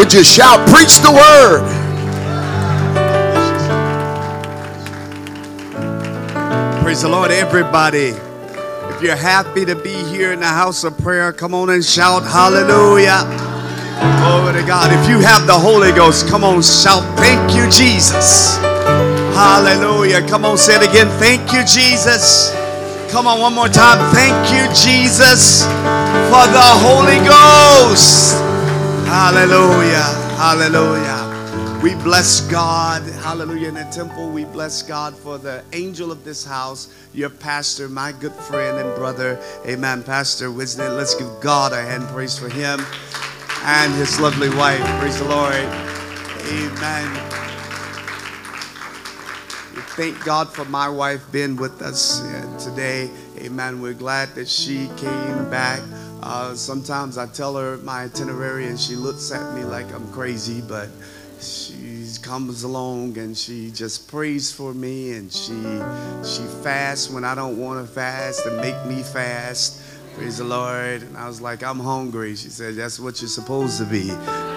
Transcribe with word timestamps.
Would 0.00 0.14
you 0.14 0.24
shout, 0.24 0.66
preach 0.70 1.00
the 1.00 1.12
word? 1.12 1.60
Praise 6.82 7.02
the 7.02 7.08
Lord, 7.08 7.30
everybody. 7.30 8.14
If 8.94 9.02
you're 9.02 9.14
happy 9.14 9.66
to 9.66 9.76
be 9.76 9.92
here 9.92 10.32
in 10.32 10.40
the 10.40 10.46
house 10.46 10.84
of 10.84 10.96
prayer, 10.96 11.34
come 11.34 11.52
on 11.52 11.68
and 11.68 11.84
shout 11.84 12.22
hallelujah. 12.22 13.24
Glory 14.22 14.62
to 14.62 14.66
God. 14.66 14.90
If 14.90 15.06
you 15.06 15.20
have 15.20 15.46
the 15.46 15.52
Holy 15.52 15.92
Ghost, 15.92 16.26
come 16.28 16.44
on, 16.44 16.62
shout, 16.62 17.04
thank 17.18 17.54
you, 17.54 17.68
Jesus. 17.70 18.56
Hallelujah. 19.36 20.26
Come 20.26 20.46
on, 20.46 20.56
say 20.56 20.76
it 20.76 20.82
again. 20.82 21.08
Thank 21.20 21.52
you, 21.52 21.62
Jesus. 21.66 22.54
Come 23.10 23.26
on, 23.26 23.38
one 23.38 23.54
more 23.54 23.68
time. 23.68 23.98
Thank 24.14 24.50
you, 24.50 24.64
Jesus, 24.74 25.64
for 26.32 26.48
the 26.48 26.70
Holy 26.80 27.18
Ghost. 27.28 28.49
Hallelujah. 29.10 30.04
Hallelujah. 30.38 31.80
We 31.82 31.96
bless 31.96 32.42
God. 32.48 33.02
Hallelujah. 33.24 33.66
In 33.70 33.74
the 33.74 33.88
temple, 33.90 34.30
we 34.30 34.44
bless 34.44 34.84
God 34.84 35.16
for 35.16 35.36
the 35.36 35.64
angel 35.72 36.12
of 36.12 36.22
this 36.22 36.44
house, 36.44 36.94
your 37.12 37.28
pastor, 37.28 37.88
my 37.88 38.12
good 38.12 38.32
friend 38.32 38.78
and 38.78 38.94
brother. 38.94 39.36
Amen. 39.66 40.04
Pastor 40.04 40.50
Wisnet. 40.50 40.96
Let's 40.96 41.16
give 41.16 41.28
God 41.40 41.72
a 41.72 41.82
hand 41.82 42.06
praise 42.10 42.38
for 42.38 42.48
him 42.48 42.78
and 43.64 43.92
his 43.94 44.20
lovely 44.20 44.48
wife. 44.50 44.80
Praise 45.00 45.18
the 45.18 45.24
Lord. 45.24 45.54
Amen. 45.54 47.30
Thank 49.96 50.24
God 50.24 50.54
for 50.54 50.64
my 50.66 50.88
wife 50.88 51.20
being 51.32 51.56
with 51.56 51.82
us 51.82 52.22
uh, 52.22 52.58
today. 52.60 53.10
Amen. 53.38 53.82
We're 53.82 53.92
glad 53.92 54.36
that 54.36 54.46
she 54.46 54.88
came 54.96 55.50
back. 55.50 55.80
Uh, 56.22 56.54
sometimes 56.54 57.18
I 57.18 57.26
tell 57.26 57.56
her 57.56 57.78
my 57.78 58.04
itinerary 58.04 58.66
and 58.66 58.78
she 58.78 58.96
looks 58.96 59.32
at 59.32 59.54
me 59.54 59.64
like 59.64 59.92
I'm 59.92 60.10
crazy, 60.12 60.60
but 60.60 60.88
she 61.40 61.80
comes 62.22 62.62
along 62.62 63.16
and 63.18 63.36
she 63.36 63.70
just 63.70 64.08
prays 64.08 64.52
for 64.52 64.74
me 64.74 65.12
and 65.12 65.32
she 65.32 65.54
she 66.24 66.42
fasts 66.62 67.10
when 67.10 67.24
I 67.24 67.34
don't 67.34 67.58
want 67.58 67.86
to 67.86 67.92
fast 67.92 68.46
and 68.46 68.56
make 68.58 68.84
me 68.86 69.02
fast. 69.02 69.82
Praise 70.14 70.38
the 70.38 70.44
Lord. 70.44 71.02
And 71.02 71.16
I 71.16 71.26
was 71.26 71.40
like, 71.40 71.62
I'm 71.62 71.80
hungry. 71.80 72.36
She 72.36 72.48
said, 72.48 72.74
That's 72.74 73.00
what 73.00 73.20
you're 73.22 73.28
supposed 73.28 73.78
to 73.78 73.84
be. 73.84 74.10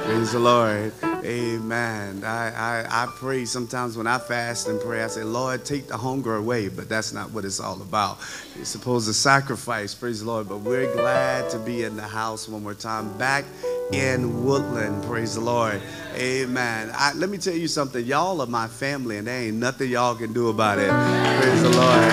Praise 0.05 0.33
the 0.33 0.39
Lord. 0.39 1.12
Amen. 1.23 2.23
I, 2.25 2.51
I, 2.51 3.03
I 3.03 3.05
pray 3.15 3.45
sometimes 3.45 3.97
when 3.97 4.07
I 4.07 4.17
fast 4.17 4.67
and 4.67 4.79
pray, 4.81 5.03
I 5.03 5.07
say, 5.07 5.23
Lord, 5.23 5.63
take 5.65 5.87
the 5.87 5.97
hunger 5.97 6.35
away. 6.35 6.67
But 6.69 6.89
that's 6.89 7.13
not 7.13 7.31
what 7.31 7.45
it's 7.45 7.59
all 7.59 7.81
about. 7.81 8.19
You're 8.55 8.65
supposed 8.65 9.07
to 9.07 9.13
sacrifice. 9.13 9.95
Praise 9.95 10.21
the 10.21 10.27
Lord. 10.27 10.49
But 10.49 10.59
we're 10.59 10.91
glad 10.93 11.49
to 11.51 11.59
be 11.59 11.83
in 11.83 11.95
the 11.95 12.03
house 12.03 12.49
one 12.49 12.63
more 12.63 12.73
time. 12.73 13.17
Back 13.17 13.45
in 13.93 14.43
Woodland. 14.43 15.03
Praise 15.05 15.35
the 15.35 15.41
Lord. 15.41 15.81
Amen. 16.15 16.91
I, 16.93 17.13
let 17.13 17.29
me 17.29 17.37
tell 17.37 17.55
you 17.55 17.67
something. 17.67 18.05
Y'all 18.05 18.41
are 18.41 18.47
my 18.47 18.67
family, 18.67 19.17
and 19.17 19.27
there 19.27 19.43
ain't 19.43 19.57
nothing 19.57 19.89
y'all 19.89 20.15
can 20.15 20.33
do 20.33 20.49
about 20.49 20.79
it. 20.79 20.89
Praise 20.89 21.61
the 21.61 21.69
Lord. 21.69 22.11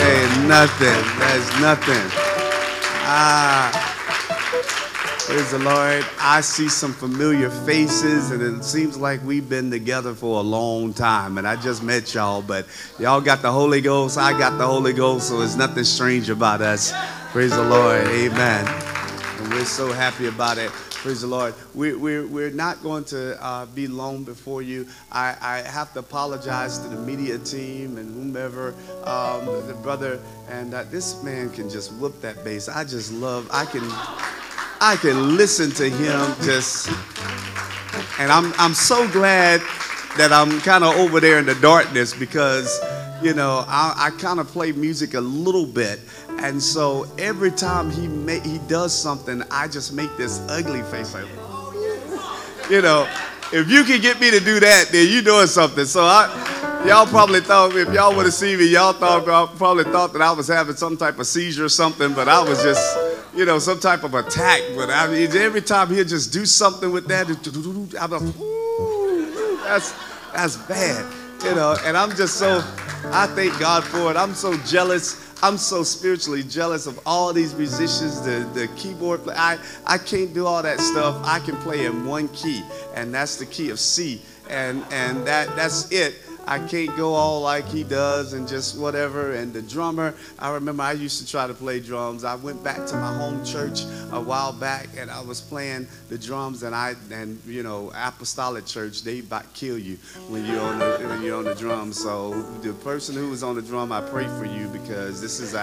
Ain't 0.00 0.48
nothing. 0.48 1.18
There's 1.18 1.60
nothing. 1.60 2.10
Ah. 3.08 3.95
Praise 5.26 5.50
the 5.50 5.58
Lord. 5.58 6.06
I 6.20 6.40
see 6.40 6.68
some 6.68 6.92
familiar 6.92 7.50
faces, 7.50 8.30
and 8.30 8.40
it 8.40 8.62
seems 8.62 8.96
like 8.96 9.20
we've 9.24 9.48
been 9.48 9.72
together 9.72 10.14
for 10.14 10.38
a 10.38 10.42
long 10.42 10.94
time. 10.94 11.36
And 11.36 11.48
I 11.48 11.56
just 11.56 11.82
met 11.82 12.14
y'all, 12.14 12.42
but 12.42 12.64
y'all 13.00 13.20
got 13.20 13.42
the 13.42 13.50
Holy 13.50 13.80
Ghost. 13.80 14.18
I 14.18 14.38
got 14.38 14.56
the 14.56 14.64
Holy 14.64 14.92
Ghost, 14.92 15.26
so 15.26 15.40
there's 15.40 15.56
nothing 15.56 15.82
strange 15.82 16.30
about 16.30 16.60
us. 16.60 16.92
Praise 17.32 17.50
the 17.50 17.64
Lord. 17.64 18.06
Amen. 18.06 18.68
And 19.40 19.52
we're 19.52 19.64
so 19.64 19.92
happy 19.92 20.28
about 20.28 20.58
it. 20.58 20.70
Praise 20.70 21.22
the 21.22 21.26
Lord. 21.26 21.54
We're, 21.74 21.98
we're, 21.98 22.26
we're 22.28 22.50
not 22.50 22.80
going 22.84 23.04
to 23.06 23.44
uh, 23.44 23.66
be 23.66 23.88
long 23.88 24.22
before 24.22 24.62
you. 24.62 24.86
I, 25.10 25.34
I 25.40 25.56
have 25.68 25.92
to 25.94 25.98
apologize 25.98 26.78
to 26.78 26.88
the 26.88 27.00
media 27.00 27.38
team 27.38 27.98
and 27.98 28.14
whomever, 28.14 28.76
um, 29.02 29.44
the 29.66 29.76
brother. 29.82 30.20
And 30.48 30.72
uh, 30.72 30.84
this 30.84 31.20
man 31.24 31.50
can 31.50 31.68
just 31.68 31.92
whoop 31.94 32.20
that 32.20 32.44
bass. 32.44 32.68
I 32.68 32.84
just 32.84 33.12
love, 33.12 33.48
I 33.52 33.64
can, 33.64 33.82
I 34.80 34.96
can 34.96 35.36
listen 35.36 35.70
to 35.72 35.88
him 35.88 36.34
just, 36.42 36.88
and 38.18 38.30
I'm, 38.30 38.52
I'm 38.58 38.74
so 38.74 39.08
glad 39.10 39.60
that 40.18 40.32
I'm 40.32 40.60
kind 40.60 40.84
of 40.84 40.96
over 40.96 41.20
there 41.20 41.38
in 41.38 41.46
the 41.46 41.54
darkness 41.56 42.14
because, 42.14 42.80
you 43.22 43.34
know, 43.34 43.64
I, 43.66 43.94
I 43.96 44.10
kind 44.20 44.40
of 44.40 44.48
play 44.48 44.72
music 44.72 45.14
a 45.14 45.20
little 45.20 45.66
bit. 45.66 46.00
And 46.38 46.62
so 46.62 47.06
every 47.18 47.50
time 47.50 47.90
he 47.90 48.08
ma- 48.08 48.40
he 48.40 48.58
does 48.68 48.94
something, 48.94 49.42
I 49.50 49.68
just 49.68 49.92
make 49.92 50.14
this 50.16 50.40
ugly 50.48 50.82
face 50.82 51.14
like, 51.14 51.26
oh, 51.38 52.66
you 52.70 52.82
know, 52.82 53.08
if 53.52 53.70
you 53.70 53.84
can 53.84 54.00
get 54.00 54.20
me 54.20 54.30
to 54.30 54.40
do 54.40 54.60
that, 54.60 54.88
then 54.92 55.08
you're 55.10 55.22
doing 55.22 55.46
something. 55.46 55.86
So 55.86 56.02
I, 56.02 56.28
y'all 56.86 57.06
probably 57.06 57.40
thought 57.40 57.74
if 57.74 57.92
y'all 57.92 58.14
would 58.14 58.26
have 58.26 58.34
seen 58.34 58.58
me, 58.58 58.66
y'all 58.66 58.92
thought 58.92 59.24
probably 59.56 59.84
thought 59.84 60.12
that 60.12 60.22
I 60.22 60.32
was 60.32 60.46
having 60.48 60.76
some 60.76 60.96
type 60.96 61.18
of 61.18 61.26
seizure 61.26 61.64
or 61.64 61.68
something, 61.68 62.12
but 62.14 62.28
I 62.28 62.42
was 62.42 62.62
just, 62.62 62.98
you 63.34 63.44
know, 63.44 63.58
some 63.58 63.80
type 63.80 64.04
of 64.04 64.14
attack. 64.14 64.60
But 64.76 64.90
I 64.90 65.08
mean, 65.08 65.34
every 65.36 65.62
time 65.62 65.88
he'll 65.88 66.04
just 66.04 66.32
do 66.32 66.46
something 66.46 66.92
with 66.92 67.08
that, 67.08 67.28
I'm 68.00 68.10
like, 68.10 68.22
Ooh, 68.40 69.58
that's 69.64 69.92
that's 70.32 70.56
bad, 70.68 71.12
you 71.44 71.54
know. 71.54 71.76
And 71.84 71.96
I'm 71.96 72.10
just 72.10 72.36
so, 72.36 72.58
I 73.06 73.26
thank 73.34 73.58
God 73.58 73.82
for 73.84 74.10
it. 74.10 74.16
I'm 74.16 74.34
so 74.34 74.56
jealous. 74.58 75.24
I'm 75.42 75.58
so 75.58 75.82
spiritually 75.82 76.42
jealous 76.42 76.86
of 76.86 76.98
all 77.04 77.32
these 77.32 77.54
musicians, 77.54 78.22
the, 78.22 78.48
the 78.54 78.68
keyboard 78.68 79.22
play. 79.22 79.34
I, 79.36 79.58
I 79.86 79.98
can't 79.98 80.32
do 80.32 80.46
all 80.46 80.62
that 80.62 80.80
stuff. 80.80 81.20
I 81.24 81.40
can 81.40 81.56
play 81.56 81.84
in 81.84 82.06
one 82.06 82.28
key, 82.28 82.62
and 82.94 83.12
that's 83.12 83.36
the 83.36 83.44
key 83.44 83.68
of 83.68 83.78
C. 83.78 84.22
And, 84.48 84.82
and 84.90 85.26
that, 85.26 85.54
that's 85.54 85.92
it. 85.92 86.14
I 86.46 86.60
can't 86.60 86.96
go 86.96 87.14
all 87.14 87.40
like 87.40 87.66
he 87.66 87.82
does 87.82 88.32
and 88.32 88.46
just 88.46 88.78
whatever. 88.78 89.32
And 89.32 89.52
the 89.52 89.62
drummer, 89.62 90.14
I 90.38 90.52
remember 90.52 90.84
I 90.84 90.92
used 90.92 91.20
to 91.20 91.30
try 91.30 91.46
to 91.46 91.54
play 91.54 91.80
drums. 91.80 92.22
I 92.22 92.36
went 92.36 92.62
back 92.62 92.86
to 92.86 92.94
my 92.96 93.16
home 93.16 93.44
church 93.44 93.82
a 94.12 94.20
while 94.20 94.52
back 94.52 94.88
and 94.96 95.10
I 95.10 95.20
was 95.22 95.40
playing 95.40 95.88
the 96.08 96.16
drums 96.16 96.62
and 96.62 96.74
I 96.74 96.94
and 97.10 97.40
you 97.46 97.62
know 97.62 97.90
apostolic 97.94 98.64
church 98.66 99.02
they 99.02 99.18
about 99.18 99.52
kill 99.54 99.78
you 99.78 99.96
when 100.28 100.44
you're 100.44 100.60
on 100.60 100.78
the 100.78 101.06
when 101.08 101.22
you're 101.22 101.36
on 101.36 101.44
the 101.44 101.54
drums. 101.54 102.00
So 102.00 102.40
the 102.62 102.72
person 102.72 103.16
who 103.16 103.30
was 103.30 103.42
on 103.42 103.56
the 103.56 103.62
drum, 103.62 103.90
I 103.90 104.00
pray 104.00 104.26
for 104.26 104.44
you 104.44 104.68
because 104.68 105.20
this 105.20 105.40
is 105.40 105.54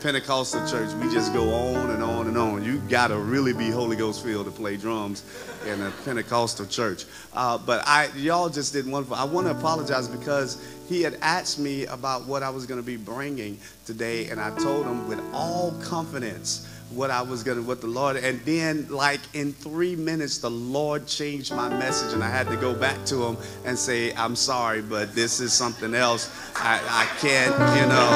Pentecostal 0.00 0.66
church, 0.68 0.92
we 0.94 1.12
just 1.12 1.32
go 1.32 1.52
on 1.52 1.90
and 1.90 2.02
on 2.02 2.28
and 2.28 2.38
on. 2.38 2.64
You 2.64 2.78
got 2.88 3.08
to 3.08 3.18
really 3.18 3.52
be 3.52 3.68
Holy 3.68 3.96
Ghost 3.96 4.22
filled 4.22 4.46
to 4.46 4.52
play 4.52 4.76
drums 4.76 5.24
in 5.66 5.80
a 5.82 5.90
Pentecostal 6.04 6.66
church. 6.66 7.04
Uh, 7.34 7.58
but 7.58 7.82
I, 7.86 8.08
y'all 8.16 8.48
just 8.48 8.72
did 8.72 8.86
wonderful. 8.86 9.16
I 9.16 9.24
want 9.24 9.48
to 9.48 9.50
apologize 9.50 10.06
because 10.06 10.64
he 10.88 11.02
had 11.02 11.18
asked 11.20 11.58
me 11.58 11.86
about 11.86 12.26
what 12.26 12.42
I 12.42 12.50
was 12.50 12.64
going 12.64 12.80
to 12.80 12.86
be 12.86 12.96
bringing 12.96 13.58
today, 13.86 14.28
and 14.28 14.40
I 14.40 14.56
told 14.58 14.86
him 14.86 15.08
with 15.08 15.20
all 15.32 15.72
confidence 15.82 16.68
what 16.90 17.10
I 17.10 17.22
was 17.22 17.42
gonna, 17.42 17.62
what 17.62 17.80
the 17.80 17.86
Lord, 17.86 18.16
and 18.16 18.40
then 18.40 18.88
like 18.88 19.20
in 19.34 19.52
three 19.52 19.96
minutes, 19.96 20.38
the 20.38 20.50
Lord 20.50 21.06
changed 21.06 21.52
my 21.52 21.68
message, 21.68 22.14
and 22.14 22.24
I 22.24 22.30
had 22.30 22.48
to 22.48 22.56
go 22.56 22.74
back 22.74 23.04
to 23.06 23.24
him 23.24 23.36
and 23.64 23.78
say, 23.78 24.14
"I'm 24.14 24.36
sorry, 24.36 24.82
but 24.82 25.14
this 25.14 25.40
is 25.40 25.52
something 25.52 25.94
else. 25.94 26.30
I, 26.56 26.80
I 26.88 27.06
can't, 27.20 27.52
you 27.80 27.86
know, 27.86 28.08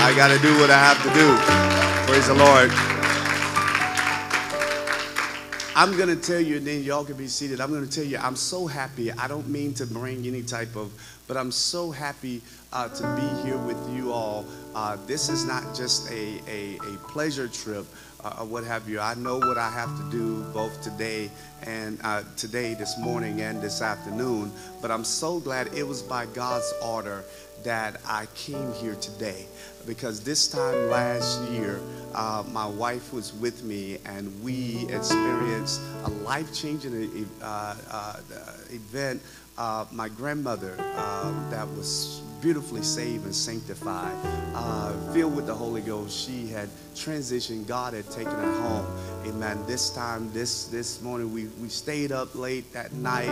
I 0.00 0.12
got 0.16 0.28
to 0.28 0.38
do 0.40 0.58
what 0.60 0.70
I 0.70 0.78
have 0.78 1.02
to 1.02 1.10
do." 1.14 2.12
Praise 2.12 2.26
the 2.26 2.34
Lord. 2.34 2.97
I'm 5.78 5.96
going 5.96 6.08
to 6.08 6.16
tell 6.16 6.40
you, 6.40 6.56
and 6.56 6.66
then 6.66 6.82
y'all 6.82 7.04
can 7.04 7.16
be 7.16 7.28
seated. 7.28 7.60
I'm 7.60 7.70
going 7.70 7.86
to 7.86 7.88
tell 7.88 8.02
you, 8.02 8.18
I'm 8.18 8.34
so 8.34 8.66
happy. 8.66 9.12
I 9.12 9.28
don't 9.28 9.48
mean 9.48 9.74
to 9.74 9.86
bring 9.86 10.26
any 10.26 10.42
type 10.42 10.74
of, 10.74 10.90
but 11.28 11.36
I'm 11.36 11.52
so 11.52 11.92
happy 11.92 12.42
uh, 12.72 12.88
to 12.88 13.02
be 13.14 13.48
here 13.48 13.58
with 13.58 13.78
you 13.94 14.12
all. 14.12 14.44
Uh, 14.74 14.96
this 15.06 15.28
is 15.28 15.44
not 15.44 15.76
just 15.76 16.10
a, 16.10 16.40
a, 16.48 16.78
a 16.78 16.96
pleasure 17.06 17.46
trip 17.46 17.86
uh, 18.24 18.38
or 18.40 18.46
what 18.46 18.64
have 18.64 18.88
you. 18.88 18.98
I 18.98 19.14
know 19.14 19.38
what 19.38 19.56
I 19.56 19.70
have 19.70 19.96
to 19.98 20.10
do 20.10 20.42
both 20.52 20.82
today 20.82 21.30
and 21.62 22.00
uh, 22.02 22.24
today, 22.36 22.74
this 22.74 22.98
morning, 22.98 23.42
and 23.42 23.62
this 23.62 23.80
afternoon, 23.80 24.50
but 24.82 24.90
I'm 24.90 25.04
so 25.04 25.38
glad 25.38 25.72
it 25.74 25.86
was 25.86 26.02
by 26.02 26.26
God's 26.26 26.74
order 26.82 27.22
that 27.64 28.00
I 28.06 28.26
came 28.34 28.72
here 28.74 28.94
today 28.96 29.46
because 29.86 30.20
this 30.20 30.48
time 30.48 30.90
last 30.90 31.42
year, 31.50 31.80
uh, 32.14 32.44
my 32.52 32.66
wife 32.66 33.12
was 33.12 33.32
with 33.34 33.64
me 33.64 33.98
and 34.04 34.42
we 34.42 34.86
experienced 34.90 35.80
a 36.04 36.10
life 36.10 36.52
changing 36.54 37.28
uh, 37.42 37.76
uh, 37.90 38.16
event. 38.70 39.22
Uh, 39.56 39.84
my 39.90 40.08
grandmother 40.08 40.76
uh, 40.78 41.50
that 41.50 41.66
was 41.70 42.22
beautifully 42.40 42.82
saved 42.82 43.24
and 43.24 43.34
sanctified, 43.34 44.14
uh, 44.54 44.92
filled 45.12 45.34
with 45.34 45.46
the 45.46 45.54
Holy 45.54 45.80
Ghost. 45.80 46.26
She 46.26 46.46
had 46.46 46.68
transitioned. 46.94 47.66
God 47.66 47.94
had 47.94 48.08
taken 48.10 48.32
her 48.32 48.60
home. 48.60 48.86
Amen. 49.26 49.58
This 49.66 49.90
time, 49.90 50.32
this 50.32 50.66
this 50.66 51.02
morning, 51.02 51.32
we, 51.32 51.46
we 51.60 51.68
stayed 51.68 52.12
up 52.12 52.34
late 52.34 52.72
that 52.72 52.92
night 52.92 53.26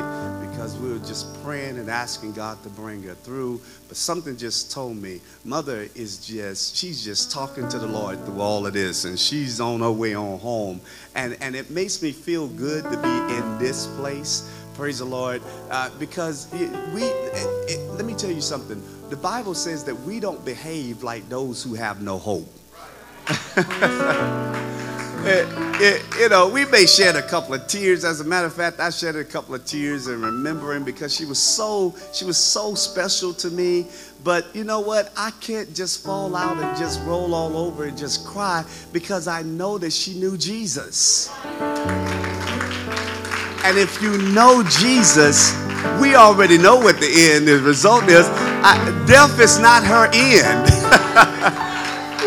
because 0.48 0.76
we 0.78 0.92
were 0.92 0.98
just 0.98 1.42
praying 1.42 1.78
and 1.78 1.88
asking 1.88 2.32
God 2.32 2.62
to 2.64 2.68
bring 2.68 3.02
her 3.04 3.14
through. 3.14 3.60
But 3.88 3.96
something 3.96 4.36
just 4.36 4.72
told 4.72 4.96
me, 4.96 5.20
Mother 5.44 5.88
is 5.94 6.24
just, 6.26 6.76
she's 6.76 7.04
just 7.04 7.30
talking 7.30 7.68
to 7.68 7.78
the 7.78 7.86
Lord 7.86 8.24
through 8.24 8.40
all 8.40 8.66
of 8.66 8.72
this, 8.72 9.04
and 9.04 9.18
she's 9.18 9.60
on 9.60 9.80
her 9.80 9.92
way 9.92 10.14
on 10.14 10.38
home. 10.38 10.80
And, 11.14 11.36
and 11.40 11.54
it 11.54 11.70
makes 11.70 12.02
me 12.02 12.12
feel 12.12 12.48
good 12.48 12.84
to 12.84 12.96
be 12.96 13.34
in 13.36 13.58
this 13.58 13.86
place. 13.98 14.50
Praise 14.74 14.98
the 14.98 15.06
Lord. 15.06 15.40
Uh, 15.70 15.88
because 15.98 16.52
it, 16.52 16.70
we, 16.92 17.02
it, 17.02 17.70
it, 17.70 17.90
let 17.92 18.04
me 18.04 18.14
tell 18.14 18.30
you 18.30 18.42
something. 18.42 18.82
The 19.08 19.16
Bible 19.16 19.54
says 19.54 19.84
that 19.84 19.94
we 19.94 20.18
don't 20.18 20.44
behave 20.44 21.04
like 21.04 21.28
those 21.28 21.62
who 21.62 21.74
have 21.74 22.02
no 22.02 22.18
hope. 22.18 22.52
It, 23.28 23.66
eh, 25.26 25.46
eh, 25.80 25.98
you 26.18 26.28
know, 26.28 26.48
we 26.48 26.64
may 26.64 26.86
shed 26.86 27.14
a 27.14 27.22
couple 27.22 27.54
of 27.54 27.68
tears. 27.68 28.04
As 28.04 28.20
a 28.20 28.24
matter 28.24 28.48
of 28.48 28.54
fact, 28.54 28.80
I 28.80 28.90
shed 28.90 29.14
a 29.14 29.22
couple 29.22 29.54
of 29.54 29.64
tears 29.64 30.08
in 30.08 30.20
remembering 30.20 30.82
because 30.82 31.14
she 31.14 31.24
was 31.24 31.38
so 31.38 31.94
she 32.12 32.24
was 32.24 32.36
so 32.36 32.74
special 32.74 33.32
to 33.34 33.48
me. 33.48 33.86
But 34.24 34.46
you 34.56 34.64
know 34.64 34.80
what? 34.80 35.12
I 35.16 35.30
can't 35.40 35.72
just 35.72 36.04
fall 36.04 36.34
out 36.34 36.58
and 36.58 36.76
just 36.76 37.00
roll 37.04 37.32
all 37.32 37.56
over 37.56 37.84
and 37.84 37.96
just 37.96 38.26
cry 38.26 38.64
because 38.92 39.28
I 39.28 39.42
know 39.42 39.78
that 39.78 39.92
she 39.92 40.14
knew 40.14 40.36
Jesus. 40.36 41.30
And 43.64 43.78
if 43.78 44.02
you 44.02 44.18
know 44.32 44.64
Jesus, 44.64 45.65
we 46.00 46.14
already 46.14 46.58
know 46.58 46.76
what 46.76 47.00
the 47.00 47.08
end, 47.10 47.48
the 47.48 47.58
result 47.58 48.04
is. 48.08 48.26
I, 48.62 48.76
death 49.06 49.38
is 49.40 49.58
not 49.58 49.84
her 49.84 50.06
end. 50.12 50.66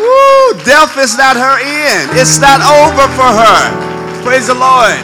Woo, 0.00 0.64
death 0.64 0.96
is 0.98 1.16
not 1.16 1.36
her 1.36 1.58
end. 1.60 2.10
It's 2.18 2.38
not 2.40 2.60
over 2.62 3.06
for 3.14 3.30
her. 3.30 4.22
Praise 4.24 4.46
the 4.48 4.54
Lord. 4.54 4.96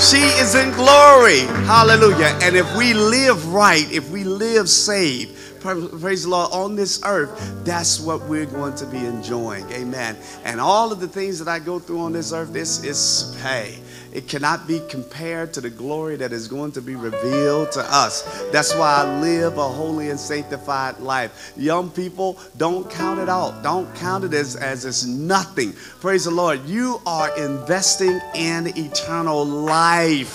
She 0.00 0.18
is 0.40 0.54
in 0.54 0.72
glory. 0.72 1.40
Hallelujah. 1.64 2.38
And 2.42 2.54
if 2.54 2.76
we 2.76 2.92
live 2.92 3.46
right, 3.48 3.90
if 3.90 4.10
we 4.10 4.24
live 4.24 4.68
saved, 4.68 5.34
praise 5.60 6.24
the 6.24 6.28
Lord, 6.28 6.50
on 6.52 6.76
this 6.76 7.00
earth, 7.04 7.64
that's 7.64 7.98
what 7.98 8.20
we're 8.28 8.46
going 8.46 8.74
to 8.76 8.86
be 8.86 8.98
enjoying. 8.98 9.64
Amen. 9.72 10.16
And 10.44 10.60
all 10.60 10.92
of 10.92 11.00
the 11.00 11.08
things 11.08 11.38
that 11.38 11.48
I 11.48 11.58
go 11.58 11.78
through 11.78 12.00
on 12.00 12.12
this 12.12 12.32
earth, 12.32 12.52
this 12.52 12.84
is, 12.84 13.36
hey, 13.42 13.78
it 14.16 14.28
cannot 14.28 14.66
be 14.66 14.80
compared 14.88 15.52
to 15.52 15.60
the 15.60 15.68
glory 15.68 16.16
that 16.16 16.32
is 16.32 16.48
going 16.48 16.72
to 16.72 16.80
be 16.80 16.94
revealed 16.94 17.70
to 17.72 17.80
us. 17.80 18.22
That's 18.50 18.74
why 18.74 19.02
I 19.04 19.20
live 19.20 19.58
a 19.58 19.68
holy 19.68 20.08
and 20.08 20.18
sanctified 20.18 21.00
life. 21.00 21.52
Young 21.54 21.90
people, 21.90 22.38
don't 22.56 22.90
count 22.90 23.20
it 23.20 23.28
out. 23.28 23.62
Don't 23.62 23.94
count 23.94 24.24
it 24.24 24.32
as, 24.32 24.56
as 24.56 24.86
it's 24.86 25.04
nothing. 25.04 25.74
Praise 26.00 26.24
the 26.24 26.30
Lord. 26.30 26.64
You 26.64 26.98
are 27.04 27.28
investing 27.38 28.18
in 28.34 28.68
eternal 28.78 29.44
life. 29.44 30.34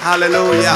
Hallelujah. 0.00 0.74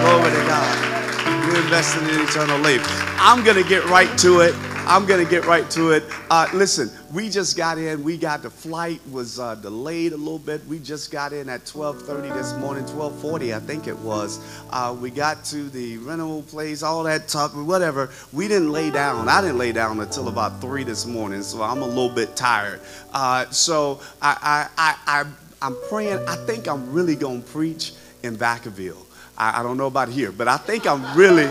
Glory 0.00 0.30
to 0.30 0.46
God. 0.46 1.44
You're 1.44 1.60
investing 1.60 2.04
in 2.04 2.20
eternal 2.20 2.60
life. 2.60 2.86
I'm 3.18 3.42
going 3.42 3.60
to 3.60 3.68
get 3.68 3.84
right 3.86 4.16
to 4.18 4.42
it. 4.42 4.54
I'm 4.86 5.06
going 5.06 5.24
to 5.24 5.28
get 5.28 5.44
right 5.46 5.68
to 5.72 5.90
it. 5.90 6.04
Uh, 6.30 6.46
listen, 6.54 6.88
we 7.12 7.28
just 7.28 7.56
got 7.56 7.76
in. 7.78 8.02
We 8.02 8.16
got 8.16 8.42
the 8.42 8.50
flight 8.50 9.00
was 9.10 9.38
uh, 9.38 9.54
delayed 9.56 10.12
a 10.12 10.16
little 10.16 10.38
bit. 10.38 10.64
We 10.66 10.78
just 10.78 11.10
got 11.10 11.32
in 11.32 11.48
at 11.48 11.64
12:30 11.66 12.32
this 12.34 12.54
morning, 12.54 12.84
12:40 12.84 13.54
I 13.54 13.60
think 13.60 13.86
it 13.86 13.98
was. 13.98 14.40
Uh, 14.70 14.96
we 14.98 15.10
got 15.10 15.44
to 15.46 15.68
the 15.68 15.98
rental 15.98 16.42
place, 16.42 16.82
all 16.82 17.02
that 17.04 17.28
talk, 17.28 17.52
whatever. 17.52 18.10
We 18.32 18.48
didn't 18.48 18.72
lay 18.72 18.90
down. 18.90 19.28
I 19.28 19.40
didn't 19.42 19.58
lay 19.58 19.72
down 19.72 20.00
until 20.00 20.28
about 20.28 20.60
three 20.60 20.84
this 20.84 21.04
morning, 21.04 21.42
so 21.42 21.62
I'm 21.62 21.82
a 21.82 21.86
little 21.86 22.08
bit 22.08 22.34
tired. 22.34 22.80
Uh, 23.12 23.48
so 23.50 24.00
I, 24.22 24.68
I, 24.76 24.96
I, 25.06 25.20
I, 25.20 25.66
I'm 25.66 25.76
praying. 25.88 26.26
I 26.26 26.36
think 26.46 26.66
I'm 26.66 26.92
really 26.92 27.16
gonna 27.16 27.40
preach 27.40 27.92
in 28.22 28.36
Vacaville. 28.36 29.04
I, 29.36 29.60
I 29.60 29.62
don't 29.62 29.76
know 29.76 29.86
about 29.86 30.08
here, 30.08 30.32
but 30.32 30.48
I 30.48 30.56
think 30.56 30.86
I'm 30.86 31.16
really. 31.16 31.50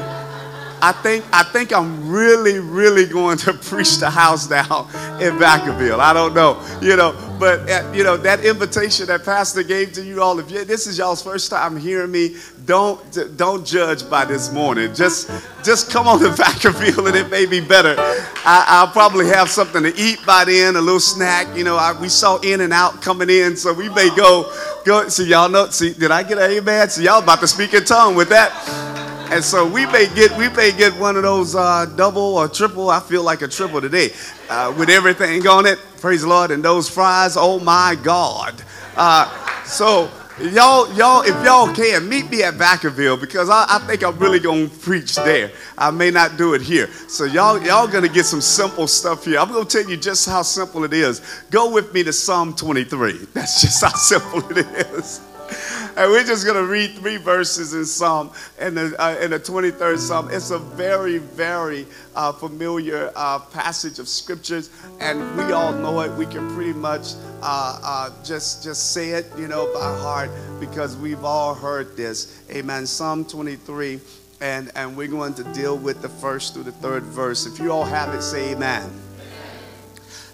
I 0.83 0.91
think 0.91 1.23
I 1.31 1.43
think 1.43 1.71
I'm 1.71 2.09
really, 2.09 2.57
really 2.57 3.05
going 3.05 3.37
to 3.39 3.53
preach 3.69 3.97
the 3.97 4.09
house 4.09 4.49
now 4.49 4.87
in 5.21 5.37
Vacaville. 5.37 5.99
I 5.99 6.11
don't 6.11 6.33
know, 6.33 6.59
you 6.81 6.95
know, 6.95 7.13
but 7.39 7.69
uh, 7.69 7.91
you 7.93 8.03
know 8.03 8.17
that 8.17 8.43
invitation 8.43 9.05
that 9.07 9.23
Pastor 9.23 9.61
gave 9.61 9.93
to 9.93 10.03
you 10.03 10.23
all. 10.23 10.39
If 10.39 10.49
you, 10.49 10.65
this 10.65 10.87
is 10.87 10.97
y'all's 10.97 11.21
first 11.21 11.51
time 11.51 11.77
hearing 11.77 12.11
me, 12.11 12.35
don't 12.65 12.99
don't 13.37 13.63
judge 13.63 14.09
by 14.09 14.25
this 14.25 14.51
morning. 14.51 14.93
Just 14.95 15.29
just 15.63 15.91
come 15.91 16.07
on 16.07 16.19
to 16.19 16.29
Vacaville, 16.29 17.07
and 17.07 17.15
it 17.15 17.29
may 17.29 17.45
be 17.45 17.61
better. 17.61 17.95
I, 18.43 18.83
will 18.83 18.91
probably 18.91 19.27
have 19.27 19.49
something 19.49 19.83
to 19.83 19.95
eat 19.95 20.25
by 20.25 20.45
then, 20.45 20.75
a 20.75 20.81
little 20.81 20.99
snack. 20.99 21.55
You 21.55 21.63
know, 21.63 21.77
I, 21.77 21.99
we 21.99 22.09
saw 22.09 22.39
In-N-Out 22.39 23.03
coming 23.03 23.29
in, 23.29 23.55
so 23.55 23.71
we 23.71 23.87
may 23.89 24.09
go 24.15 24.51
go. 24.83 25.07
See 25.09 25.29
y'all 25.29 25.47
know. 25.47 25.69
See, 25.69 25.93
did 25.93 26.09
I 26.09 26.23
get 26.23 26.39
an 26.39 26.49
amen? 26.49 26.89
So 26.89 27.01
y'all 27.01 27.21
about 27.21 27.39
to 27.41 27.47
speak 27.47 27.75
in 27.75 27.85
tongue 27.85 28.15
with 28.15 28.29
that. 28.29 29.00
And 29.31 29.41
so 29.41 29.65
we 29.65 29.85
may 29.85 30.13
get 30.13 30.37
we 30.37 30.49
may 30.49 30.73
get 30.73 30.91
one 30.99 31.15
of 31.15 31.23
those 31.23 31.55
uh, 31.55 31.85
double 31.95 32.35
or 32.37 32.49
triple. 32.49 32.89
I 32.89 32.99
feel 32.99 33.23
like 33.23 33.41
a 33.41 33.47
triple 33.47 33.79
today, 33.79 34.09
uh, 34.49 34.75
with 34.77 34.89
everything 34.89 35.47
on 35.47 35.65
it. 35.65 35.79
Praise 36.01 36.23
the 36.23 36.27
Lord. 36.27 36.51
And 36.51 36.61
those 36.61 36.89
fries, 36.89 37.37
oh 37.37 37.57
my 37.57 37.95
God. 38.03 38.61
Uh, 38.97 39.63
so 39.63 40.11
y'all, 40.41 40.93
y'all, 40.95 41.21
if 41.21 41.45
y'all 41.45 41.73
can 41.73 42.09
meet 42.09 42.29
me 42.29 42.43
at 42.43 42.55
Vacaville 42.55 43.21
because 43.21 43.49
I, 43.49 43.65
I, 43.69 43.79
think 43.79 44.03
I'm 44.03 44.19
really 44.19 44.41
gonna 44.41 44.67
preach 44.67 45.15
there. 45.15 45.51
I 45.77 45.91
may 45.91 46.11
not 46.11 46.35
do 46.35 46.53
it 46.53 46.61
here. 46.61 46.87
So 47.07 47.23
y'all, 47.23 47.57
y'all 47.63 47.87
gonna 47.87 48.09
get 48.09 48.25
some 48.25 48.41
simple 48.41 48.85
stuff 48.85 49.23
here. 49.23 49.39
I'm 49.39 49.47
gonna 49.47 49.63
tell 49.63 49.89
you 49.89 49.95
just 49.95 50.27
how 50.27 50.41
simple 50.41 50.83
it 50.83 50.91
is. 50.91 51.21
Go 51.51 51.71
with 51.71 51.93
me 51.93 52.03
to 52.03 52.11
Psalm 52.11 52.53
23. 52.53 53.13
That's 53.33 53.61
just 53.61 53.81
how 53.81 53.93
simple 53.93 54.41
it 54.57 54.67
is 54.67 55.21
and 55.97 56.11
we're 56.11 56.23
just 56.23 56.45
going 56.45 56.57
to 56.57 56.65
read 56.65 56.91
three 56.91 57.17
verses 57.17 57.73
in 57.73 57.85
Psalm, 57.85 58.31
in 58.59 58.75
the, 58.75 58.95
uh, 59.01 59.15
in 59.21 59.31
the 59.31 59.39
23rd 59.39 59.97
Psalm. 59.97 60.29
It's 60.31 60.51
a 60.51 60.59
very, 60.59 61.17
very 61.17 61.85
uh, 62.15 62.31
familiar 62.31 63.11
uh, 63.15 63.39
passage 63.39 63.99
of 63.99 64.07
scriptures, 64.07 64.69
and 64.99 65.19
we 65.37 65.51
all 65.51 65.73
know 65.73 65.99
it. 66.01 66.11
We 66.13 66.25
can 66.25 66.53
pretty 66.55 66.73
much 66.73 67.13
uh, 67.41 67.79
uh, 67.83 68.23
just, 68.23 68.63
just 68.63 68.93
say 68.93 69.09
it, 69.09 69.27
you 69.37 69.47
know, 69.47 69.71
by 69.73 69.97
heart 69.97 70.31
because 70.59 70.95
we've 70.95 71.23
all 71.23 71.53
heard 71.53 71.97
this. 71.97 72.41
Amen. 72.51 72.85
Psalm 72.85 73.25
23, 73.25 73.99
and, 74.39 74.71
and 74.75 74.95
we're 74.95 75.07
going 75.07 75.33
to 75.35 75.43
deal 75.53 75.77
with 75.77 76.01
the 76.01 76.09
first 76.09 76.53
through 76.53 76.63
the 76.63 76.71
third 76.71 77.03
verse. 77.03 77.45
If 77.45 77.59
you 77.59 77.71
all 77.71 77.85
have 77.85 78.13
it, 78.13 78.21
say 78.21 78.51
amen. 78.53 78.83
amen. 78.83 78.91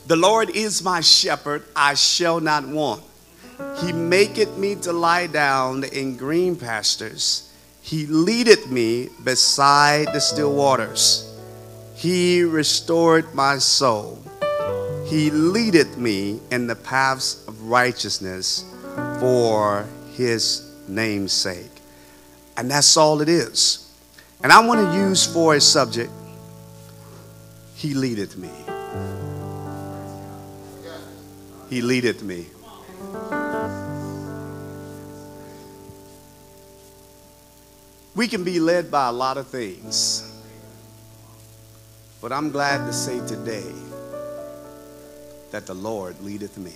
The 0.06 0.16
Lord 0.16 0.50
is 0.52 0.84
my 0.84 1.02
shepherd, 1.02 1.64
I 1.76 1.96
shall 1.96 2.40
not 2.40 2.68
want. 2.68 3.04
He 3.80 3.92
maketh 3.92 4.58
me 4.58 4.76
to 4.76 4.94
lie 4.94 5.28
down 5.28 5.84
in 5.84 6.18
green 6.18 6.56
pastures. 6.56 7.52
He 7.82 8.06
leadeth 8.06 8.70
me 8.70 9.10
beside 9.24 10.14
the 10.14 10.20
still 10.20 10.54
waters. 10.54 11.24
He 11.96 12.44
restored 12.44 13.34
my 13.34 13.58
soul. 13.58 14.22
He 15.06 15.32
leadeth 15.32 15.98
me 15.98 16.40
in 16.52 16.68
the 16.68 16.76
paths 16.76 17.48
of 17.48 17.62
righteousness 17.64 18.66
for 19.20 19.86
his 20.14 20.72
name's 20.88 21.32
sake. 21.32 21.72
And 22.58 22.70
that's 22.70 22.98
all 22.98 23.22
it 23.22 23.30
is. 23.30 23.92
And 24.44 24.52
I 24.52 24.66
want 24.66 24.82
to 24.82 24.98
use 24.98 25.26
for 25.26 25.56
a 25.56 25.62
subject, 25.62 26.12
He 27.76 27.94
leadeth 27.94 28.38
me. 28.38 28.52
He 31.70 31.82
leadeth 31.82 32.24
me. 32.24 32.48
We 38.18 38.28
can 38.28 38.44
be 38.44 38.60
led 38.60 38.90
by 38.90 39.10
a 39.10 39.12
lot 39.12 39.38
of 39.38 39.48
things. 39.48 40.24
But 42.20 42.32
I'm 42.32 42.50
glad 42.50 42.88
to 42.88 42.92
say 42.92 43.20
today 43.28 43.72
that 45.52 45.68
the 45.68 45.76
Lord 45.76 46.20
leadeth 46.22 46.58
me. 46.58 46.74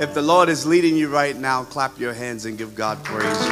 If 0.00 0.14
the 0.14 0.22
Lord 0.22 0.48
is 0.48 0.64
leading 0.64 0.96
you 0.96 1.10
right 1.10 1.36
now, 1.36 1.64
clap 1.64 1.98
your 2.00 2.14
hands 2.14 2.46
and 2.46 2.56
give 2.56 2.74
God 2.74 3.04
praise. 3.04 3.42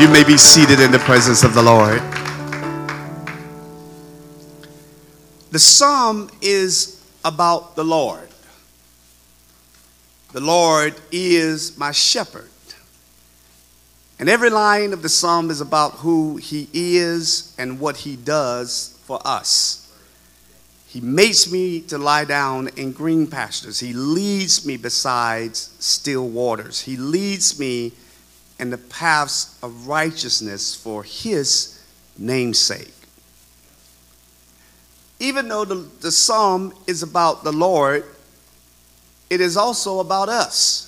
You 0.00 0.08
may 0.10 0.24
be 0.24 0.38
seated 0.38 0.80
in 0.80 0.90
the 0.90 1.00
presence 1.00 1.44
of 1.44 1.52
the 1.52 1.62
Lord. 1.62 2.00
The 5.50 5.58
psalm 5.58 6.30
is 6.40 7.04
about 7.26 7.76
the 7.76 7.84
Lord. 7.84 8.30
The 10.36 10.42
Lord 10.42 10.94
is 11.10 11.78
my 11.78 11.92
shepherd. 11.92 12.50
And 14.18 14.28
every 14.28 14.50
line 14.50 14.92
of 14.92 15.00
the 15.00 15.08
psalm 15.08 15.50
is 15.50 15.62
about 15.62 15.92
who 15.92 16.36
he 16.36 16.68
is 16.74 17.54
and 17.58 17.80
what 17.80 17.96
he 17.96 18.16
does 18.16 18.98
for 19.06 19.18
us. 19.24 19.90
He 20.88 21.00
makes 21.00 21.50
me 21.50 21.80
to 21.88 21.96
lie 21.96 22.26
down 22.26 22.68
in 22.76 22.92
green 22.92 23.26
pastures. 23.26 23.80
He 23.80 23.94
leads 23.94 24.66
me 24.66 24.76
beside 24.76 25.56
still 25.56 26.28
waters. 26.28 26.82
He 26.82 26.98
leads 26.98 27.58
me 27.58 27.92
in 28.60 28.68
the 28.68 28.76
paths 28.76 29.58
of 29.62 29.88
righteousness 29.88 30.74
for 30.74 31.02
his 31.02 31.82
namesake. 32.18 32.92
Even 35.18 35.48
though 35.48 35.64
the, 35.64 35.88
the 36.02 36.12
psalm 36.12 36.74
is 36.86 37.02
about 37.02 37.42
the 37.42 37.52
Lord, 37.52 38.04
it 39.30 39.40
is 39.40 39.56
also 39.56 40.00
about 40.00 40.28
us. 40.28 40.82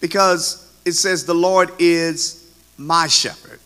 Because 0.00 0.72
it 0.84 0.92
says, 0.92 1.24
The 1.24 1.34
Lord 1.34 1.70
is 1.78 2.54
my 2.76 3.06
shepherd. 3.06 3.60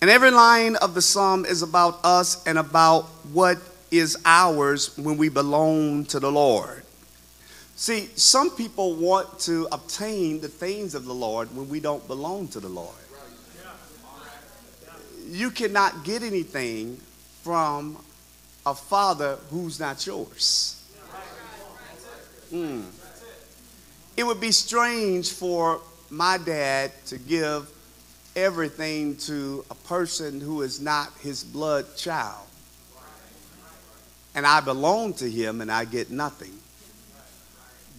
And 0.00 0.10
every 0.10 0.32
line 0.32 0.74
of 0.76 0.94
the 0.94 1.02
psalm 1.02 1.44
is 1.44 1.62
about 1.62 2.04
us 2.04 2.44
and 2.46 2.58
about 2.58 3.04
what 3.32 3.58
is 3.92 4.18
ours 4.24 4.96
when 4.98 5.16
we 5.16 5.28
belong 5.28 6.04
to 6.06 6.18
the 6.18 6.32
Lord. 6.32 6.82
See, 7.76 8.08
some 8.16 8.50
people 8.50 8.96
want 8.96 9.38
to 9.40 9.68
obtain 9.70 10.40
the 10.40 10.48
things 10.48 10.94
of 10.94 11.04
the 11.04 11.14
Lord 11.14 11.54
when 11.54 11.68
we 11.68 11.78
don't 11.78 12.04
belong 12.08 12.48
to 12.48 12.60
the 12.60 12.68
Lord. 12.68 12.94
You 15.28 15.50
cannot 15.50 16.04
get 16.04 16.22
anything 16.22 16.96
from 17.42 17.96
a 18.64 18.74
father 18.74 19.38
who's 19.50 19.80
not 19.80 20.06
yours. 20.06 20.78
Mm. 22.52 22.84
It 24.16 24.24
would 24.24 24.40
be 24.40 24.52
strange 24.52 25.32
for 25.32 25.80
my 26.10 26.38
dad 26.38 26.92
to 27.06 27.18
give 27.18 27.68
everything 28.36 29.16
to 29.16 29.64
a 29.70 29.74
person 29.74 30.40
who 30.40 30.62
is 30.62 30.80
not 30.80 31.10
his 31.20 31.42
blood 31.42 31.96
child. 31.96 32.46
And 34.34 34.46
I 34.46 34.60
belong 34.60 35.14
to 35.14 35.30
him 35.30 35.60
and 35.60 35.70
I 35.70 35.84
get 35.84 36.10
nothing. 36.10 36.52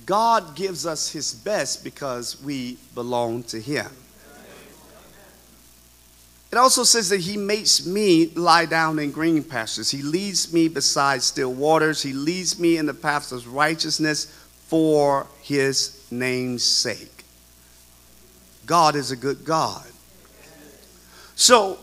God 0.05 0.55
gives 0.55 0.85
us 0.85 1.09
his 1.09 1.33
best 1.33 1.83
because 1.83 2.41
we 2.41 2.77
belong 2.93 3.43
to 3.43 3.59
him. 3.59 3.89
It 6.53 6.57
also 6.57 6.83
says 6.83 7.09
that 7.09 7.21
he 7.21 7.35
makes 7.35 7.83
me 7.83 8.27
lie 8.27 8.67
down 8.67 8.99
in 8.99 9.09
green 9.09 9.43
pastures. 9.43 9.89
He 9.89 10.03
leads 10.03 10.53
me 10.53 10.67
beside 10.67 11.23
still 11.23 11.51
waters. 11.51 12.03
He 12.03 12.13
leads 12.13 12.59
me 12.59 12.77
in 12.77 12.85
the 12.85 12.93
paths 12.93 13.31
of 13.31 13.51
righteousness 13.51 14.25
for 14.67 15.25
his 15.41 16.05
name's 16.11 16.63
sake. 16.63 17.25
God 18.67 18.95
is 18.95 19.09
a 19.09 19.15
good 19.15 19.43
God. 19.43 19.83
So, 21.33 21.79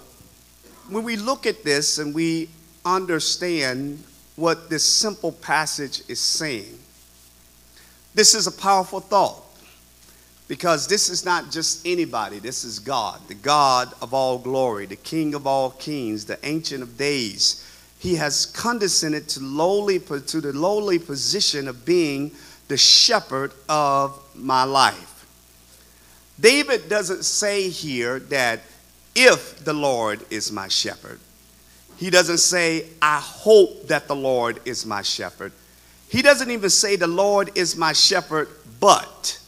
when 0.88 1.02
we 1.02 1.16
look 1.16 1.46
at 1.46 1.64
this 1.64 1.98
and 1.98 2.14
we 2.14 2.48
understand 2.84 4.04
what 4.36 4.70
this 4.70 4.84
simple 4.84 5.32
passage 5.32 6.02
is 6.06 6.20
saying, 6.20 6.78
this 8.14 8.36
is 8.36 8.46
a 8.46 8.52
powerful 8.52 9.00
thought 9.00 9.42
because 10.50 10.88
this 10.88 11.08
is 11.08 11.24
not 11.24 11.48
just 11.52 11.86
anybody, 11.86 12.40
this 12.40 12.64
is 12.64 12.80
God, 12.80 13.20
the 13.28 13.34
God 13.34 13.92
of 14.02 14.12
all 14.12 14.36
glory, 14.36 14.84
the 14.84 14.96
King 14.96 15.32
of 15.34 15.46
all 15.46 15.70
kings, 15.70 16.24
the 16.24 16.44
Ancient 16.44 16.82
of 16.82 16.98
Days. 16.98 17.64
He 18.00 18.16
has 18.16 18.46
condescended 18.46 19.28
to, 19.28 19.40
lowly, 19.40 20.00
to 20.00 20.40
the 20.40 20.52
lowly 20.52 20.98
position 20.98 21.68
of 21.68 21.84
being 21.84 22.32
the 22.66 22.76
shepherd 22.76 23.52
of 23.68 24.20
my 24.34 24.64
life. 24.64 25.24
David 26.40 26.88
doesn't 26.88 27.24
say 27.24 27.68
here 27.68 28.18
that 28.18 28.58
if 29.14 29.64
the 29.64 29.72
Lord 29.72 30.18
is 30.30 30.50
my 30.50 30.66
shepherd. 30.66 31.20
He 31.96 32.10
doesn't 32.10 32.38
say, 32.38 32.88
I 33.00 33.20
hope 33.20 33.86
that 33.86 34.08
the 34.08 34.16
Lord 34.16 34.58
is 34.64 34.84
my 34.84 35.02
shepherd. 35.02 35.52
He 36.08 36.22
doesn't 36.22 36.50
even 36.50 36.70
say, 36.70 36.96
the 36.96 37.06
Lord 37.06 37.56
is 37.56 37.76
my 37.76 37.92
shepherd, 37.92 38.48
but. 38.80 39.39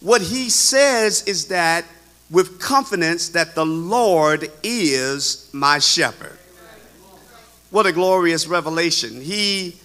What 0.00 0.22
he 0.22 0.50
says 0.50 1.22
is 1.26 1.48
that 1.48 1.84
with 2.30 2.60
confidence 2.60 3.30
that 3.30 3.54
the 3.54 3.66
Lord 3.66 4.50
is 4.62 5.48
my 5.52 5.78
shepherd. 5.78 6.38
What 7.70 7.86
a 7.86 7.92
glorious 7.92 8.46
revelation. 8.46 9.20
He 9.20 9.76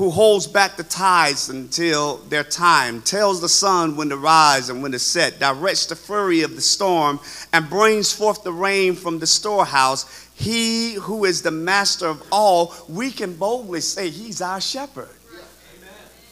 who 0.00 0.08
holds 0.08 0.46
back 0.46 0.78
the 0.78 0.82
tides 0.82 1.50
until 1.50 2.16
their 2.30 2.42
time, 2.42 3.02
tells 3.02 3.42
the 3.42 3.48
sun 3.50 3.96
when 3.96 4.08
to 4.08 4.16
rise 4.16 4.70
and 4.70 4.82
when 4.82 4.92
to 4.92 4.98
set, 4.98 5.38
directs 5.38 5.84
the 5.84 5.94
fury 5.94 6.40
of 6.40 6.56
the 6.56 6.62
storm, 6.62 7.20
and 7.52 7.68
brings 7.68 8.10
forth 8.10 8.42
the 8.42 8.52
rain 8.52 8.94
from 8.94 9.18
the 9.18 9.26
storehouse. 9.26 10.28
He 10.34 10.94
who 10.94 11.26
is 11.26 11.42
the 11.42 11.50
master 11.50 12.06
of 12.06 12.22
all, 12.32 12.74
we 12.88 13.10
can 13.10 13.36
boldly 13.36 13.82
say 13.82 14.08
he's 14.08 14.40
our 14.40 14.58
shepherd. 14.58 15.19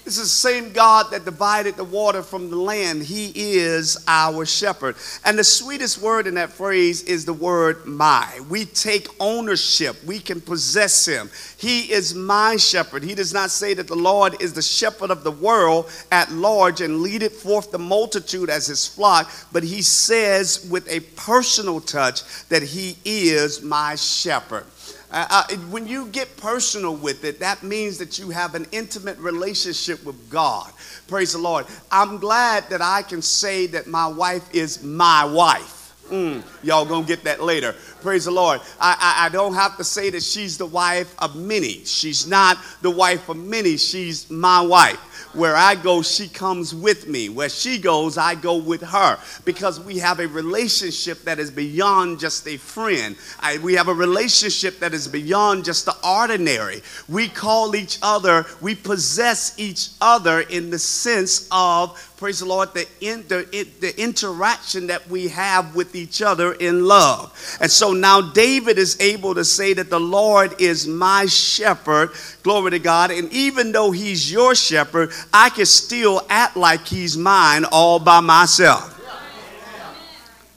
This 0.09 0.17
is 0.17 0.31
the 0.31 0.49
same 0.49 0.73
God 0.73 1.11
that 1.11 1.27
divided 1.27 1.77
the 1.77 1.85
water 1.85 2.23
from 2.23 2.49
the 2.49 2.57
land. 2.57 3.03
He 3.03 3.31
is 3.59 4.03
our 4.09 4.47
shepherd. 4.47 4.97
And 5.23 5.39
the 5.39 5.45
sweetest 5.45 6.01
word 6.01 6.27
in 6.27 6.37
that 6.37 6.51
phrase 6.51 7.03
is 7.03 7.27
the 7.27 7.35
word 7.35 7.85
my. 7.85 8.41
We 8.49 8.65
take 8.65 9.09
ownership, 9.21 10.03
we 10.07 10.19
can 10.19 10.41
possess 10.41 11.05
him. 11.05 11.29
He 11.59 11.93
is 11.93 12.15
my 12.15 12.57
shepherd. 12.57 13.03
He 13.03 13.15
does 13.15 13.35
not 13.35 13.51
say 13.51 13.75
that 13.75 13.87
the 13.87 13.97
Lord 13.97 14.41
is 14.41 14.55
the 14.55 14.63
shepherd 14.63 15.11
of 15.11 15.25
the 15.25 15.31
world 15.31 15.91
at 16.11 16.33
large 16.33 16.81
and 16.81 17.03
leadeth 17.03 17.43
forth 17.43 17.71
the 17.71 17.79
multitude 17.79 18.49
as 18.49 18.67
his 18.67 18.87
flock, 18.87 19.31
but 19.53 19.63
he 19.63 19.83
says 19.83 20.67
with 20.71 20.89
a 20.89 21.01
personal 21.17 21.83
touch 21.83 22.23
that 22.49 22.63
he 22.63 22.97
is 23.05 23.61
my 23.61 23.95
shepherd. 23.95 24.65
Uh, 25.11 25.27
uh, 25.31 25.57
when 25.71 25.87
you 25.87 26.07
get 26.09 26.37
personal 26.37 26.95
with 26.95 27.25
it, 27.25 27.41
that 27.41 27.63
means 27.63 27.97
that 27.99 28.19
you 28.19 28.29
have 28.29 28.55
an 28.55 28.67
intimate 28.73 29.17
relationship 29.19 30.05
with 30.05 30.29
God. 30.29 30.71
Praise 31.07 31.33
the 31.33 31.39
Lord. 31.39 31.67
I'm 31.91 32.19
glad 32.19 32.69
that 32.69 32.83
I 32.83 33.03
can 33.03 33.23
say 33.23 33.67
that 33.69 33.87
my 33.87 34.07
wife 34.07 34.55
is 34.55 34.83
my 34.83 35.25
wife. 35.25 35.79
Mm, 36.11 36.43
y'all 36.63 36.87
gonna 36.87 37.07
get 37.07 37.25
that 37.25 37.43
later. 37.43 37.75
Praise 38.01 38.25
the 38.25 38.31
Lord. 38.31 38.61
I, 38.81 38.97
I, 38.99 39.27
I, 39.27 39.29
don't 39.29 39.53
have 39.53 39.77
to 39.77 39.85
say 39.85 40.09
that 40.11 40.23
she's 40.23 40.57
the 40.57 40.65
wife 40.65 41.15
of 41.19 41.37
many. 41.37 41.85
She's 41.85 42.27
not 42.27 42.57
the 42.81 42.91
wife 42.91 43.29
of 43.29 43.37
many. 43.37 43.77
She's 43.77 44.31
my 44.31 44.63
wife. 44.63 45.18
Where 45.35 45.55
I 45.57 45.75
go, 45.75 46.03
she 46.03 46.29
comes 46.29 46.75
with 46.75 47.07
me. 47.07 47.29
Where 47.29 47.49
she 47.49 47.79
goes, 47.79 48.17
I 48.17 48.35
go 48.35 48.57
with 48.57 48.83
her. 48.83 49.19
Because 49.45 49.79
we 49.79 49.99
have 49.99 50.21
a 50.21 50.27
relationship 50.27 51.23
that 51.25 51.39
is 51.39 51.51
beyond 51.51 52.19
just 52.19 52.47
a 52.49 52.57
friend. 52.57 53.17
I, 53.41 53.59
we 53.59 53.75
have 53.75 53.89
a 53.89 53.95
relationship 53.95 54.79
that 54.81 54.95
is 54.95 55.07
beyond 55.07 55.65
just 55.65 55.85
the 55.85 55.97
ordinary. 56.07 56.83
We 57.09 57.29
call 57.29 57.77
each 57.77 57.99
other, 58.03 58.47
we 58.61 58.75
possess 58.75 59.59
each 59.59 59.89
other 60.01 60.41
in 60.41 60.71
the 60.71 60.79
sense 60.79 61.49
of 61.51 62.08
praise 62.19 62.41
the 62.41 62.47
Lord, 62.47 62.75
the, 62.75 62.85
in, 63.01 63.23
the, 63.29 63.47
the 63.81 63.95
interaction 64.01 64.89
that 64.89 65.09
we 65.09 65.29
have 65.29 65.77
with 65.77 65.95
each 65.95 66.21
other 66.21 66.53
in 66.55 66.85
love. 66.85 67.33
And 67.61 67.71
so 67.71 67.93
now 67.93 68.21
David 68.21 68.77
is 68.77 69.01
able 69.01 69.37
to 69.37 69.45
say 69.45 69.73
that 69.75 69.89
the 69.89 70.01
Lord 70.01 70.61
is 70.61 70.89
my 70.89 71.27
shepherd, 71.27 72.11
glory 72.43 72.73
to 72.73 72.81
God. 72.81 73.13
And 73.13 73.33
even 73.33 73.71
though 73.71 73.93
he's 73.93 74.31
your 74.33 74.57
shepherd, 74.57 75.13
I 75.33 75.51
can 75.51 75.67
still 75.67 76.27
act 76.29 76.57
like 76.57 76.85
he's 76.87 77.17
mine 77.17 77.65
all 77.71 78.01
by 78.01 78.19
myself 78.19 78.97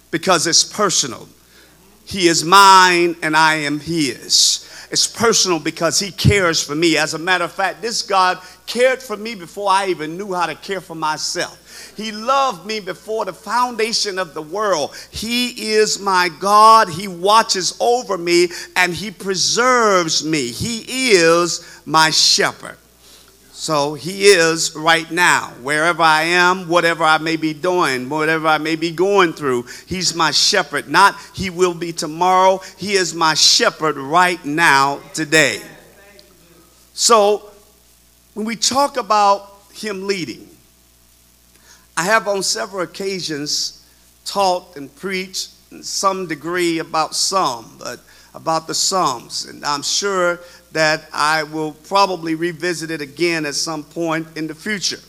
because 0.09 0.47
it's 0.47 0.63
personal. 0.63 1.29
He 2.05 2.27
is 2.27 2.43
mine 2.43 3.15
and 3.21 3.37
I 3.37 3.55
am 3.55 3.79
his. 3.79 4.67
It's 4.91 5.07
personal 5.07 5.57
because 5.57 5.99
he 5.99 6.11
cares 6.11 6.61
for 6.61 6.75
me. 6.75 6.97
As 6.97 7.13
a 7.13 7.19
matter 7.19 7.45
of 7.45 7.53
fact, 7.53 7.81
this 7.81 8.01
God 8.01 8.39
cared 8.67 9.01
for 9.01 9.15
me 9.15 9.35
before 9.35 9.69
I 9.69 9.87
even 9.87 10.17
knew 10.17 10.33
how 10.33 10.47
to 10.47 10.55
care 10.55 10.81
for 10.81 10.95
myself. 10.95 11.93
He 11.95 12.11
loved 12.11 12.65
me 12.65 12.81
before 12.81 13.23
the 13.23 13.31
foundation 13.31 14.19
of 14.19 14.33
the 14.33 14.41
world. 14.41 14.93
He 15.09 15.71
is 15.71 15.97
my 15.97 16.29
God. 16.41 16.89
He 16.89 17.07
watches 17.07 17.77
over 17.79 18.17
me 18.17 18.49
and 18.75 18.93
he 18.93 19.11
preserves 19.11 20.25
me. 20.25 20.51
He 20.51 21.11
is 21.11 21.81
my 21.85 22.09
shepherd. 22.09 22.77
So 23.61 23.93
he 23.93 24.23
is 24.23 24.75
right 24.75 25.11
now, 25.11 25.53
wherever 25.61 26.01
I 26.01 26.23
am, 26.23 26.67
whatever 26.67 27.03
I 27.03 27.19
may 27.19 27.35
be 27.35 27.53
doing, 27.53 28.09
whatever 28.09 28.47
I 28.47 28.57
may 28.57 28.75
be 28.75 28.89
going 28.89 29.33
through. 29.33 29.67
He's 29.85 30.15
my 30.15 30.31
shepherd. 30.31 30.89
Not 30.89 31.15
he 31.35 31.51
will 31.51 31.75
be 31.75 31.93
tomorrow. 31.93 32.61
He 32.79 32.93
is 32.93 33.13
my 33.13 33.35
shepherd 33.35 33.97
right 33.97 34.43
now, 34.43 34.99
today. 35.13 35.61
So 36.95 37.51
when 38.33 38.47
we 38.47 38.55
talk 38.55 38.97
about 38.97 39.61
him 39.71 40.07
leading, 40.07 40.49
I 41.95 42.05
have 42.05 42.27
on 42.27 42.41
several 42.41 42.81
occasions 42.81 43.85
taught 44.25 44.75
and 44.75 44.93
preached 44.95 45.51
in 45.71 45.83
some 45.83 46.25
degree 46.25 46.79
about 46.79 47.13
some, 47.13 47.75
but 47.77 47.99
about 48.33 48.65
the 48.65 48.73
Psalms. 48.73 49.45
And 49.45 49.63
I'm 49.63 49.83
sure 49.83 50.39
that 50.71 51.05
I 51.13 51.43
will 51.43 51.73
probably 51.73 52.35
revisit 52.35 52.91
it 52.91 53.01
again 53.01 53.45
at 53.45 53.55
some 53.55 53.83
point 53.83 54.27
in 54.35 54.47
the 54.47 54.55
future. 54.55 54.99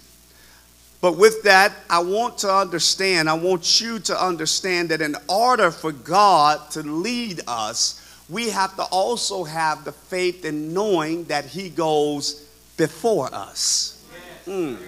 But 1.00 1.18
with 1.18 1.42
that, 1.42 1.72
I 1.90 2.00
want 2.00 2.38
to 2.38 2.54
understand, 2.54 3.28
I 3.28 3.34
want 3.34 3.80
you 3.80 3.98
to 4.00 4.24
understand 4.24 4.90
that 4.90 5.00
in 5.00 5.16
order 5.28 5.70
for 5.72 5.90
God 5.90 6.70
to 6.70 6.82
lead 6.82 7.40
us, 7.48 7.98
we 8.28 8.50
have 8.50 8.76
to 8.76 8.84
also 8.84 9.42
have 9.44 9.84
the 9.84 9.92
faith 9.92 10.44
in 10.44 10.72
knowing 10.72 11.24
that 11.24 11.44
He 11.44 11.70
goes 11.70 12.48
before 12.76 13.28
us. 13.34 14.04
Mm. 14.46 14.78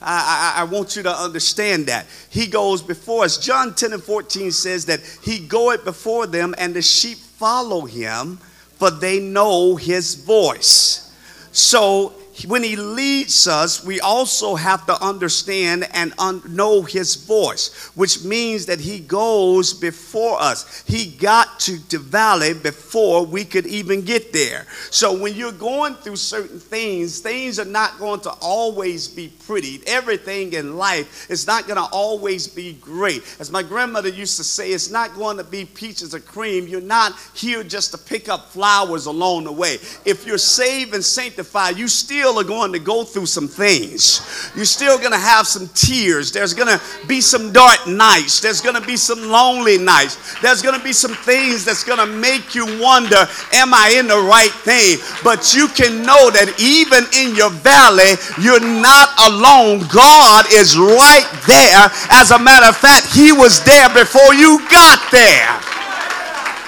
I, 0.00 0.54
I, 0.56 0.60
I, 0.60 0.64
want 0.64 0.94
you 0.94 1.02
to 1.04 1.10
understand 1.10 1.86
that. 1.86 2.06
He 2.30 2.46
goes 2.46 2.82
before 2.82 3.24
us. 3.24 3.38
John 3.38 3.74
10 3.74 3.94
and 3.94 4.02
14 4.02 4.52
says 4.52 4.86
that 4.86 5.00
He 5.22 5.40
goeth 5.40 5.84
before 5.84 6.26
them, 6.26 6.54
and 6.58 6.74
the 6.74 6.82
sheep 6.82 7.18
follow 7.18 7.84
Him, 7.84 8.38
for 8.78 8.90
they 8.90 9.20
know 9.20 9.76
His 9.76 10.14
voice. 10.14 11.12
So 11.52 12.14
when 12.46 12.62
he 12.62 12.76
leads 12.76 13.48
us, 13.48 13.84
we 13.84 14.00
also 14.00 14.54
have 14.54 14.86
to 14.86 15.02
understand 15.02 15.88
and 15.92 16.12
un- 16.18 16.42
know 16.48 16.82
his 16.82 17.16
voice, 17.16 17.90
which 17.94 18.22
means 18.24 18.66
that 18.66 18.80
he 18.80 19.00
goes 19.00 19.74
before 19.74 20.40
us. 20.40 20.84
He 20.86 21.06
got 21.06 21.58
to 21.60 21.78
the 21.88 21.98
valley 21.98 22.54
before 22.54 23.26
we 23.26 23.44
could 23.44 23.66
even 23.66 24.02
get 24.02 24.32
there. 24.32 24.66
So 24.90 25.18
when 25.18 25.34
you're 25.34 25.52
going 25.52 25.94
through 25.94 26.16
certain 26.16 26.60
things, 26.60 27.20
things 27.20 27.58
are 27.58 27.64
not 27.64 27.98
going 27.98 28.20
to 28.20 28.30
always 28.40 29.08
be 29.08 29.32
pretty. 29.46 29.80
Everything 29.86 30.52
in 30.52 30.76
life 30.76 31.30
is 31.30 31.46
not 31.46 31.66
going 31.66 31.76
to 31.76 31.88
always 31.92 32.46
be 32.46 32.74
great. 32.74 33.22
As 33.40 33.50
my 33.50 33.62
grandmother 33.62 34.08
used 34.08 34.36
to 34.36 34.44
say, 34.44 34.70
it's 34.70 34.90
not 34.90 35.14
going 35.14 35.38
to 35.38 35.44
be 35.44 35.64
peaches 35.64 36.14
or 36.14 36.20
cream. 36.20 36.68
You're 36.68 36.80
not 36.80 37.14
here 37.34 37.64
just 37.64 37.90
to 37.92 37.98
pick 37.98 38.28
up 38.28 38.50
flowers 38.50 39.06
along 39.06 39.44
the 39.44 39.52
way. 39.52 39.74
If 40.04 40.26
you're 40.26 40.38
saved 40.38 40.94
and 40.94 41.04
sanctified, 41.04 41.76
you 41.76 41.88
still 41.88 42.27
still 42.28 42.40
are 42.40 42.44
going 42.44 42.72
to 42.74 42.78
go 42.78 43.04
through 43.04 43.24
some 43.24 43.48
things. 43.48 44.20
You're 44.54 44.66
still 44.66 44.98
going 44.98 45.12
to 45.12 45.18
have 45.18 45.46
some 45.46 45.66
tears. 45.72 46.30
There's 46.30 46.52
going 46.52 46.68
to 46.68 46.78
be 47.06 47.22
some 47.22 47.52
dark 47.52 47.86
nights. 47.86 48.40
There's 48.40 48.60
going 48.60 48.74
to 48.74 48.86
be 48.86 48.98
some 48.98 49.30
lonely 49.30 49.78
nights. 49.78 50.38
There's 50.42 50.60
going 50.60 50.76
to 50.76 50.84
be 50.84 50.92
some 50.92 51.14
things 51.14 51.64
that's 51.64 51.84
going 51.84 51.98
to 51.98 52.06
make 52.06 52.54
you 52.54 52.66
wonder, 52.82 53.24
am 53.54 53.72
I 53.72 53.96
in 53.96 54.08
the 54.08 54.20
right 54.20 54.52
thing? 54.52 54.98
But 55.24 55.54
you 55.56 55.68
can 55.68 56.04
know 56.04 56.28
that 56.28 56.52
even 56.60 57.08
in 57.16 57.32
your 57.32 57.48
valley, 57.64 58.20
you're 58.36 58.60
not 58.60 59.08
alone. 59.24 59.88
God 59.88 60.44
is 60.52 60.76
right 60.76 61.28
there. 61.48 61.88
As 62.12 62.28
a 62.28 62.38
matter 62.38 62.68
of 62.68 62.76
fact, 62.76 63.08
He 63.16 63.32
was 63.32 63.64
there 63.64 63.88
before 63.88 64.36
you 64.36 64.60
got 64.68 65.00
there. 65.08 65.48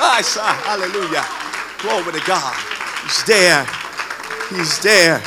I 0.00 0.24
saw, 0.24 0.56
hallelujah. 0.64 1.28
Glory 1.84 2.16
to 2.16 2.24
God. 2.24 2.56
He's 3.04 3.24
there. 3.28 3.68
He's 4.48 4.80
there. 4.80 5.20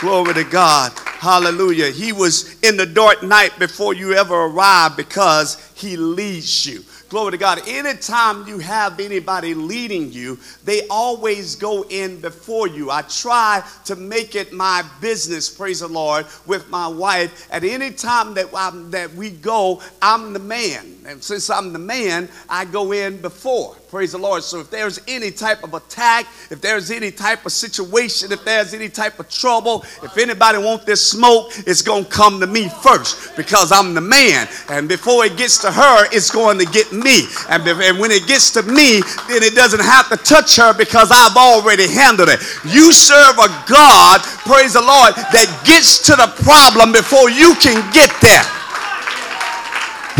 Glory 0.00 0.32
to 0.32 0.44
God. 0.44 0.92
Hallelujah. 0.96 1.90
He 1.90 2.10
was 2.10 2.58
in 2.62 2.78
the 2.78 2.86
dark 2.86 3.22
night 3.22 3.58
before 3.58 3.92
you 3.92 4.14
ever 4.14 4.34
arrived 4.34 4.96
because 4.96 5.70
he 5.74 5.98
leads 5.98 6.64
you. 6.64 6.82
Glory 7.10 7.32
to 7.32 7.36
God. 7.36 7.60
Anytime 7.68 8.48
you 8.48 8.60
have 8.60 8.98
anybody 8.98 9.52
leading 9.52 10.10
you, 10.10 10.38
they 10.64 10.86
always 10.88 11.54
go 11.54 11.84
in 11.90 12.18
before 12.18 12.66
you. 12.66 12.90
I 12.90 13.02
try 13.02 13.62
to 13.84 13.96
make 13.96 14.36
it 14.36 14.54
my 14.54 14.82
business, 15.02 15.50
praise 15.50 15.80
the 15.80 15.88
Lord, 15.88 16.24
with 16.46 16.70
my 16.70 16.88
wife. 16.88 17.46
At 17.52 17.64
any 17.64 17.90
time 17.90 18.32
that, 18.34 18.46
I'm, 18.56 18.90
that 18.92 19.12
we 19.12 19.28
go, 19.28 19.82
I'm 20.00 20.32
the 20.32 20.38
man. 20.38 20.99
And 21.06 21.22
since 21.22 21.48
I'm 21.50 21.72
the 21.72 21.78
man, 21.78 22.28
I 22.48 22.64
go 22.64 22.92
in 22.92 23.20
before. 23.20 23.74
Praise 23.88 24.12
the 24.12 24.18
Lord. 24.18 24.44
So 24.44 24.60
if 24.60 24.70
there's 24.70 25.00
any 25.08 25.30
type 25.30 25.64
of 25.64 25.74
attack, 25.74 26.26
if 26.50 26.60
there's 26.60 26.90
any 26.90 27.10
type 27.10 27.44
of 27.44 27.52
situation, 27.52 28.30
if 28.30 28.44
there's 28.44 28.74
any 28.74 28.88
type 28.88 29.18
of 29.18 29.28
trouble, 29.28 29.82
if 30.02 30.16
anybody 30.16 30.58
want 30.58 30.86
this 30.86 31.04
smoke, 31.04 31.50
it's 31.66 31.82
going 31.82 32.04
to 32.04 32.10
come 32.10 32.38
to 32.38 32.46
me 32.46 32.68
first 32.68 33.36
because 33.36 33.72
I'm 33.72 33.94
the 33.94 34.00
man. 34.00 34.46
And 34.68 34.88
before 34.88 35.24
it 35.24 35.36
gets 35.36 35.58
to 35.62 35.72
her, 35.72 36.06
it's 36.12 36.30
going 36.30 36.58
to 36.58 36.66
get 36.66 36.92
me. 36.92 37.24
And, 37.48 37.66
and 37.66 37.98
when 37.98 38.10
it 38.10 38.28
gets 38.28 38.50
to 38.52 38.62
me, 38.62 39.00
then 39.26 39.42
it 39.42 39.54
doesn't 39.54 39.82
have 39.82 40.08
to 40.10 40.16
touch 40.18 40.56
her 40.56 40.72
because 40.72 41.10
I've 41.10 41.36
already 41.36 41.88
handled 41.88 42.28
it. 42.28 42.40
You 42.64 42.92
serve 42.92 43.38
a 43.38 43.48
God, 43.66 44.20
praise 44.46 44.74
the 44.74 44.82
Lord, 44.82 45.14
that 45.16 45.62
gets 45.66 45.98
to 46.06 46.12
the 46.12 46.28
problem 46.44 46.92
before 46.92 47.30
you 47.30 47.54
can 47.56 47.80
get 47.92 48.12
there. 48.20 48.59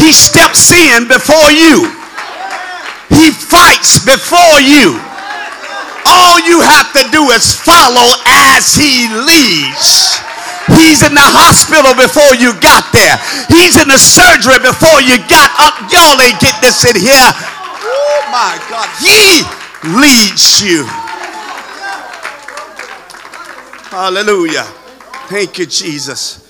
He 0.01 0.17
steps 0.17 0.73
in 0.73 1.07
before 1.07 1.53
you. 1.53 1.85
He 3.13 3.31
fights 3.37 4.01
before 4.01 4.57
you. 4.65 4.97
All 6.09 6.41
you 6.41 6.65
have 6.65 6.89
to 6.97 7.05
do 7.13 7.29
is 7.37 7.53
follow 7.53 8.17
as 8.25 8.73
he 8.73 9.13
leads. 9.13 10.17
He's 10.73 11.05
in 11.05 11.13
the 11.13 11.23
hospital 11.23 11.93
before 11.93 12.33
you 12.41 12.57
got 12.65 12.89
there. 12.97 13.21
He's 13.53 13.77
in 13.77 13.93
the 13.93 14.01
surgery 14.01 14.59
before 14.65 15.05
you 15.05 15.21
got 15.29 15.53
up. 15.61 15.77
Y'all 15.93 16.17
ain't 16.17 16.41
get 16.41 16.57
this 16.65 16.89
in 16.89 16.97
here. 16.97 17.31
Oh 17.85 18.25
my 18.33 18.57
God. 18.73 18.89
He 19.05 19.45
leads 20.01 20.63
you. 20.65 20.89
Hallelujah. 23.91 24.65
Thank 25.29 25.59
you, 25.59 25.67
Jesus. 25.67 26.50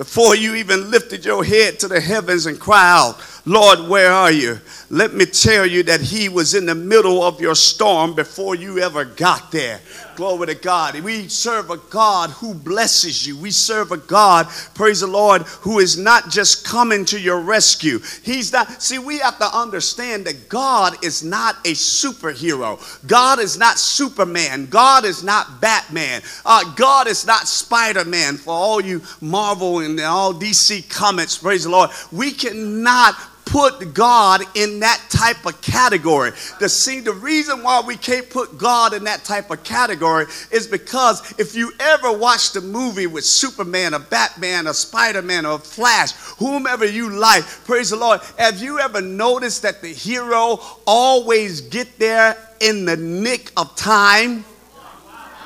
Before 0.00 0.34
you 0.34 0.54
even 0.54 0.90
lifted 0.90 1.26
your 1.26 1.44
head 1.44 1.78
to 1.80 1.86
the 1.86 2.00
heavens 2.00 2.46
and 2.46 2.58
cry 2.58 2.90
out, 2.90 3.22
Lord, 3.44 3.80
where 3.80 4.10
are 4.10 4.32
you? 4.32 4.58
Let 4.88 5.12
me 5.12 5.26
tell 5.26 5.66
you 5.66 5.82
that 5.82 6.00
He 6.00 6.30
was 6.30 6.54
in 6.54 6.64
the 6.64 6.74
middle 6.74 7.22
of 7.22 7.38
your 7.38 7.54
storm 7.54 8.14
before 8.14 8.54
you 8.54 8.78
ever 8.78 9.04
got 9.04 9.52
there. 9.52 9.78
Glory 10.20 10.48
to 10.48 10.54
God. 10.54 11.00
We 11.00 11.28
serve 11.28 11.70
a 11.70 11.78
God 11.78 12.28
who 12.28 12.52
blesses 12.52 13.26
you. 13.26 13.38
We 13.38 13.50
serve 13.50 13.90
a 13.90 13.96
God, 13.96 14.48
praise 14.74 15.00
the 15.00 15.06
Lord, 15.06 15.44
who 15.62 15.78
is 15.78 15.96
not 15.96 16.28
just 16.28 16.62
coming 16.62 17.06
to 17.06 17.18
your 17.18 17.40
rescue. 17.40 18.00
He's 18.22 18.52
not, 18.52 18.82
see, 18.82 18.98
we 18.98 19.18
have 19.20 19.38
to 19.38 19.46
understand 19.46 20.26
that 20.26 20.50
God 20.50 21.02
is 21.02 21.24
not 21.24 21.56
a 21.64 21.70
superhero. 21.70 22.78
God 23.06 23.38
is 23.38 23.56
not 23.56 23.78
Superman. 23.78 24.66
God 24.66 25.06
is 25.06 25.24
not 25.24 25.58
Batman. 25.62 26.20
Uh, 26.44 26.70
God 26.74 27.08
is 27.08 27.26
not 27.26 27.48
Spider 27.48 28.04
Man. 28.04 28.36
For 28.36 28.52
all 28.52 28.82
you 28.82 29.00
Marvel 29.22 29.78
and 29.78 29.98
all 30.00 30.34
DC 30.34 30.86
comics, 30.90 31.38
praise 31.38 31.64
the 31.64 31.70
Lord. 31.70 31.88
We 32.12 32.32
cannot 32.32 33.14
put 33.50 33.94
God 33.94 34.42
in 34.54 34.78
that 34.78 35.04
type 35.10 35.44
of 35.44 35.60
category. 35.60 36.30
The 36.60 36.68
see 36.68 37.00
the 37.00 37.12
reason 37.12 37.64
why 37.64 37.82
we 37.84 37.96
can't 37.96 38.30
put 38.30 38.56
God 38.56 38.94
in 38.94 39.02
that 39.04 39.24
type 39.24 39.50
of 39.50 39.64
category 39.64 40.26
is 40.52 40.68
because 40.68 41.34
if 41.36 41.56
you 41.56 41.72
ever 41.80 42.12
watched 42.12 42.54
a 42.54 42.60
movie 42.60 43.08
with 43.08 43.24
Superman, 43.24 43.94
a 43.94 43.98
Batman, 43.98 44.68
a 44.68 44.74
Spider-Man, 44.74 45.44
or 45.46 45.56
a 45.56 45.58
Flash, 45.58 46.12
whomever 46.38 46.84
you 46.84 47.10
like, 47.10 47.42
praise 47.64 47.90
the 47.90 47.96
Lord. 47.96 48.20
Have 48.38 48.62
you 48.62 48.78
ever 48.78 49.00
noticed 49.00 49.62
that 49.62 49.82
the 49.82 49.92
hero 49.92 50.60
always 50.86 51.60
get 51.60 51.98
there 51.98 52.36
in 52.60 52.84
the 52.84 52.96
nick 52.96 53.50
of 53.56 53.74
time? 53.74 54.44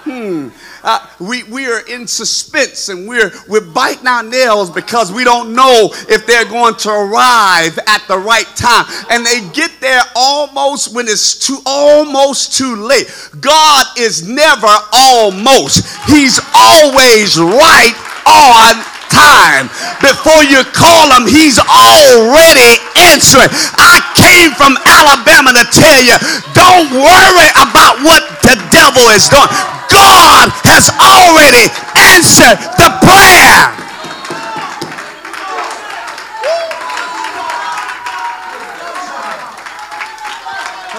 Hmm. 0.04 0.48
Uh, 0.82 1.06
we, 1.18 1.44
we 1.44 1.66
are 1.66 1.80
in 1.88 2.06
suspense 2.06 2.90
and 2.90 3.08
we're, 3.08 3.32
we're 3.48 3.64
biting 3.64 4.06
our 4.06 4.22
nails 4.22 4.70
because 4.70 5.10
we 5.10 5.24
don't 5.24 5.54
know 5.54 5.88
if 6.10 6.26
they're 6.26 6.44
going 6.44 6.74
to 6.76 6.90
arrive 6.90 7.78
at 7.86 8.04
the 8.06 8.18
right 8.18 8.46
time. 8.54 8.84
And 9.08 9.24
they 9.24 9.40
get 9.54 9.70
there 9.80 10.02
almost 10.14 10.94
when 10.94 11.08
it's 11.08 11.38
too 11.38 11.58
almost 11.64 12.52
too 12.52 12.76
late. 12.76 13.06
God 13.40 13.86
is 13.98 14.28
never 14.28 14.68
almost, 14.92 15.86
He's 16.06 16.38
always 16.54 17.38
right 17.38 17.96
on 18.26 18.93
time. 19.14 19.70
Before 20.02 20.42
you 20.42 20.66
call 20.74 21.14
him, 21.14 21.30
he's 21.30 21.62
already 21.62 22.82
answering. 23.14 23.48
I 23.78 24.02
came 24.18 24.50
from 24.58 24.74
Alabama 24.82 25.54
to 25.54 25.64
tell 25.70 26.02
you 26.02 26.18
don't 26.50 26.90
worry 26.90 27.50
about 27.54 28.02
what 28.02 28.26
the 28.42 28.58
devil 28.74 29.06
is 29.14 29.30
doing. 29.30 29.46
God 29.86 30.50
has 30.66 30.90
already 30.98 31.70
answered 31.94 32.58
the 32.74 32.90
prayer. 33.06 33.84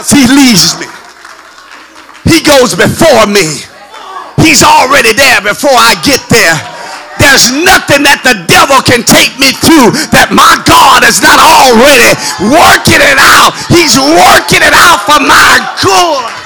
He 0.06 0.28
leads 0.28 0.80
me. 0.80 0.88
He 2.30 2.44
goes 2.44 2.76
before 2.76 3.28
me. 3.28 3.64
He's 4.38 4.62
already 4.62 5.14
there 5.14 5.42
before 5.42 5.74
I 5.74 6.00
get 6.06 6.22
there. 6.30 6.75
There's 7.20 7.52
nothing 7.52 8.04
that 8.04 8.22
the 8.24 8.36
devil 8.48 8.84
can 8.84 9.04
take 9.08 9.40
me 9.40 9.56
through 9.56 9.96
that 10.12 10.36
my 10.36 10.60
God 10.68 11.08
is 11.08 11.24
not 11.24 11.40
already 11.40 12.12
working 12.44 13.00
it 13.00 13.20
out. 13.20 13.56
He's 13.72 13.96
working 13.96 14.64
it 14.64 14.76
out 14.76 15.04
for 15.08 15.20
my 15.24 15.60
good. 15.80 16.45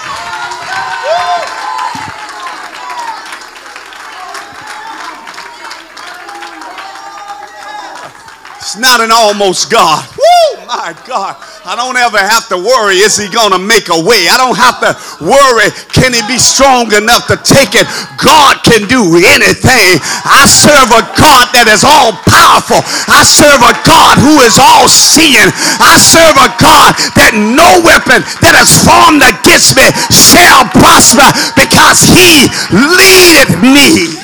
It's 8.69 8.77
not 8.77 9.01
an 9.01 9.10
almost 9.10 9.71
God. 9.71 10.05
Woo! 10.13 10.62
my 10.69 10.93
God. 11.10 11.34
I 11.65 11.73
don't 11.73 11.97
ever 11.97 12.21
have 12.21 12.45
to 12.53 12.58
worry, 12.62 13.01
is 13.01 13.17
he 13.17 13.25
going 13.25 13.49
to 13.49 13.58
make 13.58 13.89
a 13.89 13.97
way? 13.97 14.29
I 14.29 14.38
don't 14.38 14.53
have 14.53 14.77
to 14.86 14.93
worry, 15.17 15.73
can 15.89 16.13
he 16.13 16.21
be 16.29 16.38
strong 16.38 16.93
enough 16.93 17.25
to 17.34 17.41
take 17.41 17.73
it? 17.73 17.89
God 18.21 18.62
can 18.62 18.86
do 18.86 19.17
anything. 19.17 19.97
I 20.21 20.45
serve 20.45 20.93
a 20.93 21.01
God 21.17 21.49
that 21.58 21.65
is 21.65 21.82
all 21.82 22.13
powerful. 22.29 22.86
I 23.10 23.25
serve 23.25 23.65
a 23.65 23.73
God 23.82 24.21
who 24.21 24.45
is 24.45 24.62
all 24.62 24.86
seeing. 24.86 25.49
I 25.82 25.97
serve 25.97 26.38
a 26.38 26.53
God 26.62 26.93
that 27.17 27.34
no 27.34 27.82
weapon 27.82 28.21
that 28.45 28.53
is 28.53 28.69
formed 28.86 29.25
against 29.25 29.73
me 29.73 29.89
shall 30.13 30.69
prosper 30.69 31.25
because 31.58 32.05
he 32.05 32.45
leadeth 32.69 33.58
me. 33.58 34.21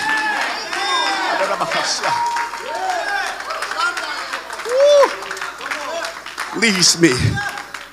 Leads 6.58 7.02
me. 7.02 7.12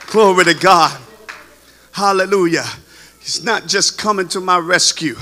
Glory 0.07 0.44
to 0.44 0.55
God. 0.55 1.01
Hallelujah. 1.90 2.64
He's 3.18 3.42
not 3.42 3.66
just 3.66 3.98
coming 3.98 4.29
to 4.29 4.40
my 4.40 4.59
rescue. 4.59 5.16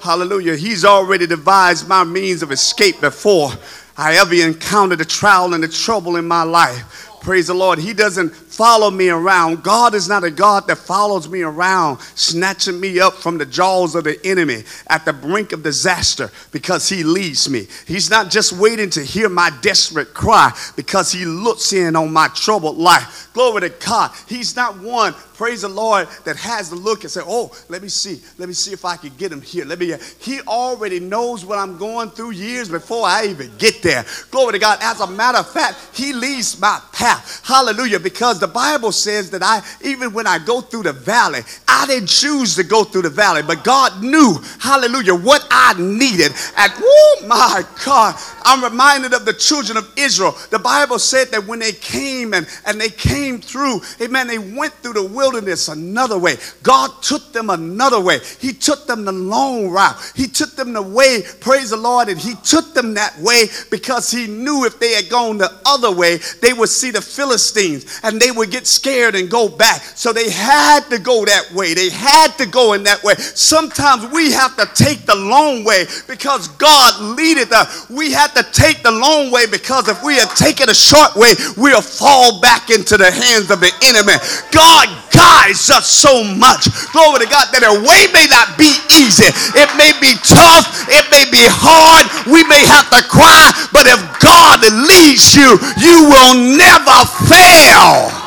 Hallelujah. 0.00 0.56
He's 0.56 0.84
already 0.84 1.26
devised 1.26 1.88
my 1.88 2.04
means 2.04 2.42
of 2.42 2.52
escape 2.52 3.00
before 3.00 3.50
I 3.96 4.16
ever 4.16 4.34
encountered 4.34 4.98
the 4.98 5.04
trial 5.04 5.54
and 5.54 5.64
the 5.64 5.68
trouble 5.68 6.16
in 6.16 6.28
my 6.28 6.44
life. 6.44 7.08
Praise 7.22 7.48
the 7.48 7.54
Lord. 7.54 7.80
He 7.80 7.92
doesn't 7.92 8.32
follow 8.56 8.90
me 8.90 9.10
around. 9.10 9.62
God 9.62 9.94
is 9.94 10.08
not 10.08 10.24
a 10.24 10.30
God 10.30 10.66
that 10.66 10.78
follows 10.78 11.28
me 11.28 11.42
around, 11.42 12.00
snatching 12.14 12.80
me 12.80 12.98
up 12.98 13.14
from 13.14 13.36
the 13.36 13.44
jaws 13.44 13.94
of 13.94 14.04
the 14.04 14.18
enemy 14.24 14.64
at 14.88 15.04
the 15.04 15.12
brink 15.12 15.52
of 15.52 15.62
disaster 15.62 16.30
because 16.52 16.88
He 16.88 17.04
leads 17.04 17.50
me. 17.50 17.66
He's 17.86 18.08
not 18.08 18.30
just 18.30 18.52
waiting 18.52 18.88
to 18.90 19.04
hear 19.04 19.28
my 19.28 19.50
desperate 19.60 20.14
cry 20.14 20.56
because 20.74 21.12
He 21.12 21.26
looks 21.26 21.74
in 21.74 21.94
on 21.96 22.12
my 22.12 22.28
troubled 22.28 22.78
life. 22.78 23.25
Glory 23.36 23.68
to 23.68 23.68
God. 23.68 24.12
He's 24.26 24.56
not 24.56 24.78
one, 24.78 25.12
praise 25.34 25.60
the 25.60 25.68
Lord, 25.68 26.08
that 26.24 26.36
has 26.36 26.70
the 26.70 26.76
look 26.76 27.02
and 27.02 27.10
say, 27.10 27.20
Oh, 27.22 27.54
let 27.68 27.82
me 27.82 27.88
see. 27.88 28.18
Let 28.38 28.48
me 28.48 28.54
see 28.54 28.72
if 28.72 28.86
I 28.86 28.96
can 28.96 29.14
get 29.18 29.30
him 29.30 29.42
here. 29.42 29.66
Let 29.66 29.78
me. 29.78 29.92
He 30.18 30.40
already 30.40 31.00
knows 31.00 31.44
what 31.44 31.58
I'm 31.58 31.76
going 31.76 32.08
through 32.08 32.30
years 32.30 32.70
before 32.70 33.06
I 33.06 33.26
even 33.26 33.50
get 33.58 33.82
there. 33.82 34.06
Glory 34.30 34.52
to 34.52 34.58
God. 34.58 34.78
As 34.80 35.02
a 35.02 35.06
matter 35.06 35.36
of 35.36 35.50
fact, 35.50 35.76
He 35.92 36.14
leads 36.14 36.58
my 36.58 36.80
path. 36.92 37.42
Hallelujah. 37.44 38.00
Because 38.00 38.40
the 38.40 38.46
the 38.46 38.52
Bible 38.52 38.92
says 38.92 39.30
that 39.30 39.42
I, 39.42 39.60
even 39.82 40.12
when 40.12 40.28
I 40.28 40.38
go 40.38 40.60
through 40.60 40.84
the 40.84 40.92
valley, 40.92 41.40
I 41.66 41.84
didn't 41.88 42.08
choose 42.08 42.54
to 42.54 42.62
go 42.62 42.84
through 42.84 43.02
the 43.02 43.10
valley, 43.10 43.42
but 43.42 43.64
God 43.64 44.00
knew, 44.00 44.38
hallelujah, 44.60 45.16
what 45.16 45.44
I 45.50 45.74
needed. 45.76 46.30
And 46.56 46.72
oh 46.76 47.24
my 47.26 47.64
God, 47.84 48.14
I'm 48.44 48.62
reminded 48.62 49.14
of 49.14 49.24
the 49.24 49.32
children 49.32 49.76
of 49.76 49.92
Israel. 49.98 50.36
The 50.50 50.60
Bible 50.60 51.00
said 51.00 51.32
that 51.32 51.44
when 51.44 51.58
they 51.58 51.72
came 51.72 52.34
and, 52.34 52.46
and 52.64 52.80
they 52.80 52.88
came 52.88 53.25
through, 53.34 53.80
amen, 54.00 54.26
they 54.26 54.38
went 54.38 54.72
through 54.74 54.94
the 54.94 55.06
wilderness 55.06 55.68
another 55.68 56.18
way. 56.18 56.36
God 56.62 56.90
took 57.02 57.32
them 57.32 57.50
another 57.50 58.00
way. 58.00 58.18
He 58.40 58.52
took 58.52 58.86
them 58.86 59.04
the 59.04 59.12
long 59.12 59.70
route. 59.70 59.96
He 60.14 60.26
took 60.26 60.54
them 60.56 60.72
the 60.72 60.82
way, 60.82 61.22
praise 61.40 61.70
the 61.70 61.76
Lord, 61.76 62.08
and 62.08 62.18
He 62.18 62.34
took 62.44 62.74
them 62.74 62.94
that 62.94 63.18
way 63.18 63.46
because 63.70 64.10
He 64.10 64.26
knew 64.26 64.64
if 64.64 64.78
they 64.78 64.92
had 64.92 65.08
gone 65.08 65.38
the 65.38 65.52
other 65.66 65.94
way, 65.94 66.18
they 66.40 66.52
would 66.52 66.68
see 66.68 66.90
the 66.90 67.02
Philistines 67.02 68.00
and 68.02 68.20
they 68.20 68.30
would 68.30 68.50
get 68.50 68.66
scared 68.66 69.14
and 69.14 69.30
go 69.30 69.48
back. 69.48 69.80
So 69.82 70.12
they 70.12 70.30
had 70.30 70.88
to 70.90 70.98
go 70.98 71.24
that 71.24 71.52
way. 71.52 71.74
They 71.74 71.90
had 71.90 72.32
to 72.38 72.46
go 72.46 72.72
in 72.74 72.84
that 72.84 73.02
way. 73.02 73.14
Sometimes 73.14 74.12
we 74.12 74.32
have 74.32 74.56
to 74.56 74.66
take 74.74 75.06
the 75.06 75.14
long 75.14 75.64
way 75.64 75.84
because 76.06 76.48
God 76.48 77.18
leadeth 77.18 77.52
us. 77.52 77.88
We 77.90 78.12
have 78.12 78.34
to 78.34 78.42
take 78.52 78.82
the 78.82 78.90
long 78.92 79.30
way 79.30 79.46
because 79.46 79.88
if 79.88 80.02
we 80.02 80.16
had 80.16 80.30
taken 80.30 80.68
a 80.68 80.74
short 80.74 81.16
way, 81.16 81.32
we'll 81.56 81.82
fall 81.82 82.40
back 82.40 82.70
into 82.70 82.96
the 82.96 83.10
hands 83.16 83.48
of 83.50 83.64
the 83.64 83.72
enemy. 83.80 84.20
God 84.52 84.92
guides 85.08 85.72
us 85.72 85.88
so 85.88 86.20
much. 86.36 86.68
Glory 86.92 87.24
to 87.24 87.28
God 87.32 87.48
that 87.56 87.64
a 87.64 87.74
way 87.80 88.12
may 88.12 88.28
not 88.28 88.60
be 88.60 88.68
easy. 88.92 89.32
It 89.56 89.70
may 89.80 89.96
be 89.96 90.12
tough. 90.20 90.68
It 90.92 91.08
may 91.08 91.24
be 91.32 91.40
hard. 91.40 92.04
We 92.28 92.44
may 92.44 92.60
have 92.68 92.92
to 92.92 93.00
cry. 93.08 93.52
But 93.72 93.88
if 93.88 94.00
God 94.20 94.60
leads 94.84 95.32
you, 95.32 95.56
you 95.80 96.12
will 96.12 96.36
never 96.60 96.98
fail. 97.24 98.25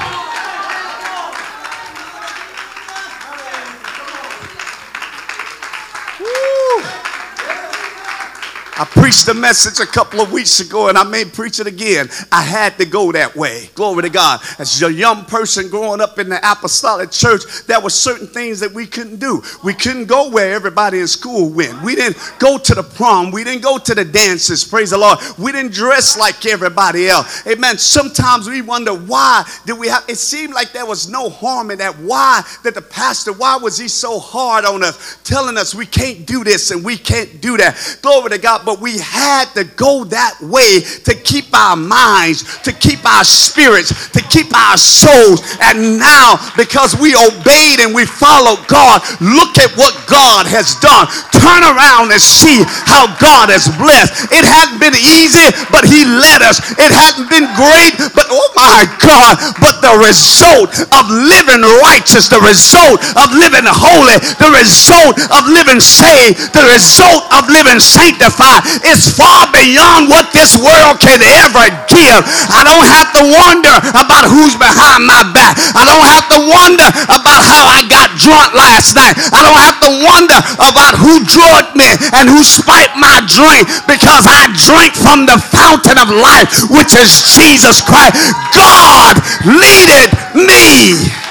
I 8.79 8.85
preached 8.85 9.27
a 9.27 9.33
message 9.33 9.85
a 9.85 9.91
couple 9.91 10.21
of 10.21 10.31
weeks 10.31 10.61
ago 10.61 10.87
and 10.87 10.97
I 10.97 11.03
may 11.03 11.25
preach 11.25 11.59
it 11.59 11.67
again. 11.67 12.07
I 12.31 12.41
had 12.41 12.77
to 12.77 12.85
go 12.85 13.11
that 13.11 13.35
way. 13.35 13.69
Glory 13.75 14.03
to 14.03 14.09
God. 14.09 14.39
As 14.57 14.81
a 14.81 14.89
young 14.89 15.25
person 15.25 15.67
growing 15.67 15.99
up 15.99 16.17
in 16.17 16.29
the 16.29 16.39
apostolic 16.49 17.11
church, 17.11 17.41
there 17.67 17.81
were 17.81 17.89
certain 17.89 18.27
things 18.27 18.61
that 18.61 18.71
we 18.71 18.87
couldn't 18.87 19.17
do. 19.17 19.43
We 19.65 19.73
couldn't 19.73 20.05
go 20.05 20.29
where 20.29 20.53
everybody 20.53 20.99
in 20.99 21.07
school 21.07 21.49
went. 21.49 21.83
We 21.83 21.95
didn't 21.95 22.15
go 22.39 22.57
to 22.57 22.73
the 22.73 22.83
prom. 22.83 23.31
We 23.31 23.43
didn't 23.43 23.63
go 23.63 23.79
to 23.79 23.93
the 23.93 24.05
dances. 24.05 24.63
Praise 24.63 24.91
the 24.91 24.97
Lord. 24.97 25.19
We 25.37 25.51
didn't 25.51 25.73
dress 25.73 26.17
like 26.17 26.45
everybody 26.45 27.09
else. 27.09 27.45
Amen. 27.47 27.77
Sometimes 27.77 28.47
we 28.47 28.61
wonder 28.61 28.93
why 28.93 29.43
did 29.65 29.77
we 29.77 29.89
have 29.89 30.05
it 30.07 30.15
seemed 30.15 30.53
like 30.53 30.71
there 30.71 30.85
was 30.85 31.09
no 31.09 31.29
harm 31.29 31.69
in 31.71 31.79
that. 31.79 31.97
Why 31.99 32.43
that 32.63 32.75
the 32.75 32.81
pastor, 32.81 33.33
why 33.33 33.57
was 33.57 33.77
he 33.77 33.89
so 33.89 34.19
hard 34.19 34.63
on 34.63 34.83
us, 34.83 35.17
telling 35.25 35.57
us 35.57 35.75
we 35.75 35.85
can't 35.85 36.25
do 36.25 36.45
this 36.45 36.71
and 36.71 36.81
we 36.81 36.95
can't 36.95 37.41
do 37.41 37.57
that? 37.57 37.99
Glory 38.01 38.29
to 38.29 38.37
God 38.37 38.68
but 38.69 38.85
we 38.85 39.01
had 39.01 39.49
to 39.57 39.65
go 39.65 40.05
that 40.13 40.37
way 40.45 40.77
to 41.01 41.17
keep 41.25 41.49
our 41.57 41.73
minds, 41.73 42.45
to 42.61 42.69
keep 42.69 43.01
our 43.01 43.25
spirits, 43.25 43.89
to 44.13 44.21
keep 44.29 44.53
our 44.53 44.77
souls. 44.77 45.41
And 45.57 45.97
now, 45.97 46.37
because 46.53 46.93
we 46.93 47.17
obeyed 47.17 47.81
and 47.81 47.97
we 47.97 48.05
followed 48.05 48.61
God, 48.69 49.01
look 49.17 49.57
at 49.57 49.73
what 49.73 49.97
God 50.05 50.45
has 50.45 50.77
done. 50.77 51.09
Turn 51.33 51.65
around 51.65 52.13
and 52.13 52.21
see 52.21 52.61
how 52.85 53.09
God 53.17 53.49
has 53.49 53.65
blessed. 53.73 54.29
It 54.29 54.45
hadn't 54.45 54.77
been 54.77 54.93
easy, 54.93 55.49
but 55.73 55.81
He 55.81 56.05
led 56.05 56.45
us. 56.45 56.61
It 56.77 56.93
hadn't 56.93 57.25
been 57.25 57.49
great, 57.57 57.97
but 58.13 58.29
oh 58.29 58.49
my 58.53 58.85
God, 59.01 59.33
but 59.57 59.81
the 59.81 59.97
result 59.97 60.77
of 60.93 61.09
living 61.09 61.65
righteous, 61.81 62.29
the 62.29 62.45
result 62.45 63.01
of 63.17 63.33
living 63.33 63.65
holy, 63.65 64.21
the 64.37 64.53
result 64.53 65.17
of 65.33 65.49
living 65.49 65.81
saved, 65.81 66.53
the 66.53 66.69
result 66.69 67.25
of 67.33 67.49
living 67.49 67.81
sanctified 67.81 68.58
is 68.87 69.09
far 69.09 69.49
beyond 69.51 70.09
what 70.09 70.31
this 70.35 70.55
world 70.57 70.99
can 70.99 71.19
ever 71.19 71.65
give. 71.87 72.21
I 72.51 72.61
don't 72.63 72.87
have 72.87 73.09
to 73.19 73.23
wonder 73.25 73.75
about 73.95 74.25
who's 74.29 74.55
behind 74.57 75.05
my 75.05 75.23
back. 75.31 75.57
I 75.75 75.83
don't 75.85 76.05
have 76.05 76.27
to 76.33 76.39
wonder 76.43 76.87
about 77.09 77.41
how 77.45 77.63
I 77.69 77.85
got 77.87 78.15
drunk 78.17 78.55
last 78.55 78.95
night. 78.95 79.15
I 79.31 79.39
don't 79.45 79.59
have 79.59 79.79
to 79.85 79.91
wonder 80.03 80.39
about 80.59 80.93
who 80.97 81.23
drugged 81.25 81.75
me 81.75 81.89
and 82.15 82.29
who 82.29 82.41
spiked 82.43 82.97
my 82.97 83.21
drink 83.25 83.67
because 83.87 84.25
I 84.25 84.51
drink 84.55 84.95
from 84.95 85.25
the 85.25 85.37
fountain 85.37 85.97
of 86.01 86.09
life, 86.11 86.69
which 86.69 86.95
is 86.95 87.23
Jesus 87.35 87.81
Christ. 87.81 88.17
God 88.55 89.19
leaded 89.45 90.09
me. 90.35 91.28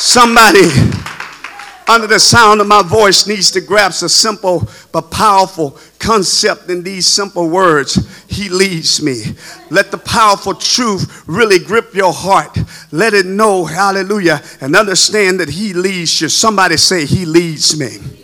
Somebody 0.00 0.66
under 1.86 2.06
the 2.06 2.18
sound 2.18 2.62
of 2.62 2.66
my 2.66 2.82
voice 2.82 3.26
needs 3.26 3.50
to 3.50 3.60
grasp 3.60 4.02
a 4.02 4.08
simple 4.08 4.66
but 4.92 5.10
powerful 5.10 5.78
concept 5.98 6.70
in 6.70 6.82
these 6.82 7.06
simple 7.06 7.50
words. 7.50 8.24
He 8.26 8.48
leads 8.48 9.02
me. 9.02 9.24
Let 9.68 9.90
the 9.90 9.98
powerful 9.98 10.54
truth 10.54 11.22
really 11.26 11.58
grip 11.58 11.94
your 11.94 12.14
heart. 12.14 12.56
Let 12.90 13.12
it 13.12 13.26
know, 13.26 13.66
hallelujah, 13.66 14.40
and 14.62 14.74
understand 14.74 15.38
that 15.40 15.50
He 15.50 15.74
leads 15.74 16.18
you. 16.22 16.30
Somebody 16.30 16.78
say, 16.78 17.04
He 17.04 17.26
leads 17.26 17.78
me. 17.78 18.19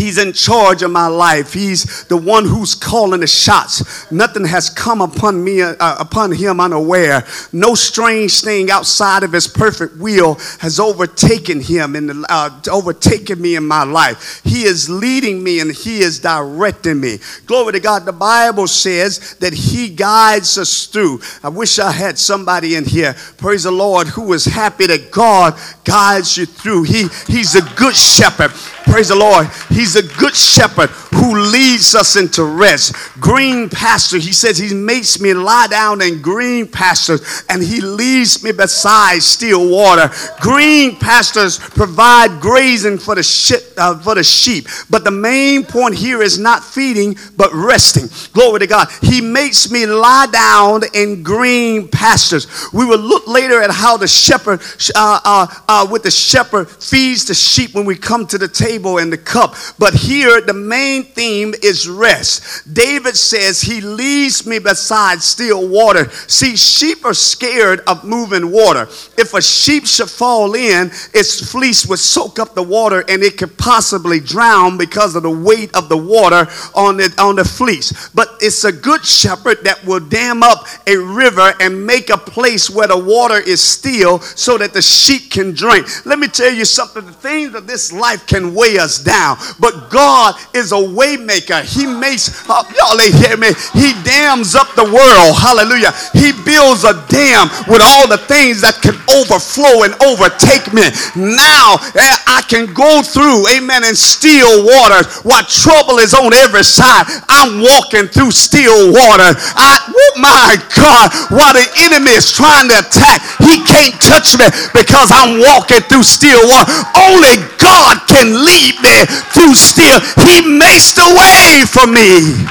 He's 0.00 0.16
in 0.16 0.32
charge 0.32 0.82
of 0.82 0.90
my 0.90 1.08
life. 1.08 1.52
He's 1.52 2.04
the 2.04 2.16
one 2.16 2.46
who's 2.46 2.74
calling 2.74 3.20
the 3.20 3.26
shots. 3.26 4.10
Nothing 4.10 4.46
has 4.46 4.70
come 4.70 5.02
upon 5.02 5.44
me, 5.44 5.60
uh, 5.60 5.74
upon 5.78 6.32
him 6.32 6.58
unaware. 6.58 7.22
No 7.52 7.74
strange 7.74 8.40
thing 8.40 8.70
outside 8.70 9.24
of 9.24 9.32
his 9.32 9.46
perfect 9.46 9.98
will 9.98 10.36
has 10.60 10.80
overtaken 10.80 11.60
him 11.60 11.96
and 11.96 12.24
uh, 12.30 12.48
overtaken 12.72 13.42
me 13.42 13.56
in 13.56 13.66
my 13.66 13.84
life. 13.84 14.40
He 14.42 14.62
is 14.62 14.88
leading 14.88 15.44
me 15.44 15.60
and 15.60 15.70
he 15.70 16.00
is 16.00 16.18
directing 16.18 16.98
me. 16.98 17.18
Glory 17.44 17.74
to 17.74 17.80
God. 17.80 18.06
The 18.06 18.12
Bible 18.12 18.68
says 18.68 19.34
that 19.40 19.52
he 19.52 19.90
guides 19.90 20.56
us 20.56 20.86
through. 20.86 21.20
I 21.42 21.50
wish 21.50 21.78
I 21.78 21.92
had 21.92 22.18
somebody 22.18 22.74
in 22.74 22.86
here, 22.86 23.14
praise 23.36 23.64
the 23.64 23.70
Lord, 23.70 24.06
who 24.06 24.32
is 24.32 24.46
happy 24.46 24.86
that 24.86 25.10
God 25.10 25.58
guides 25.84 26.38
you 26.38 26.46
through. 26.46 26.84
He, 26.84 27.08
he's 27.26 27.54
a 27.54 27.74
good 27.76 27.94
shepherd. 27.94 28.52
Praise 28.90 29.08
the 29.08 29.14
Lord. 29.14 29.46
He's 29.68 29.94
a 29.94 30.02
good 30.18 30.34
shepherd 30.34 30.90
who 31.14 31.38
leads 31.38 31.94
us 31.94 32.16
into 32.16 32.42
rest. 32.42 32.92
Green 33.20 33.68
pasture. 33.68 34.18
He 34.18 34.32
says 34.32 34.58
he 34.58 34.74
makes 34.74 35.20
me 35.20 35.32
lie 35.32 35.68
down 35.68 36.02
in 36.02 36.20
green 36.20 36.66
pastures 36.66 37.44
and 37.48 37.62
he 37.62 37.80
leads 37.80 38.42
me 38.42 38.50
beside 38.50 39.22
still 39.22 39.70
water. 39.70 40.10
Green 40.40 40.96
pastures 40.96 41.56
provide 41.56 42.40
grazing 42.40 42.98
for 42.98 43.14
the, 43.14 43.72
uh, 43.78 43.96
for 44.00 44.16
the 44.16 44.24
sheep. 44.24 44.66
But 44.90 45.04
the 45.04 45.12
main 45.12 45.64
point 45.64 45.94
here 45.94 46.20
is 46.20 46.36
not 46.36 46.64
feeding, 46.64 47.16
but 47.36 47.52
resting. 47.52 48.08
Glory 48.32 48.58
to 48.58 48.66
God. 48.66 48.88
He 49.02 49.20
makes 49.20 49.70
me 49.70 49.86
lie 49.86 50.26
down 50.32 50.82
in 50.94 51.22
green 51.22 51.86
pastures. 51.86 52.48
We 52.72 52.84
will 52.84 52.98
look 52.98 53.28
later 53.28 53.62
at 53.62 53.70
how 53.70 53.96
the 53.96 54.08
shepherd, 54.08 54.60
uh, 54.96 55.20
uh, 55.24 55.46
uh, 55.68 55.86
with 55.88 56.02
the 56.02 56.10
shepherd, 56.10 56.68
feeds 56.68 57.26
the 57.26 57.34
sheep 57.34 57.72
when 57.72 57.84
we 57.84 57.94
come 57.94 58.26
to 58.26 58.38
the 58.38 58.48
table 58.48 58.79
and 58.98 59.12
the 59.12 59.18
cup. 59.18 59.54
But 59.78 59.94
here, 59.94 60.40
the 60.40 60.54
main 60.54 61.04
theme 61.04 61.54
is 61.62 61.88
rest. 61.88 62.72
David 62.72 63.16
says, 63.16 63.60
He 63.60 63.80
leads 63.80 64.46
me 64.46 64.58
beside 64.58 65.20
still 65.22 65.68
water. 65.68 66.10
See, 66.10 66.56
sheep 66.56 67.04
are 67.04 67.14
scared 67.14 67.80
of 67.86 68.04
moving 68.04 68.50
water. 68.50 68.82
If 69.18 69.34
a 69.34 69.42
sheep 69.42 69.86
should 69.86 70.10
fall 70.10 70.54
in, 70.54 70.90
its 71.14 71.50
fleece 71.50 71.86
would 71.86 71.98
soak 71.98 72.38
up 72.38 72.54
the 72.54 72.62
water 72.62 73.04
and 73.08 73.22
it 73.22 73.36
could 73.38 73.56
possibly 73.58 74.20
drown 74.20 74.78
because 74.78 75.14
of 75.16 75.22
the 75.22 75.30
weight 75.30 75.74
of 75.74 75.88
the 75.88 75.96
water 75.96 76.46
on 76.74 76.96
the, 76.96 77.14
on 77.18 77.36
the 77.36 77.44
fleece. 77.44 78.08
But 78.10 78.28
it's 78.40 78.64
a 78.64 78.72
good 78.72 79.04
shepherd 79.04 79.64
that 79.64 79.84
will 79.84 80.00
dam 80.00 80.42
up 80.42 80.66
a 80.86 80.96
river 80.96 81.52
and 81.60 81.86
make 81.86 82.10
a 82.10 82.18
place 82.18 82.70
where 82.70 82.88
the 82.88 82.98
water 82.98 83.38
is 83.38 83.62
still 83.62 84.20
so 84.20 84.58
that 84.58 84.72
the 84.72 84.82
sheep 84.82 85.30
can 85.30 85.52
drink. 85.52 86.06
Let 86.06 86.18
me 86.18 86.28
tell 86.28 86.52
you 86.52 86.64
something 86.64 87.04
the 87.04 87.12
things 87.12 87.54
of 87.54 87.66
this 87.66 87.92
life 87.92 88.26
can 88.26 88.54
weigh 88.60 88.76
us 88.76 89.00
down, 89.00 89.40
but 89.58 89.88
God 89.88 90.36
is 90.52 90.72
a 90.72 90.76
waymaker. 90.76 91.64
He 91.64 91.88
makes, 91.88 92.28
uh, 92.44 92.62
y'all 92.76 93.00
ain't 93.00 93.16
hear 93.16 93.40
me, 93.40 93.56
He 93.72 93.96
dams 94.04 94.54
up 94.54 94.68
the 94.76 94.84
world. 94.84 95.32
Hallelujah. 95.40 95.96
He 96.12 96.36
builds 96.44 96.84
a 96.84 96.92
dam 97.08 97.48
with 97.64 97.80
all 97.80 98.04
the 98.04 98.20
things 98.28 98.60
that 98.60 98.84
can 98.84 99.00
overflow 99.08 99.88
and 99.88 99.96
overtake 100.04 100.68
me. 100.76 100.84
Now 101.16 101.80
eh, 101.96 102.16
I 102.28 102.44
can 102.44 102.68
go 102.76 103.00
through, 103.00 103.48
amen, 103.56 103.88
and 103.88 103.96
still 103.96 104.66
water 104.68 105.00
while 105.24 105.42
trouble 105.48 105.98
is 105.98 106.12
on 106.12 106.34
every 106.34 106.64
side. 106.64 107.08
I'm 107.28 107.64
walking 107.64 108.12
through 108.12 108.36
still 108.36 108.92
water. 108.92 109.32
I, 109.56 109.80
oh 109.88 110.14
my 110.20 110.60
God, 110.76 111.08
while 111.32 111.54
the 111.54 111.64
enemy 111.88 112.12
is 112.12 112.28
trying 112.30 112.68
to 112.68 112.76
attack, 112.84 113.22
he 113.40 113.62
can't 113.64 113.96
touch 114.02 114.36
me 114.36 114.46
because 114.74 115.08
I'm 115.08 115.40
walking 115.40 115.80
through 115.88 116.04
still 116.04 116.42
water. 116.44 116.68
Only 116.98 117.40
God 117.56 118.02
can 118.10 118.34
me 118.50 119.04
through 119.32 119.54
still. 119.54 120.00
He 120.26 120.42
makes 120.48 120.92
the 120.92 121.06
way 121.16 121.64
for 121.66 121.86
me. 121.86 122.46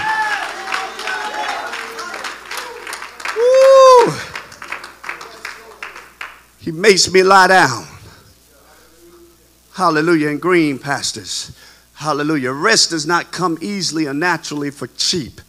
Woo. 3.36 4.14
He 6.60 6.72
makes 6.72 7.12
me 7.12 7.24
lie 7.24 7.48
down. 7.48 7.86
Hallelujah. 9.74 10.30
And 10.30 10.42
green 10.42 10.78
pastures. 10.80 11.56
Hallelujah. 11.94 12.52
Rest 12.52 12.92
does 12.92 13.06
not 13.06 13.32
come 13.32 13.58
easily 13.62 14.08
or 14.08 14.14
naturally 14.14 14.72
for 14.72 14.88
sheep. 14.98 15.42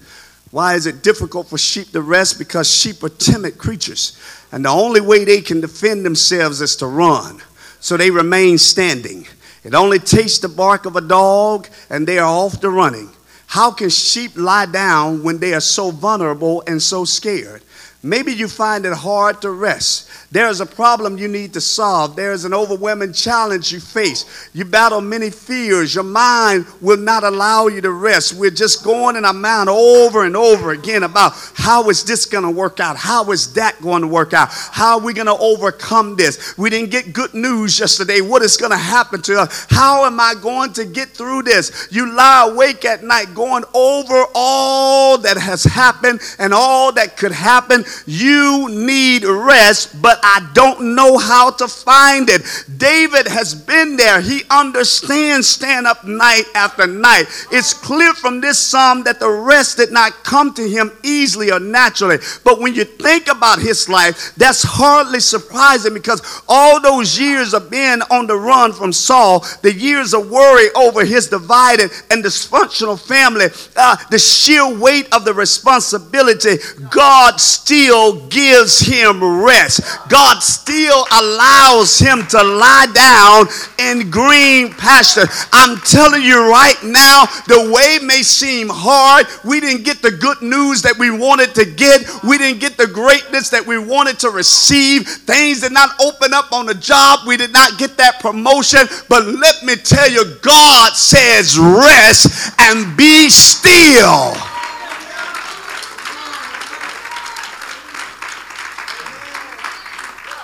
Why 0.50 0.74
is 0.74 0.86
it 0.86 1.02
difficult 1.02 1.48
for 1.48 1.58
sheep 1.58 1.92
to 1.92 2.02
rest? 2.02 2.38
Because 2.38 2.68
sheep 2.68 3.04
are 3.04 3.08
timid 3.08 3.56
creatures. 3.56 4.18
And 4.50 4.64
the 4.64 4.70
only 4.70 5.00
way 5.00 5.24
they 5.24 5.42
can 5.42 5.60
defend 5.60 6.04
themselves 6.04 6.60
is 6.60 6.74
to 6.76 6.86
run. 6.86 7.40
So 7.78 7.96
they 7.96 8.10
remain 8.10 8.58
standing. 8.58 9.26
It 9.62 9.74
only 9.74 9.98
takes 9.98 10.38
the 10.38 10.48
bark 10.48 10.86
of 10.86 10.96
a 10.96 11.00
dog 11.00 11.68
and 11.90 12.06
they 12.06 12.18
are 12.18 12.26
off 12.26 12.60
to 12.60 12.70
running. 12.70 13.10
How 13.46 13.72
can 13.72 13.90
sheep 13.90 14.32
lie 14.36 14.66
down 14.66 15.22
when 15.22 15.38
they 15.38 15.54
are 15.54 15.60
so 15.60 15.90
vulnerable 15.90 16.62
and 16.66 16.82
so 16.82 17.04
scared? 17.04 17.62
Maybe 18.02 18.32
you 18.32 18.48
find 18.48 18.86
it 18.86 18.94
hard 18.94 19.42
to 19.42 19.50
rest. 19.50 20.08
There's 20.32 20.60
a 20.60 20.66
problem 20.66 21.18
you 21.18 21.28
need 21.28 21.52
to 21.52 21.60
solve. 21.60 22.16
There's 22.16 22.46
an 22.46 22.54
overwhelming 22.54 23.12
challenge 23.12 23.72
you 23.72 23.80
face. 23.80 24.48
You 24.54 24.64
battle 24.64 25.02
many 25.02 25.28
fears. 25.28 25.94
Your 25.94 26.04
mind 26.04 26.66
will 26.80 26.96
not 26.96 27.24
allow 27.24 27.66
you 27.66 27.82
to 27.82 27.90
rest. 27.90 28.34
We're 28.34 28.50
just 28.50 28.84
going 28.84 29.16
in 29.16 29.26
our 29.26 29.34
mind 29.34 29.68
over 29.68 30.24
and 30.24 30.34
over 30.34 30.70
again 30.70 31.02
about 31.02 31.32
how 31.54 31.90
is 31.90 32.04
this 32.04 32.24
going 32.24 32.44
to 32.44 32.50
work 32.50 32.80
out? 32.80 32.96
How 32.96 33.30
is 33.32 33.52
that 33.54 33.78
going 33.82 34.00
to 34.00 34.08
work 34.08 34.32
out? 34.32 34.48
How 34.50 34.98
are 34.98 35.04
we 35.04 35.12
going 35.12 35.26
to 35.26 35.36
overcome 35.36 36.16
this? 36.16 36.56
We 36.56 36.70
didn't 36.70 36.92
get 36.92 37.12
good 37.12 37.34
news 37.34 37.78
yesterday. 37.78 38.22
What 38.22 38.40
is 38.40 38.56
going 38.56 38.72
to 38.72 38.78
happen 38.78 39.20
to 39.22 39.40
us? 39.40 39.66
How 39.68 40.06
am 40.06 40.20
I 40.20 40.34
going 40.40 40.72
to 40.74 40.86
get 40.86 41.08
through 41.08 41.42
this? 41.42 41.88
You 41.90 42.10
lie 42.14 42.48
awake 42.50 42.86
at 42.86 43.04
night 43.04 43.34
going 43.34 43.64
over 43.74 44.24
all 44.34 45.18
that 45.18 45.36
has 45.36 45.64
happened 45.64 46.20
and 46.38 46.54
all 46.54 46.92
that 46.92 47.18
could 47.18 47.32
happen. 47.32 47.84
You 48.07 48.68
need 48.70 49.24
rest, 49.24 50.00
but 50.00 50.18
I 50.22 50.48
don't 50.55 50.94
know 50.94 51.18
how 51.18 51.50
to 51.53 51.68
find 51.68 52.29
it. 52.29 52.42
David 52.76 53.26
has 53.29 53.55
been 53.55 53.96
there. 53.96 54.20
He 54.20 54.42
understands 54.50 55.48
stand 55.48 55.87
up 55.87 56.05
night 56.05 56.44
after 56.55 56.87
night. 56.87 57.24
It's 57.50 57.72
clear 57.72 58.14
from 58.14 58.40
this 58.40 58.59
psalm 58.59 59.03
that 59.05 59.20
the 59.20 59.31
rest 59.31 59.76
did 59.79 59.92
not 59.92 60.12
come 60.24 60.55
to 60.55 60.68
him 60.68 60.92
easily 61.03 61.50
or 61.50 61.61
naturally. 61.61 62.18
But 62.44 62.61
when 62.61 62.74
you 62.74 62.85
think 62.85 63.29
about 63.29 63.61
his 63.61 63.88
life, 63.88 64.35
that's 64.37 64.62
hardly 64.62 65.20
surprising 65.20 65.94
because 65.94 66.42
all 66.48 66.81
those 66.81 67.18
years 67.18 67.55
of 67.55 67.70
being 67.70 68.00
on 68.11 68.26
the 68.26 68.37
run 68.37 68.72
from 68.72 68.92
Saul, 68.92 69.44
the 69.62 69.72
years 69.72 70.14
of 70.14 70.31
worry 70.31 70.68
over 70.76 71.05
his 71.05 71.29
divided 71.29 71.90
and 72.11 72.24
dysfunctional 72.24 72.98
family, 73.00 73.46
uh, 73.76 73.96
the 74.11 74.18
sheer 74.18 74.79
weight 74.79 75.12
of 75.12 75.24
the 75.24 75.35
responsibility, 75.35 76.57
God 76.90 77.40
still 77.40 77.79
gives 78.28 78.78
him 78.80 79.22
rest. 79.44 79.80
God 80.08 80.42
still 80.42 81.04
allows 81.12 81.98
him 81.98 82.26
to 82.28 82.42
lie 82.42 82.86
down 82.92 83.46
in 83.78 84.10
green 84.10 84.72
pasture. 84.72 85.26
I'm 85.52 85.78
telling 85.78 86.22
you 86.22 86.50
right 86.50 86.76
now, 86.82 87.24
the 87.46 87.70
way 87.72 88.04
may 88.04 88.22
seem 88.22 88.68
hard. 88.70 89.26
We 89.44 89.60
didn't 89.60 89.84
get 89.84 90.02
the 90.02 90.10
good 90.10 90.42
news 90.42 90.82
that 90.82 90.98
we 90.98 91.10
wanted 91.10 91.54
to 91.54 91.64
get, 91.64 92.02
we 92.24 92.38
didn't 92.38 92.60
get 92.60 92.76
the 92.76 92.86
greatness 92.86 93.50
that 93.50 93.66
we 93.66 93.78
wanted 93.78 94.18
to 94.20 94.30
receive. 94.30 95.06
Things 95.06 95.60
did 95.60 95.72
not 95.72 95.90
open 96.00 96.34
up 96.34 96.52
on 96.52 96.66
the 96.66 96.74
job, 96.74 97.20
we 97.26 97.36
did 97.36 97.52
not 97.52 97.78
get 97.78 97.96
that 97.96 98.20
promotion. 98.20 98.80
But 99.08 99.26
let 99.26 99.62
me 99.64 99.76
tell 99.76 100.10
you, 100.10 100.36
God 100.42 100.92
says, 100.94 101.58
rest 101.58 102.52
and 102.60 102.96
be 102.96 103.28
still. 103.30 104.49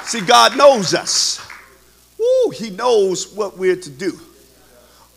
See, 0.07 0.21
God 0.21 0.57
knows 0.57 0.95
us. 0.95 1.41
He 2.55 2.71
knows 2.71 3.33
what 3.33 3.59
we're 3.59 3.77
to 3.77 3.91
do. 3.91 4.19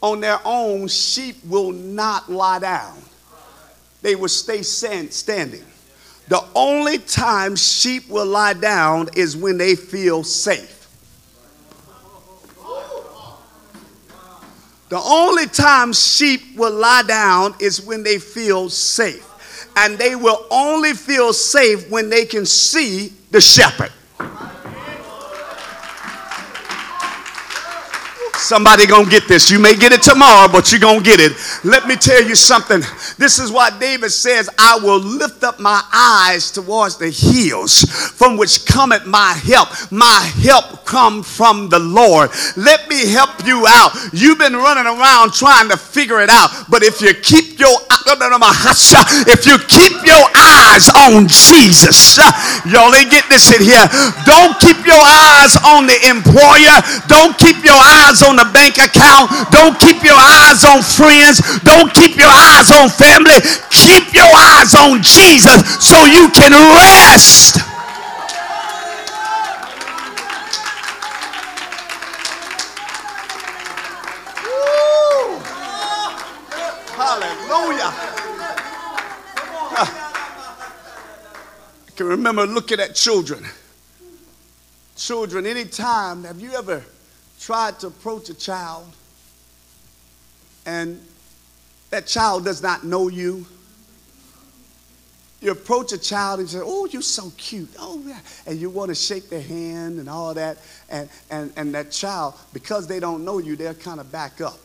On 0.02 0.20
their 0.20 0.40
own, 0.44 0.88
sheep 0.88 1.38
will 1.46 1.72
not 1.72 2.30
lie 2.32 2.60
down, 2.60 2.98
they 4.02 4.16
will 4.16 4.30
stay 4.30 4.62
stand, 4.64 5.14
standing. 5.14 5.64
The 6.28 6.44
only 6.56 6.98
time 6.98 7.56
sheep 7.56 8.08
will 8.10 8.26
lie 8.26 8.54
down 8.54 9.10
is 9.16 9.36
when 9.36 9.58
they 9.58 9.76
feel 9.76 10.24
safe. 10.24 10.88
The 14.90 15.00
only 15.00 15.46
time 15.46 15.94
sheep 15.94 16.42
will 16.56 16.74
lie 16.74 17.04
down 17.04 17.54
is 17.60 17.82
when 17.82 18.04
they 18.04 18.18
feel 18.18 18.70
safe. 18.70 19.26
And 19.76 19.98
they 19.98 20.16
will 20.16 20.46
only 20.50 20.94
feel 20.94 21.32
safe 21.32 21.90
when 21.92 22.10
they 22.10 22.26
can 22.26 22.46
see 22.46 23.14
the 23.32 23.40
shepherd. 23.40 23.92
Somebody 28.40 28.88
gonna 28.88 29.10
get 29.10 29.28
this. 29.28 29.52
You 29.52 29.60
may 29.60 29.76
get 29.76 29.92
it 29.92 30.02
tomorrow, 30.02 30.52
but 30.52 30.72
you're 30.72 30.80
gonna 30.80 31.02
get 31.02 31.20
it. 31.20 31.34
Let 31.64 31.88
me 31.88 31.96
tell 31.96 32.24
you 32.24 32.36
something. 32.36 32.82
This 33.18 33.38
is 33.38 33.52
why 33.52 33.70
David 33.78 34.12
says, 34.12 34.50
I 34.58 34.80
will 34.82 35.00
lift 35.00 35.44
up 35.44 35.60
my 35.60 35.84
eyes 35.94 36.50
towards 36.50 36.98
the 36.98 37.10
hills 37.12 37.84
from 38.16 38.38
which 38.38 38.66
cometh 38.66 39.06
my 39.06 39.34
help. 39.44 39.70
My 39.92 40.32
help 40.42 40.86
come 40.86 41.22
from 41.22 41.70
the 41.70 41.80
Lord. 41.80 42.32
Let 42.56 42.90
me 42.90 43.08
help 43.08 43.46
you 43.46 43.66
out. 43.68 43.92
You've 44.14 44.40
been 44.40 44.56
running 44.56 44.86
around 44.86 45.34
trying 45.34 45.70
to 45.70 45.78
figure 45.78 46.22
it 46.22 46.30
out, 46.30 46.50
but 46.70 46.82
if 46.82 47.02
you 47.02 47.14
keep 47.14 47.60
your 47.60 47.76
if 49.30 49.46
you 49.46 49.58
keep 49.68 49.94
your 50.06 50.26
eyes 50.34 50.90
on 50.90 51.28
Jesus, 51.28 52.18
y'all 52.66 52.94
ain't 52.96 53.12
get 53.12 53.28
this 53.30 53.54
in 53.54 53.62
here. 53.62 53.86
Don't 54.26 54.58
keep 54.60 54.82
your 54.86 54.98
eyes 54.98 55.56
on 55.62 55.86
the 55.86 55.98
employer. 56.10 56.82
Don't 57.08 57.38
keep 57.38 57.64
your 57.64 57.78
eyes 57.78 58.22
on 58.24 58.29
the 58.36 58.50
bank 58.54 58.78
account. 58.78 59.32
Don't 59.52 59.80
keep 59.80 60.04
your 60.04 60.18
eyes 60.18 60.64
on 60.66 60.82
friends. 60.84 61.42
Don't 61.64 61.94
keep 61.94 62.18
your 62.18 62.30
eyes 62.30 62.70
on 62.72 62.90
family. 62.90 63.40
Keep 63.72 64.14
your 64.14 64.30
eyes 64.30 64.76
on 64.76 65.02
Jesus 65.02 65.64
so 65.80 66.06
you 66.06 66.30
can 66.32 66.52
rest. 66.52 67.58
Hallelujah. 77.00 77.92
I 81.88 81.92
can 81.96 82.08
remember 82.08 82.46
looking 82.46 82.80
at 82.80 82.94
children. 82.94 83.46
Children, 84.96 85.46
anytime, 85.46 86.26
have 86.26 86.42
you 86.42 86.52
ever 86.52 86.84
tried 87.40 87.80
to 87.80 87.88
approach 87.88 88.30
a 88.30 88.34
child 88.34 88.86
and 90.66 91.02
that 91.90 92.06
child 92.06 92.46
does 92.46 92.62
not 92.62 92.84
know 92.84 93.08
you? 93.08 93.46
You 95.42 95.52
approach 95.52 95.94
a 95.94 95.98
child 95.98 96.42
and 96.42 96.50
say, 96.50 96.60
Oh, 96.62 96.86
you're 96.86 97.02
so 97.02 97.32
cute. 97.38 97.70
Oh, 97.80 98.02
yeah. 98.06 98.20
And 98.46 98.60
you 98.60 98.70
want 98.70 98.90
to 98.90 98.96
shake 98.96 99.30
their 99.30 99.42
hand 99.42 99.98
and 100.00 100.10
all 100.10 100.34
that. 100.34 100.58
And, 100.90 101.10
and, 101.32 101.54
and 101.56 101.74
that 101.74 101.92
child, 101.92 102.36
because 102.52 102.88
they 102.88 103.00
don't 103.00 103.24
know 103.24 103.38
you, 103.38 103.56
they'll 103.56 103.74
kind 103.74 104.00
of 104.00 104.12
back 104.12 104.42
up. 104.42 104.60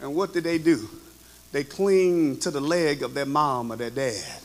And 0.00 0.14
what 0.14 0.32
do 0.32 0.40
they 0.40 0.58
do? 0.58 0.88
They 1.52 1.64
cling 1.64 2.38
to 2.40 2.50
the 2.50 2.60
leg 2.60 3.02
of 3.02 3.14
their 3.14 3.26
mom 3.26 3.70
or 3.72 3.76
their 3.76 3.90
dad. 3.90 4.40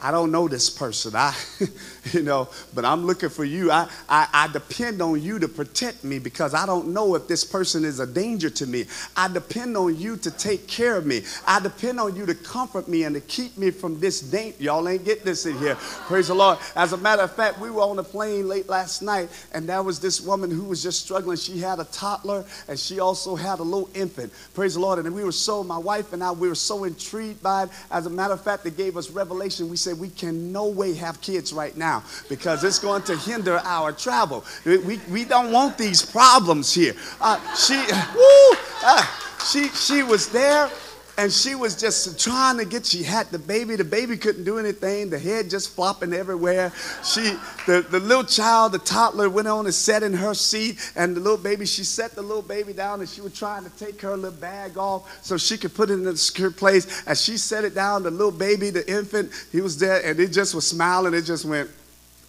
I 0.00 0.10
don't 0.10 0.30
know 0.30 0.46
this 0.48 0.68
person. 0.68 1.14
I, 1.14 1.34
you 2.12 2.22
know, 2.22 2.48
but 2.74 2.84
I'm 2.84 3.04
looking 3.04 3.28
for 3.28 3.44
you. 3.44 3.70
I, 3.70 3.88
I, 4.08 4.26
I, 4.32 4.48
depend 4.48 5.00
on 5.00 5.22
you 5.22 5.38
to 5.38 5.46
protect 5.46 6.02
me 6.02 6.18
because 6.18 6.52
I 6.52 6.66
don't 6.66 6.88
know 6.88 7.14
if 7.14 7.28
this 7.28 7.44
person 7.44 7.84
is 7.84 8.00
a 8.00 8.06
danger 8.06 8.50
to 8.50 8.66
me. 8.66 8.86
I 9.16 9.28
depend 9.28 9.76
on 9.76 9.96
you 9.96 10.16
to 10.16 10.30
take 10.30 10.66
care 10.66 10.96
of 10.96 11.06
me. 11.06 11.22
I 11.46 11.60
depend 11.60 12.00
on 12.00 12.16
you 12.16 12.26
to 12.26 12.34
comfort 12.34 12.88
me 12.88 13.04
and 13.04 13.14
to 13.14 13.20
keep 13.20 13.56
me 13.56 13.70
from 13.70 14.00
this 14.00 14.20
danger. 14.20 14.56
Y'all 14.58 14.88
ain't 14.88 15.04
get 15.04 15.24
this 15.24 15.46
in 15.46 15.56
here. 15.58 15.76
Praise 15.76 16.28
the 16.28 16.34
Lord. 16.34 16.58
As 16.74 16.92
a 16.92 16.96
matter 16.96 17.22
of 17.22 17.34
fact, 17.36 17.60
we 17.60 17.70
were 17.70 17.82
on 17.82 17.98
a 18.00 18.02
plane 18.02 18.48
late 18.48 18.68
last 18.68 19.00
night, 19.02 19.28
and 19.52 19.68
there 19.68 19.82
was 19.82 20.00
this 20.00 20.20
woman 20.20 20.50
who 20.50 20.64
was 20.64 20.82
just 20.82 21.02
struggling. 21.02 21.36
She 21.36 21.58
had 21.58 21.78
a 21.78 21.84
toddler, 21.84 22.44
and 22.66 22.78
she 22.78 22.98
also 22.98 23.36
had 23.36 23.60
a 23.60 23.62
little 23.62 23.90
infant. 23.94 24.32
Praise 24.54 24.74
the 24.74 24.80
Lord. 24.80 24.98
And 24.98 25.14
we 25.14 25.24
were 25.24 25.32
so, 25.32 25.62
my 25.62 25.78
wife 25.78 26.12
and 26.12 26.22
I, 26.24 26.32
we 26.32 26.48
were 26.48 26.54
so 26.56 26.84
intrigued 26.84 27.42
by 27.42 27.64
it. 27.64 27.70
As 27.90 28.06
a 28.06 28.10
matter 28.10 28.34
of 28.34 28.42
fact, 28.42 28.64
they 28.64 28.70
gave 28.70 28.96
us 28.96 29.08
revelation. 29.10 29.68
We 29.68 29.76
said, 29.76 29.92
said 29.92 30.00
we 30.00 30.08
can 30.08 30.52
no 30.52 30.68
way 30.68 30.94
have 30.94 31.20
kids 31.20 31.52
right 31.52 31.76
now 31.76 31.91
because 32.28 32.64
it's 32.64 32.78
going 32.78 33.02
to 33.02 33.16
hinder 33.16 33.58
our 33.64 33.92
travel. 33.92 34.44
We, 34.64 35.00
we 35.10 35.24
don't 35.24 35.52
want 35.52 35.76
these 35.76 36.04
problems 36.04 36.72
here. 36.72 36.94
Uh, 37.20 37.38
she, 37.54 37.74
woo, 38.14 38.56
uh, 38.84 39.04
she, 39.50 39.68
she 39.68 40.02
was 40.02 40.28
there 40.28 40.70
and 41.18 41.30
she 41.30 41.54
was 41.54 41.78
just 41.78 42.18
trying 42.18 42.56
to 42.56 42.64
get 42.64 42.86
she 42.86 43.02
had 43.02 43.26
the 43.30 43.38
baby. 43.38 43.76
The 43.76 43.84
baby 43.84 44.16
couldn't 44.16 44.44
do 44.44 44.58
anything. 44.58 45.10
The 45.10 45.18
head 45.18 45.50
just 45.50 45.74
flopping 45.74 46.12
everywhere. 46.12 46.72
She 47.04 47.36
the, 47.66 47.86
the 47.90 48.00
little 48.00 48.24
child 48.24 48.72
the 48.72 48.78
toddler 48.78 49.28
went 49.28 49.46
on 49.46 49.66
and 49.66 49.74
sat 49.74 50.02
in 50.02 50.14
her 50.14 50.34
seat 50.34 50.92
and 50.96 51.14
the 51.14 51.20
little 51.20 51.38
baby 51.38 51.66
she 51.66 51.84
set 51.84 52.12
the 52.12 52.22
little 52.22 52.42
baby 52.42 52.72
down 52.72 53.00
and 53.00 53.08
she 53.08 53.20
was 53.20 53.38
trying 53.38 53.64
to 53.64 53.70
take 53.70 54.00
her 54.00 54.16
little 54.16 54.38
bag 54.38 54.78
off 54.78 55.22
so 55.22 55.36
she 55.36 55.58
could 55.58 55.74
put 55.74 55.90
it 55.90 55.94
in 55.94 56.06
a 56.06 56.16
secure 56.16 56.50
place. 56.50 57.06
As 57.06 57.22
she 57.22 57.36
set 57.36 57.64
it 57.64 57.74
down 57.74 58.02
the 58.02 58.10
little 58.10 58.32
baby 58.32 58.70
the 58.70 58.90
infant 58.90 59.30
he 59.52 59.60
was 59.60 59.78
there 59.78 60.04
and 60.04 60.18
it 60.18 60.28
just 60.28 60.54
was 60.54 60.66
smiling. 60.66 61.14
It 61.14 61.22
just 61.22 61.44
went 61.44 61.70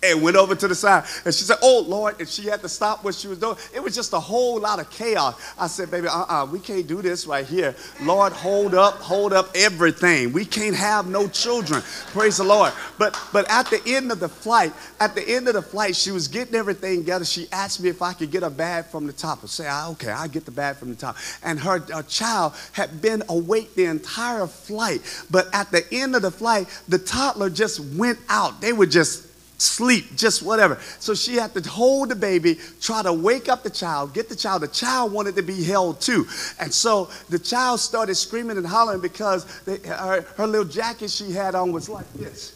and 0.04 0.22
went 0.22 0.36
over 0.36 0.56
to 0.56 0.68
the 0.68 0.76
side. 0.76 1.06
And 1.26 1.34
she 1.34 1.44
said, 1.44 1.58
Oh, 1.62 1.84
Lord. 1.88 2.20
And 2.20 2.28
she 2.28 2.44
had 2.44 2.62
to 2.62 2.70
stop 2.70 3.04
what 3.04 3.16
she 3.16 3.28
was 3.28 3.38
doing. 3.40 3.58
It 3.74 3.82
was 3.82 3.96
just 3.96 4.14
a 4.14 4.20
whole 4.20 4.60
lot 4.60 4.80
of 4.80 4.90
chaos. 4.90 5.40
I 5.58 5.68
said, 5.68 5.90
Baby, 5.90 6.08
uh 6.08 6.20
uh-uh, 6.20 6.44
uh 6.44 6.46
we 6.46 6.60
can't 6.60 6.88
do 6.88 7.02
this 7.02 7.26
right 7.26 7.46
here. 7.46 7.76
Lord, 8.02 8.34
hold 8.34 8.76
up, 8.76 8.96
hold 8.96 9.34
up 9.34 9.50
everything. 9.56 10.34
We 10.34 10.46
can't 10.46 10.76
have 10.76 11.08
no 11.08 11.28
children. 11.28 11.82
Praise 12.08 12.38
the 12.38 12.44
Lord. 12.44 12.74
But, 12.98 13.20
but 13.32 13.50
at 13.50 13.68
the 13.68 13.82
end 13.86 14.12
of 14.12 14.20
the 14.20 14.30
flight, 14.30 14.74
at 15.00 15.16
the 15.16 15.28
end 15.28 15.48
of 15.48 15.54
the 15.54 15.62
flight, 15.62 15.96
she 15.96 16.12
was 16.12 16.28
getting 16.28 16.56
everything 16.56 17.00
together. 17.00 17.26
She 17.26 17.48
asked 17.52 17.82
me 17.82 17.90
if 17.90 18.02
I 18.02 18.14
could 18.14 18.32
get 18.32 18.44
a 18.44 18.50
bag 18.50 18.86
from 18.86 19.08
the 19.08 19.14
top. 19.14 19.40
I 19.44 19.48
said, 19.48 19.68
ah, 19.70 19.92
Okay, 19.92 20.10
I'll 20.10 20.28
get 20.28 20.46
the 20.46 20.52
bag 20.52 20.78
from 20.78 20.90
the 20.90 20.96
top. 20.96 21.18
And 21.44 21.60
her, 21.60 21.80
her 21.80 22.04
child 22.04 22.54
had 22.74 23.02
been 23.02 23.24
awake 23.30 23.76
the 23.76 23.86
entire 23.86 24.48
flight. 24.48 25.02
But 25.30 25.48
at 25.54 25.72
the 25.72 25.86
end 25.92 26.16
of 26.16 26.22
the 26.22 26.32
flight, 26.32 26.68
the 26.88 27.00
toddler 27.00 27.50
just 27.50 27.80
went 27.80 28.20
out. 28.30 28.62
They 28.62 28.74
were 28.74 28.86
just 28.86 29.33
sleep, 29.64 30.16
just 30.16 30.44
whatever. 30.44 30.78
So 31.00 31.14
she 31.14 31.36
had 31.36 31.54
to 31.54 31.70
hold 31.70 32.10
the 32.10 32.16
baby, 32.16 32.60
try 32.82 33.02
to 33.02 33.14
wake 33.14 33.50
up 33.50 33.64
the 33.64 33.70
child, 33.70 34.14
get 34.14 34.30
the 34.30 34.36
child. 34.36 34.62
The 34.62 34.68
child 34.68 35.12
wanted 35.12 35.36
to 35.38 35.44
be 35.44 35.64
held 35.64 36.02
too. 36.02 36.28
And 36.60 36.74
so 36.74 37.10
the 37.30 37.40
child 37.40 37.80
started 37.80 38.16
screaming 38.16 38.58
and 38.58 38.66
hollering 38.66 39.02
because 39.02 39.46
they, 39.62 39.78
her, 39.88 40.22
her 40.38 40.48
little 40.48 40.66
jacket 40.66 41.10
she 41.10 41.32
had 41.32 41.56
on 41.56 41.72
was 41.72 41.90
like 41.90 42.12
this. 42.14 42.53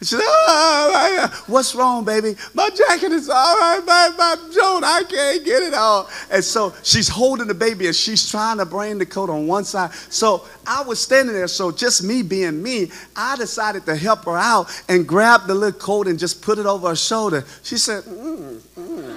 She 0.00 0.04
said, 0.04 0.20
oh, 0.22 1.44
what's 1.48 1.74
wrong, 1.74 2.04
baby? 2.04 2.36
My 2.54 2.70
jacket 2.70 3.10
is 3.10 3.28
all 3.28 3.58
right, 3.58 3.80
my, 3.84 4.10
my 4.16 4.36
Joan, 4.54 4.84
I 4.84 5.02
can't 5.08 5.44
get 5.44 5.64
it 5.64 5.74
all. 5.74 6.08
And 6.30 6.44
so 6.44 6.72
she's 6.84 7.08
holding 7.08 7.48
the 7.48 7.54
baby 7.54 7.86
and 7.86 7.96
she's 7.96 8.30
trying 8.30 8.58
to 8.58 8.64
bring 8.64 8.98
the 8.98 9.06
coat 9.06 9.28
on 9.28 9.48
one 9.48 9.64
side. 9.64 9.92
So 10.08 10.46
I 10.64 10.82
was 10.82 11.00
standing 11.00 11.34
there, 11.34 11.48
so 11.48 11.72
just 11.72 12.04
me 12.04 12.22
being 12.22 12.62
me, 12.62 12.92
I 13.16 13.36
decided 13.36 13.86
to 13.86 13.96
help 13.96 14.24
her 14.26 14.36
out 14.36 14.68
and 14.88 15.06
grab 15.06 15.48
the 15.48 15.54
little 15.54 15.78
coat 15.78 16.06
and 16.06 16.16
just 16.16 16.42
put 16.42 16.58
it 16.58 16.66
over 16.66 16.90
her 16.90 16.96
shoulder. 16.96 17.44
She 17.64 17.76
said, 17.76 18.04
mm, 18.04 18.60
mm. 18.60 19.16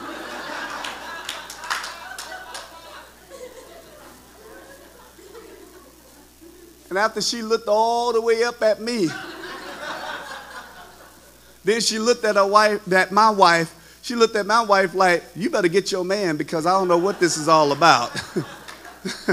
And 6.89 6.97
after 6.97 7.21
she 7.21 7.41
looked 7.41 7.69
all 7.69 8.11
the 8.11 8.19
way 8.19 8.43
up 8.43 8.61
at 8.63 8.81
me, 8.81 9.07
then 11.63 11.81
she 11.81 11.99
looked 11.99 12.25
at 12.25 12.35
her 12.35 12.47
wife, 12.47 12.83
that 12.85 13.11
my 13.11 13.29
wife, 13.29 13.99
she 14.01 14.15
looked 14.15 14.35
at 14.35 14.45
my 14.45 14.61
wife 14.61 14.95
like, 14.95 15.23
you 15.35 15.49
better 15.49 15.67
get 15.67 15.91
your 15.91 16.03
man 16.03 16.37
because 16.37 16.65
I 16.65 16.71
don't 16.71 16.87
know 16.87 16.97
what 16.97 17.19
this 17.19 17.37
is 17.37 17.47
all 17.47 17.71
about. 17.71 18.11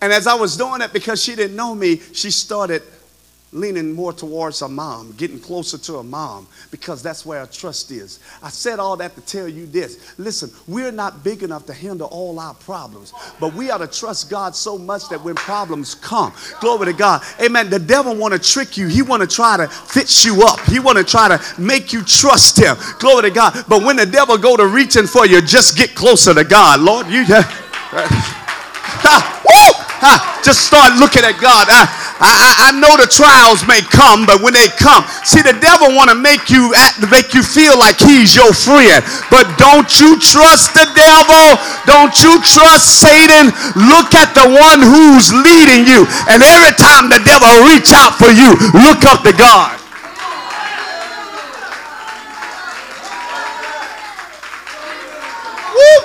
and 0.00 0.12
as 0.12 0.26
I 0.26 0.34
was 0.34 0.56
doing 0.56 0.80
it, 0.80 0.92
because 0.92 1.22
she 1.22 1.34
didn't 1.34 1.56
know 1.56 1.74
me, 1.74 2.00
she 2.12 2.30
started 2.30 2.82
leaning 3.52 3.92
more 3.92 4.12
towards 4.12 4.60
her 4.60 4.68
mom, 4.68 5.12
getting 5.16 5.38
closer 5.38 5.78
to 5.78 5.96
her 5.96 6.02
mom, 6.02 6.46
because 6.70 7.02
that's 7.02 7.24
where 7.24 7.40
our 7.40 7.46
trust 7.46 7.90
is. 7.90 8.18
I 8.42 8.50
said 8.50 8.78
all 8.78 8.96
that 8.96 9.14
to 9.14 9.20
tell 9.22 9.48
you 9.48 9.66
this. 9.66 10.18
Listen, 10.18 10.50
we're 10.66 10.90
not 10.92 11.22
big 11.22 11.42
enough 11.42 11.64
to 11.66 11.72
handle 11.72 12.08
all 12.08 12.38
our 12.38 12.54
problems, 12.54 13.12
but 13.40 13.54
we 13.54 13.70
ought 13.70 13.78
to 13.78 13.86
trust 13.86 14.28
God 14.30 14.54
so 14.54 14.76
much 14.76 15.08
that 15.08 15.22
when 15.22 15.36
problems 15.36 15.94
come, 15.94 16.32
glory 16.60 16.86
to 16.86 16.92
God. 16.92 17.22
Amen. 17.40 17.70
The 17.70 17.78
devil 17.78 18.14
want 18.14 18.34
to 18.34 18.40
trick 18.40 18.76
you. 18.76 18.88
He 18.88 19.02
want 19.02 19.22
to 19.22 19.28
try 19.28 19.56
to 19.56 19.68
fix 19.68 20.24
you 20.24 20.42
up. 20.42 20.60
He 20.62 20.80
want 20.80 20.98
to 20.98 21.04
try 21.04 21.28
to 21.28 21.60
make 21.60 21.92
you 21.92 22.02
trust 22.02 22.58
him. 22.58 22.76
Glory 22.98 23.22
to 23.22 23.30
God. 23.30 23.64
But 23.68 23.82
when 23.84 23.96
the 23.96 24.06
devil 24.06 24.36
go 24.36 24.56
to 24.56 24.66
reaching 24.66 25.06
for 25.06 25.26
you, 25.26 25.40
just 25.40 25.76
get 25.76 25.94
closer 25.94 26.34
to 26.34 26.44
God. 26.44 26.80
Lord, 26.80 27.06
you 27.06 27.24
uh, 27.28 27.42
uh, 27.92 29.42
woo, 29.48 29.84
uh, 30.02 30.42
just 30.42 30.66
start 30.66 30.98
looking 30.98 31.22
at 31.22 31.40
God. 31.40 31.66
Uh, 31.70 32.05
I, 32.18 32.32
I, 32.32 32.50
I, 32.68 32.68
know 32.80 32.96
the 32.96 33.08
trials 33.08 33.66
may 33.68 33.84
come, 33.84 34.24
but 34.24 34.40
when 34.40 34.56
they 34.56 34.72
come, 34.80 35.04
see 35.20 35.44
the 35.44 35.56
devil 35.60 35.92
want 35.92 36.08
to 36.08 36.16
make 36.16 36.48
you 36.48 36.72
act, 36.72 37.04
make 37.12 37.36
you 37.36 37.44
feel 37.44 37.76
like 37.76 38.00
he's 38.00 38.32
your 38.32 38.56
friend. 38.56 39.04
But 39.28 39.44
don't 39.60 39.88
you 40.00 40.16
trust 40.16 40.72
the 40.72 40.88
devil? 40.96 41.46
Don't 41.84 42.16
you 42.24 42.40
trust 42.40 43.04
Satan? 43.04 43.52
Look 43.76 44.16
at 44.16 44.32
the 44.32 44.48
one 44.48 44.80
who's 44.80 45.28
leading 45.32 45.84
you. 45.84 46.08
And 46.32 46.40
every 46.40 46.72
time 46.80 47.12
the 47.12 47.20
devil 47.20 47.52
reach 47.68 47.92
out 47.92 48.16
for 48.16 48.32
you, 48.32 48.56
look 48.72 49.04
up 49.04 49.20
to 49.28 49.36
God. 49.36 49.85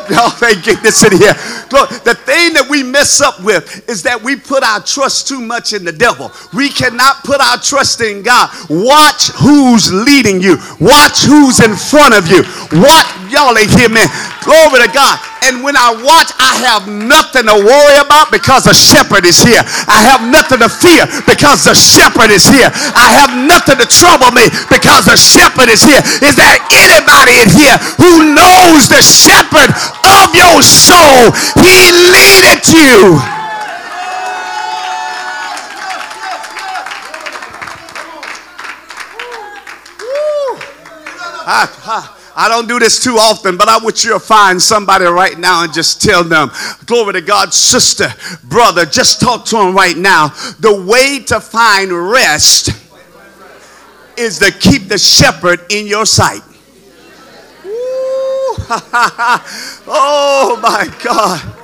Y'all 0.10 0.34
ain't 0.44 0.64
get 0.64 0.84
this 0.84 1.04
in 1.04 1.12
here. 1.18 1.34
The 1.72 2.18
thing 2.26 2.54
that 2.54 2.68
we 2.70 2.84
mess 2.84 3.22
up 3.22 3.42
with 3.44 3.88
is 3.90 4.04
that 4.04 4.22
we 4.22 4.36
put 4.36 4.64
our 4.64 4.82
trust 4.82 5.28
too 5.28 5.40
much 5.40 5.74
in 5.74 5.86
the 5.86 5.92
devil. 5.92 6.32
We 6.54 6.70
cannot 6.70 7.24
put 7.24 7.40
our 7.40 7.58
trust 7.58 8.02
in 8.02 8.24
God. 8.24 8.50
Watch 8.70 9.30
who's 9.32 9.92
leading 9.94 10.42
you. 10.42 10.58
Watch 10.80 11.24
who's 11.24 11.60
in 11.60 11.76
front 11.76 12.14
of 12.14 12.28
you. 12.28 12.44
What 12.80 13.08
y'all 13.32 13.56
ain't 13.56 13.72
hear 13.72 13.88
me. 13.88 14.04
Glory 14.44 14.84
to 14.84 14.92
God. 14.92 15.16
And 15.48 15.64
when 15.66 15.74
I 15.74 15.90
watch, 16.06 16.30
I 16.38 16.54
have 16.70 16.86
nothing 16.86 17.50
to 17.50 17.58
worry 17.58 17.98
about 17.98 18.30
because 18.30 18.70
the 18.70 18.76
shepherd 18.78 19.26
is 19.26 19.42
here. 19.42 19.64
I 19.90 20.06
have 20.06 20.22
nothing 20.22 20.62
to 20.62 20.70
fear 20.70 21.08
because 21.26 21.66
the 21.66 21.74
shepherd 21.74 22.30
is 22.30 22.46
here. 22.46 22.70
I 22.94 23.10
have 23.18 23.34
nothing 23.34 23.82
to 23.82 23.88
trouble 23.90 24.30
me 24.36 24.46
because 24.70 25.10
the 25.10 25.18
shepherd 25.18 25.72
is 25.72 25.82
here. 25.82 26.04
Is 26.22 26.38
there 26.38 26.58
anybody 26.70 27.42
in 27.42 27.50
here 27.50 27.74
who 27.98 28.38
knows 28.38 28.86
the 28.92 29.02
shepherd 29.02 29.74
of 30.06 30.30
your 30.38 30.62
soul? 30.62 31.34
He 31.58 31.90
leadeth 32.14 32.70
you. 32.70 33.18
Ha, 41.42 41.66
ha. 41.82 42.21
I 42.36 42.48
don't 42.48 42.68
do 42.68 42.80
this 42.80 43.04
too 43.04 43.16
often, 43.16 43.58
but 43.58 43.68
I 43.68 43.78
want 43.78 44.04
you 44.04 44.12
to 44.12 44.20
find 44.20 44.62
somebody 44.62 45.06
right 45.06 45.38
now 45.38 45.64
and 45.64 45.74
just 45.74 46.02
tell 46.02 46.24
them, 46.24 46.50
glory 46.86 47.14
to 47.14 47.22
God, 47.22 47.54
sister, 47.54 48.14
brother, 48.44 48.86
just 48.86 49.20
talk 49.20 49.46
to 49.46 49.58
them 49.58 49.76
right 49.76 49.98
now. 49.98 50.30
The 50.60 50.84
way 50.88 51.20
to 51.26 51.40
find 51.40 51.92
rest 51.92 52.70
is 54.18 54.40
to 54.40 54.52
keep 54.52 54.88
the 54.88 54.98
shepherd 54.98 55.60
in 55.70 55.88
your 55.88 56.06
sight. 56.06 56.42
oh 59.88 60.60
my 60.62 60.88
God. 61.04 61.58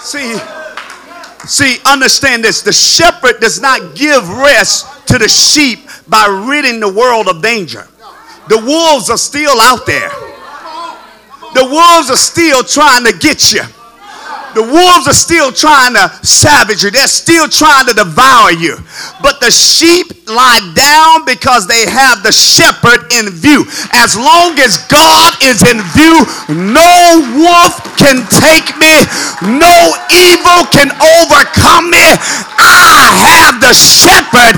See, 0.00 0.36
see, 1.46 1.78
understand 1.86 2.42
this. 2.42 2.62
The 2.62 2.72
shepherd 2.72 3.40
does 3.40 3.60
not 3.60 3.94
give 3.94 4.28
rest 4.28 5.06
to 5.08 5.18
the 5.18 5.28
sheep 5.28 5.80
by 6.08 6.26
ridding 6.48 6.80
the 6.80 6.92
world 6.92 7.28
of 7.28 7.42
danger. 7.42 7.86
The 8.48 8.58
wolves 8.58 9.10
are 9.10 9.18
still 9.18 9.60
out 9.60 9.86
there. 9.86 10.10
The 11.54 11.64
wolves 11.64 12.10
are 12.10 12.16
still 12.16 12.62
trying 12.62 13.04
to 13.04 13.16
get 13.18 13.52
you. 13.52 13.62
The 14.54 14.62
wolves 14.64 15.06
are 15.06 15.16
still 15.16 15.52
trying 15.52 15.94
to 15.94 16.08
savage 16.24 16.82
you. 16.82 16.90
They're 16.90 17.06
still 17.06 17.48
trying 17.48 17.86
to 17.86 17.94
devour 17.94 18.52
you. 18.52 18.76
But 19.22 19.40
the 19.40 19.50
sheep 19.50 20.08
lie 20.28 20.60
down 20.76 21.24
because 21.24 21.66
they 21.66 21.88
have 21.88 22.22
the 22.22 22.32
shepherd 22.32 23.08
in 23.12 23.32
view. 23.32 23.64
As 23.92 24.16
long 24.16 24.58
as 24.60 24.76
God 24.88 25.36
is 25.44 25.64
in 25.64 25.80
view, 25.92 26.24
no 26.48 27.20
wolf 27.36 27.76
can 27.96 28.24
take 28.40 28.68
me, 28.76 28.94
no 29.44 29.76
evil 30.12 30.68
can 30.72 30.92
overcome 30.96 31.90
me. 31.92 32.08
I 32.60 33.12
have 33.12 33.60
the 33.60 33.72
shepherd 33.72 34.56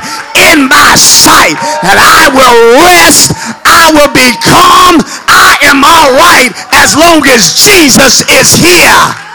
in 0.51 0.67
my 0.67 0.95
sight, 0.99 1.59
and 1.87 1.99
I 1.99 2.31
will 2.31 2.79
rest. 2.83 3.33
I 3.67 3.91
will 3.95 4.13
be 4.15 4.31
calm. 4.43 5.03
I 5.29 5.59
am 5.67 5.83
all 5.85 6.15
right 6.15 6.51
as 6.73 6.97
long 6.97 7.23
as 7.27 7.55
Jesus 7.55 8.23
is 8.29 8.55
here. 8.55 9.30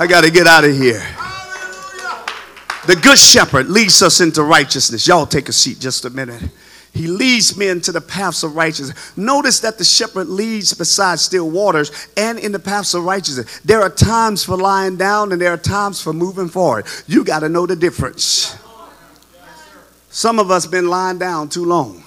I 0.00 0.06
got 0.06 0.22
to 0.22 0.30
get 0.30 0.46
out 0.46 0.62
of 0.62 0.76
here. 0.76 1.04
The 2.86 2.94
good 3.02 3.18
shepherd 3.18 3.68
leads 3.68 4.00
us 4.00 4.20
into 4.20 4.44
righteousness. 4.44 5.08
Y'all 5.08 5.26
take 5.26 5.48
a 5.48 5.52
seat 5.52 5.80
just 5.80 6.04
a 6.04 6.10
minute. 6.10 6.40
He 6.94 7.08
leads 7.08 7.56
me 7.56 7.66
into 7.66 7.90
the 7.90 8.00
paths 8.00 8.44
of 8.44 8.54
righteousness. 8.54 9.16
Notice 9.16 9.58
that 9.60 9.76
the 9.76 9.82
shepherd 9.82 10.28
leads 10.28 10.72
beside 10.72 11.18
still 11.18 11.50
waters 11.50 12.06
and 12.16 12.38
in 12.38 12.52
the 12.52 12.60
paths 12.60 12.94
of 12.94 13.02
righteousness. 13.02 13.58
There 13.64 13.82
are 13.82 13.90
times 13.90 14.44
for 14.44 14.56
lying 14.56 14.96
down 14.96 15.32
and 15.32 15.40
there 15.40 15.52
are 15.52 15.58
times 15.58 16.00
for 16.00 16.12
moving 16.12 16.48
forward. 16.48 16.86
You 17.08 17.24
got 17.24 17.40
to 17.40 17.48
know 17.48 17.66
the 17.66 17.74
difference. 17.74 18.56
Some 20.10 20.38
of 20.38 20.52
us 20.52 20.64
been 20.64 20.88
lying 20.88 21.18
down 21.18 21.48
too 21.48 21.64
long. 21.64 22.04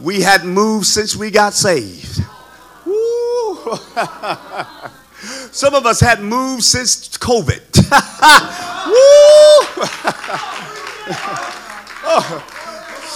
We 0.00 0.20
hadn't 0.20 0.48
moved 0.48 0.86
since 0.86 1.16
we 1.16 1.32
got 1.32 1.54
saved. 1.54 2.22
Some 5.52 5.74
of 5.74 5.86
us 5.86 6.00
hadn't 6.00 6.24
moved 6.24 6.64
since 6.64 7.08
COVID. 7.18 7.60
oh. 12.04 12.51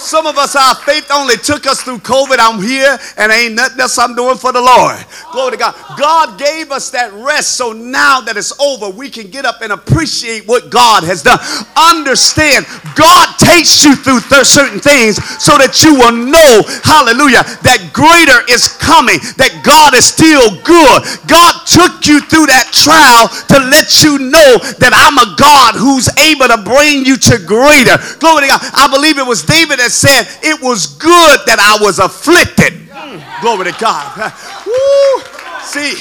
Some 0.06 0.26
of 0.26 0.38
us, 0.38 0.54
our 0.54 0.74
faith 0.76 1.10
only 1.12 1.36
took 1.36 1.66
us 1.66 1.82
through 1.82 1.98
COVID. 1.98 2.36
I'm 2.38 2.62
here 2.62 2.96
and 3.18 3.32
ain't 3.32 3.54
nothing 3.54 3.80
else 3.80 3.98
I'm 3.98 4.14
doing 4.14 4.36
for 4.38 4.52
the 4.52 4.60
Lord. 4.62 5.02
Glory 5.32 5.52
to 5.52 5.56
God. 5.58 5.74
God 5.98 6.38
gave 6.38 6.70
us 6.70 6.90
that 6.90 7.12
rest. 7.12 7.56
So 7.56 7.72
now 7.72 8.20
that 8.20 8.36
it's 8.36 8.54
over, 8.60 8.88
we 8.88 9.10
can 9.10 9.30
get 9.30 9.44
up 9.44 9.62
and 9.62 9.72
appreciate 9.72 10.46
what 10.46 10.70
God 10.70 11.02
has 11.02 11.24
done. 11.24 11.42
Understand, 11.74 12.66
God 12.94 13.34
takes 13.34 13.82
you 13.82 13.96
through 13.96 14.20
th- 14.30 14.46
certain 14.46 14.78
things 14.78 15.18
so 15.42 15.58
that 15.58 15.82
you 15.82 15.98
will 15.98 16.14
know, 16.14 16.62
hallelujah, 16.86 17.42
that 17.66 17.90
greater 17.90 18.46
is 18.46 18.70
coming, 18.78 19.18
that 19.42 19.50
God 19.66 19.90
is 19.98 20.06
still 20.06 20.54
good. 20.62 21.02
God 21.26 21.66
took 21.66 22.06
you 22.06 22.22
through 22.22 22.46
that 22.46 22.70
trial 22.70 23.26
to 23.50 23.58
let 23.66 23.90
you 24.06 24.22
know 24.30 24.62
that 24.78 24.94
I'm 24.94 25.18
a 25.18 25.34
God 25.34 25.74
who's 25.74 26.06
able 26.22 26.46
to 26.46 26.62
bring 26.62 27.02
you 27.02 27.18
to 27.32 27.42
greater. 27.42 27.98
Glory 28.22 28.46
to 28.46 28.54
God. 28.54 28.62
I 28.70 28.86
believe 28.86 29.18
it 29.18 29.26
was 29.26 29.42
David 29.42 29.82
that 29.82 29.90
said, 29.96 30.26
It 30.42 30.62
was 30.62 30.86
good 30.96 31.40
that 31.46 31.58
I 31.58 31.82
was 31.82 31.98
afflicted. 31.98 32.74
Mm, 32.88 33.40
glory 33.40 33.72
to 33.72 33.78
God. 33.80 34.32
See, 35.62 35.94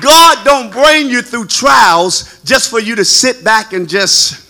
God 0.00 0.44
don't 0.44 0.70
bring 0.70 1.08
you 1.08 1.22
through 1.22 1.46
trials 1.46 2.40
just 2.44 2.70
for 2.70 2.80
you 2.80 2.96
to 2.96 3.04
sit 3.04 3.44
back 3.44 3.72
and 3.72 3.88
just. 3.88 4.44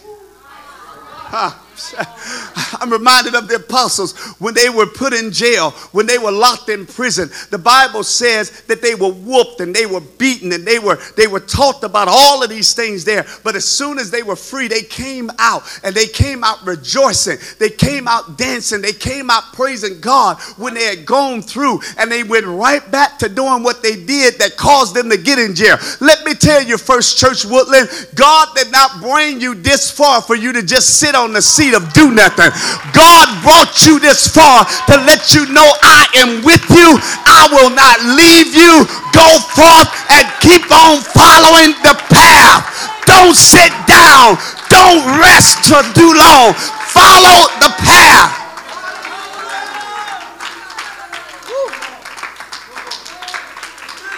Huh. 1.28 1.52
I'm 2.80 2.90
reminded 2.90 3.34
of 3.34 3.48
the 3.48 3.56
apostles 3.56 4.16
when 4.38 4.54
they 4.54 4.68
were 4.68 4.86
put 4.86 5.12
in 5.12 5.30
jail, 5.30 5.70
when 5.92 6.06
they 6.06 6.18
were 6.18 6.30
locked 6.32 6.68
in 6.68 6.86
prison. 6.86 7.30
The 7.50 7.58
Bible 7.58 8.02
says 8.02 8.62
that 8.62 8.82
they 8.82 8.94
were 8.94 9.10
whooped 9.12 9.60
and 9.60 9.74
they 9.74 9.86
were 9.86 10.00
beaten 10.00 10.52
and 10.52 10.66
they 10.66 10.78
were 10.78 10.98
they 11.16 11.26
were 11.26 11.40
taught 11.40 11.82
about 11.82 12.08
all 12.08 12.42
of 12.42 12.50
these 12.50 12.74
things 12.74 13.04
there. 13.04 13.24
But 13.44 13.56
as 13.56 13.64
soon 13.64 13.98
as 13.98 14.10
they 14.10 14.22
were 14.22 14.36
free, 14.36 14.68
they 14.68 14.82
came 14.82 15.30
out 15.38 15.62
and 15.84 15.94
they 15.94 16.06
came 16.06 16.44
out 16.44 16.64
rejoicing. 16.66 17.38
They 17.58 17.70
came 17.70 18.08
out 18.08 18.38
dancing. 18.38 18.80
They 18.80 18.92
came 18.92 19.30
out 19.30 19.52
praising 19.52 20.00
God 20.00 20.40
when 20.56 20.74
they 20.74 20.84
had 20.84 21.06
gone 21.06 21.42
through 21.42 21.80
and 21.98 22.10
they 22.10 22.22
went 22.22 22.46
right 22.46 22.88
back 22.90 23.18
to 23.18 23.28
doing 23.28 23.62
what 23.62 23.82
they 23.82 23.96
did 23.96 24.38
that 24.38 24.56
caused 24.56 24.94
them 24.94 25.10
to 25.10 25.16
get 25.16 25.38
in 25.38 25.54
jail. 25.54 25.76
Let 26.00 26.24
me 26.24 26.34
tell 26.34 26.62
you, 26.62 26.78
First 26.78 27.18
Church 27.18 27.44
Woodland, 27.44 27.88
God 28.14 28.48
did 28.54 28.72
not 28.72 29.00
bring 29.00 29.40
you 29.40 29.54
this 29.54 29.90
far 29.90 30.22
for 30.22 30.34
you 30.34 30.52
to 30.52 30.62
just 30.62 30.98
sit 30.98 31.14
on 31.14 31.32
the 31.32 31.42
seat 31.42 31.65
of 31.74 31.92
do 31.92 32.12
nothing. 32.12 32.52
God 32.92 33.26
brought 33.42 33.86
you 33.86 33.98
this 33.98 34.28
far 34.28 34.64
to 34.86 34.94
let 35.08 35.34
you 35.34 35.48
know 35.50 35.66
I 35.82 36.06
am 36.20 36.44
with 36.44 36.62
you. 36.70 36.98
I 37.26 37.48
will 37.50 37.72
not 37.74 37.98
leave 38.14 38.54
you. 38.54 38.84
Go 39.10 39.28
forth 39.56 39.90
and 40.12 40.24
keep 40.44 40.68
on 40.70 41.02
following 41.16 41.74
the 41.82 41.96
path. 42.12 42.62
Don't 43.06 43.34
sit 43.34 43.72
down. 43.86 44.36
Don't 44.68 45.02
rest 45.18 45.66
for 45.66 45.82
too 45.94 46.12
long. 46.14 46.52
Follow 46.92 47.48
the 47.62 47.72
path. 47.80 48.46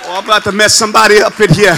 Oh, 0.04 0.16
I'm 0.18 0.24
about 0.24 0.44
to 0.44 0.52
mess 0.52 0.74
somebody 0.74 1.20
up 1.20 1.38
in 1.40 1.52
here. 1.52 1.76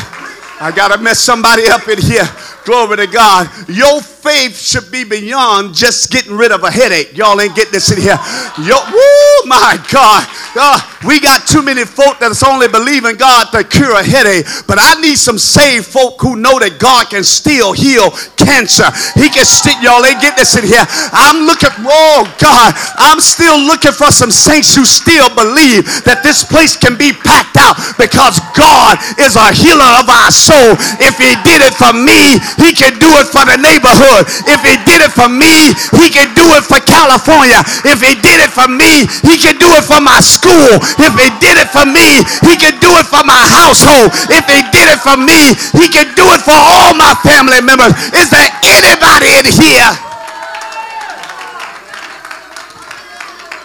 I 0.60 0.72
got 0.74 0.94
to 0.94 0.98
mess 1.02 1.18
somebody 1.18 1.66
up 1.68 1.88
in 1.88 1.98
here. 1.98 2.28
Glory 2.64 2.98
to 2.98 3.06
God. 3.06 3.48
Your 3.66 4.00
faith 4.22 4.58
should 4.58 4.90
be 4.90 5.04
beyond 5.04 5.74
just 5.74 6.10
getting 6.10 6.36
rid 6.36 6.52
of 6.52 6.62
a 6.62 6.70
headache. 6.70 7.16
Y'all 7.16 7.40
ain't 7.40 7.54
getting 7.56 7.72
this 7.72 7.90
in 7.90 8.00
here. 8.00 8.18
Yo, 8.58 8.76
woo, 8.76 9.48
my 9.48 9.82
God. 9.90 10.26
Uh, 10.54 10.78
we 11.06 11.20
got 11.20 11.46
too 11.46 11.62
many 11.62 11.84
folk 11.84 12.18
that's 12.18 12.42
only 12.42 12.68
believing 12.68 13.16
God 13.16 13.50
to 13.52 13.64
cure 13.64 13.98
a 13.98 14.02
headache. 14.02 14.44
But 14.66 14.78
I 14.80 15.00
need 15.00 15.16
some 15.16 15.38
saved 15.38 15.86
folk 15.86 16.20
who 16.20 16.36
know 16.36 16.58
that 16.58 16.78
God 16.78 17.08
can 17.08 17.24
still 17.24 17.72
heal 17.72 18.10
cancer. 18.50 18.90
He 19.14 19.30
can 19.30 19.46
still, 19.46 19.78
y'all 19.78 20.02
ain't 20.02 20.18
getting 20.18 20.42
this 20.42 20.58
in 20.58 20.66
here. 20.66 20.82
I'm 21.14 21.46
looking, 21.46 21.70
oh 21.86 22.26
God, 22.42 22.74
I'm 22.98 23.22
still 23.22 23.62
looking 23.62 23.94
for 23.94 24.10
some 24.10 24.34
saints 24.34 24.74
who 24.74 24.82
still 24.82 25.30
believe 25.38 25.86
that 26.10 26.26
this 26.26 26.42
place 26.42 26.74
can 26.74 26.98
be 26.98 27.14
packed 27.14 27.54
out 27.54 27.78
because 27.94 28.42
God 28.58 28.98
is 29.22 29.38
a 29.38 29.54
healer 29.54 30.02
of 30.02 30.10
our 30.10 30.34
soul. 30.34 30.74
If 30.98 31.14
He 31.22 31.30
did 31.46 31.62
it 31.62 31.74
for 31.78 31.94
me, 31.94 32.42
He 32.58 32.74
can 32.74 32.98
do 32.98 33.10
it 33.22 33.30
for 33.30 33.44
the 33.46 33.60
neighborhood. 33.60 34.24
If 34.48 34.60
he 34.64 34.74
did 34.88 35.04
it 35.04 35.12
for 35.12 35.28
me, 35.28 35.76
he 36.00 36.08
can 36.08 36.32
do 36.32 36.46
it 36.56 36.64
for 36.64 36.80
California. 36.80 37.60
If 37.84 38.00
he 38.00 38.16
did 38.16 38.40
it 38.40 38.52
for 38.52 38.66
me, 38.66 39.04
he 39.26 39.36
can 39.36 39.60
do 39.60 39.68
it 39.76 39.84
for 39.84 40.00
my 40.00 40.20
school. 40.24 40.80
If 40.96 41.12
he 41.12 41.28
did 41.42 41.60
it 41.60 41.68
for 41.68 41.84
me, 41.84 42.24
he 42.48 42.56
can 42.56 42.80
do 42.80 42.90
it 42.96 43.06
for 43.06 43.20
my 43.28 43.40
household. 43.40 44.12
If 44.32 44.48
he 44.48 44.60
did 44.72 44.88
it 44.88 45.00
for 45.04 45.16
me, 45.20 45.56
he 45.76 45.86
can 45.92 46.08
do 46.16 46.24
it 46.32 46.40
for 46.40 46.56
all 46.56 46.96
my 46.96 47.12
family 47.20 47.60
members. 47.60 47.92
Is 48.16 48.32
there 48.32 48.39
anybody 48.64 49.26
in 49.38 49.46
here? 49.46 49.92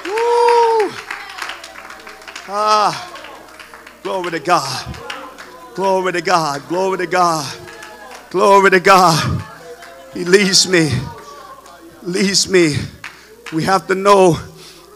Woo. 0.06 0.92
Ah, 2.48 2.94
glory 4.04 4.32
to 4.32 4.40
God. 4.40 4.98
Glory 5.76 6.14
to 6.14 6.22
God. 6.22 6.68
Glory 6.68 6.98
to 7.00 7.08
God. 7.08 7.60
Glory 8.30 8.70
to 8.72 8.80
God. 8.80 9.44
He 10.14 10.24
leads 10.24 10.68
me, 10.68 10.92
leads 12.04 12.50
me. 12.50 12.76
We 13.54 13.64
have 13.64 13.88
to 13.88 13.96
know 13.96 14.40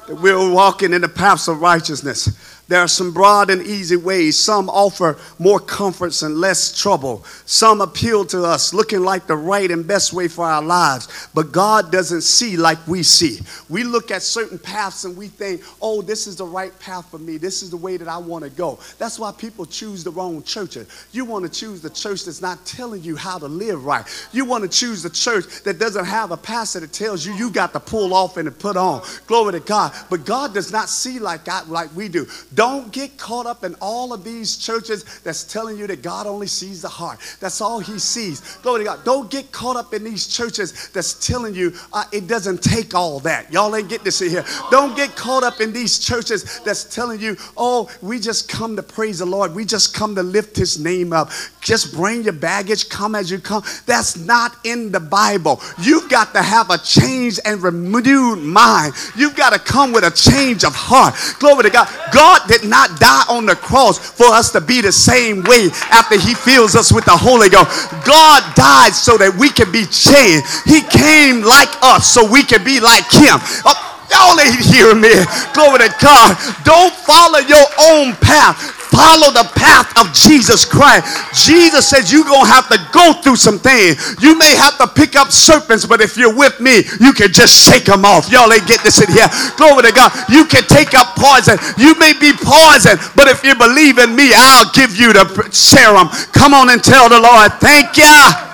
that 0.08 0.16
we're 0.16 0.52
walking 0.52 0.94
in 0.94 1.02
the 1.02 1.10
paths 1.10 1.48
of 1.48 1.62
righteousness. 1.62 2.30
There 2.70 2.80
are 2.80 2.88
some 2.88 3.12
broad 3.12 3.50
and 3.50 3.64
easy 3.64 3.96
ways. 3.96 4.38
Some 4.38 4.70
offer 4.70 5.18
more 5.40 5.60
comforts 5.60 6.22
and 6.22 6.38
less 6.38 6.80
trouble. 6.80 7.26
Some 7.48 7.82
appeal 7.82 8.26
to 8.26 8.44
us 8.44 8.76
looking 8.76 9.02
like 9.02 9.26
the 9.26 9.36
right 9.36 9.72
and 9.72 9.88
best 9.88 10.14
way 10.14 10.28
for 10.28 10.46
our 10.46 10.62
lives. 10.62 11.28
But 11.34 11.52
God 11.52 11.92
doesn't 11.92 12.22
see 12.22 12.58
like 12.58 12.78
we 12.88 13.02
see. 13.02 13.40
We 13.70 13.84
look 13.84 14.12
at 14.12 14.22
certain 14.22 14.60
paths 14.60 15.04
and 15.04 15.18
we 15.18 15.30
think, 15.30 15.64
oh, 15.82 16.04
this 16.04 16.28
is 16.28 16.36
the 16.36 16.46
right 16.46 16.78
path 16.80 17.10
for 17.10 17.18
me. 17.18 17.38
This 17.38 17.64
is 17.64 17.72
the 17.72 17.78
way 17.78 17.98
that 17.98 18.08
I 18.08 18.20
want 18.20 18.44
to 18.44 18.52
go. 18.52 18.78
That's 19.00 19.18
why 19.18 19.32
people 19.32 19.66
choose 19.66 20.04
the 20.04 20.12
wrong 20.12 20.44
church. 20.44 20.78
You 21.12 21.26
want 21.26 21.46
to 21.46 21.52
choose 21.52 21.82
the 21.82 21.90
church 21.90 22.26
that's 22.26 22.42
not 22.42 22.64
telling 22.68 23.02
you 23.02 23.16
how 23.16 23.40
to 23.40 23.48
live 23.48 23.84
right. 23.84 24.06
You 24.32 24.46
want 24.46 24.64
to 24.64 24.70
choose 24.70 25.02
the 25.02 25.10
church 25.10 25.64
that 25.64 25.80
doesn't 25.80 26.06
have 26.06 26.30
a 26.30 26.38
pastor 26.38 26.82
that 26.82 26.94
tells 26.94 27.26
you 27.26 27.34
you 27.34 27.50
got 27.50 27.74
to 27.74 27.80
pull 27.80 28.14
off 28.14 28.38
and 28.38 28.46
to 28.46 28.52
put 28.52 28.78
on. 28.78 29.02
Glory 29.26 29.54
to 29.54 29.60
God. 29.60 29.92
But 30.12 30.24
God 30.24 30.54
does 30.54 30.72
not 30.72 30.88
see 30.88 31.18
like, 31.18 31.50
I, 31.50 31.64
like 31.64 31.96
we 31.96 32.10
do. 32.10 32.28
Don't 32.60 32.92
get 32.92 33.18
caught 33.18 33.46
up 33.46 33.64
in 33.64 33.74
all 33.76 34.12
of 34.12 34.26
these 34.26 34.58
churches 34.58 35.22
that's 35.22 35.46
telling 35.46 35.78
you 35.78 35.88
that 35.88 36.02
God 36.02 36.28
only 36.28 36.48
sees 36.48 36.82
the 36.82 36.90
heart. 36.90 37.18
That's 37.40 37.62
all 37.62 37.80
he 37.80 37.98
sees. 37.98 38.58
Glory 38.58 38.80
to 38.80 38.84
God. 38.84 39.06
Don't 39.06 39.32
get 39.32 39.50
caught 39.54 39.78
up 39.78 39.94
in 39.94 40.04
these 40.04 40.28
churches 40.28 40.90
that's 40.90 41.26
telling 41.26 41.56
you 41.56 41.72
uh, 41.94 42.04
it 42.12 42.28
doesn't 42.28 42.62
take 42.62 42.94
all 42.94 43.22
that. 43.22 43.50
Y'all 43.54 43.74
ain't 43.78 43.88
getting 43.88 44.04
this 44.04 44.22
in 44.22 44.32
here. 44.32 44.44
Don't 44.72 44.94
get 44.98 45.16
caught 45.16 45.42
up 45.44 45.62
in 45.62 45.72
these 45.72 46.00
churches 46.00 46.60
that's 46.66 46.84
telling 46.84 47.22
you, 47.22 47.38
oh, 47.56 47.90
we 48.02 48.20
just 48.20 48.50
come 48.50 48.76
to 48.76 48.84
praise 48.84 49.20
the 49.20 49.26
Lord. 49.26 49.56
We 49.56 49.64
just 49.64 49.94
come 49.94 50.14
to 50.16 50.24
lift 50.24 50.58
his 50.58 50.78
name 50.78 51.14
up. 51.14 51.32
Just 51.62 51.94
bring 51.94 52.24
your 52.24 52.34
baggage, 52.34 52.90
come 52.90 53.16
as 53.16 53.30
you 53.30 53.40
come. 53.40 53.64
That's 53.86 54.18
not 54.18 54.56
in 54.64 54.92
the 54.92 55.00
Bible. 55.00 55.60
You've 55.80 56.10
got 56.10 56.34
to 56.34 56.42
have 56.42 56.70
a 56.70 56.78
changed 56.78 57.40
and 57.46 57.62
renewed 57.62 58.40
mind. 58.40 58.94
You've 59.16 59.36
got 59.36 59.52
to 59.54 59.60
come 59.60 59.92
with 59.92 60.04
a 60.04 60.12
change 60.12 60.64
of 60.64 60.74
heart. 60.74 61.16
Glory 61.40 61.64
to 61.64 61.70
God. 61.70 61.90
God 62.14 62.48
did 62.48 62.64
not 62.64 63.00
die 63.00 63.26
on 63.30 63.46
the 63.46 63.56
cross 63.56 64.00
for 64.00 64.28
us 64.28 64.52
to 64.52 64.62
be 64.62 64.82
the 64.82 64.92
same 64.92 65.44
way 65.44 65.70
after 65.92 66.18
he 66.18 66.34
fills 66.34 66.76
us 66.76 66.92
with 66.92 67.06
the 67.06 67.18
Holy 67.18 67.50
Ghost. 67.50 67.92
God 68.06 68.44
died 68.56 68.94
so 68.94 69.18
that 69.18 69.36
we 69.38 69.50
can 69.50 69.72
be 69.72 69.86
changed. 69.86 70.48
He 70.66 70.82
came 70.82 71.42
like 71.42 71.70
us 71.84 72.08
so 72.08 72.30
we 72.30 72.44
can 72.44 72.64
be 72.64 72.80
like 72.80 73.10
him. 73.12 73.38
Oh, 73.68 73.90
Y'all 74.10 74.40
ain't 74.40 74.60
hearing 74.60 75.02
me. 75.02 75.14
Glory 75.54 75.86
to 75.86 75.94
God. 76.02 76.34
Don't 76.64 76.94
follow 77.06 77.40
your 77.40 77.66
own 77.94 78.16
path. 78.18 78.79
Follow 78.92 79.32
the 79.32 79.48
path 79.56 79.90
of 80.02 80.14
Jesus 80.14 80.66
Christ. 80.66 81.06
Jesus 81.46 81.88
says 81.88 82.12
you're 82.12 82.26
going 82.26 82.46
to 82.46 82.52
have 82.52 82.68
to 82.70 82.80
go 82.92 83.14
through 83.22 83.38
some 83.38 83.60
things. 83.60 84.18
You 84.22 84.38
may 84.38 84.56
have 84.56 84.78
to 84.78 84.88
pick 84.88 85.16
up 85.16 85.32
serpents, 85.32 85.86
but 85.86 86.02
if 86.02 86.18
you're 86.18 86.36
with 86.36 86.60
me, 86.60 86.84
you 87.00 87.14
can 87.14 87.32
just 87.32 87.54
shake 87.54 87.86
them 87.86 88.04
off. 88.04 88.32
Y'all 88.32 88.52
ain't 88.52 88.68
get 88.68 88.82
this 88.84 89.02
in 89.02 89.08
here. 89.14 89.30
Glory 89.58 89.84
to 89.84 89.94
God. 89.94 90.12
You 90.30 90.46
can 90.46 90.64
take 90.64 90.94
up 90.94 91.16
poison. 91.16 91.58
You 91.78 91.98
may 92.00 92.14
be 92.18 92.34
poison, 92.34 92.98
but 93.16 93.28
if 93.28 93.44
you 93.44 93.56
believe 93.56 94.00
in 94.00 94.16
me, 94.16 94.32
I'll 94.34 94.72
give 94.74 94.96
you 94.98 95.14
the 95.14 95.26
serum. 95.52 96.10
Come 96.34 96.54
on 96.54 96.70
and 96.70 96.84
tell 96.84 97.10
the 97.10 97.20
Lord, 97.20 97.54
thank 97.62 97.98
you. 97.98 98.49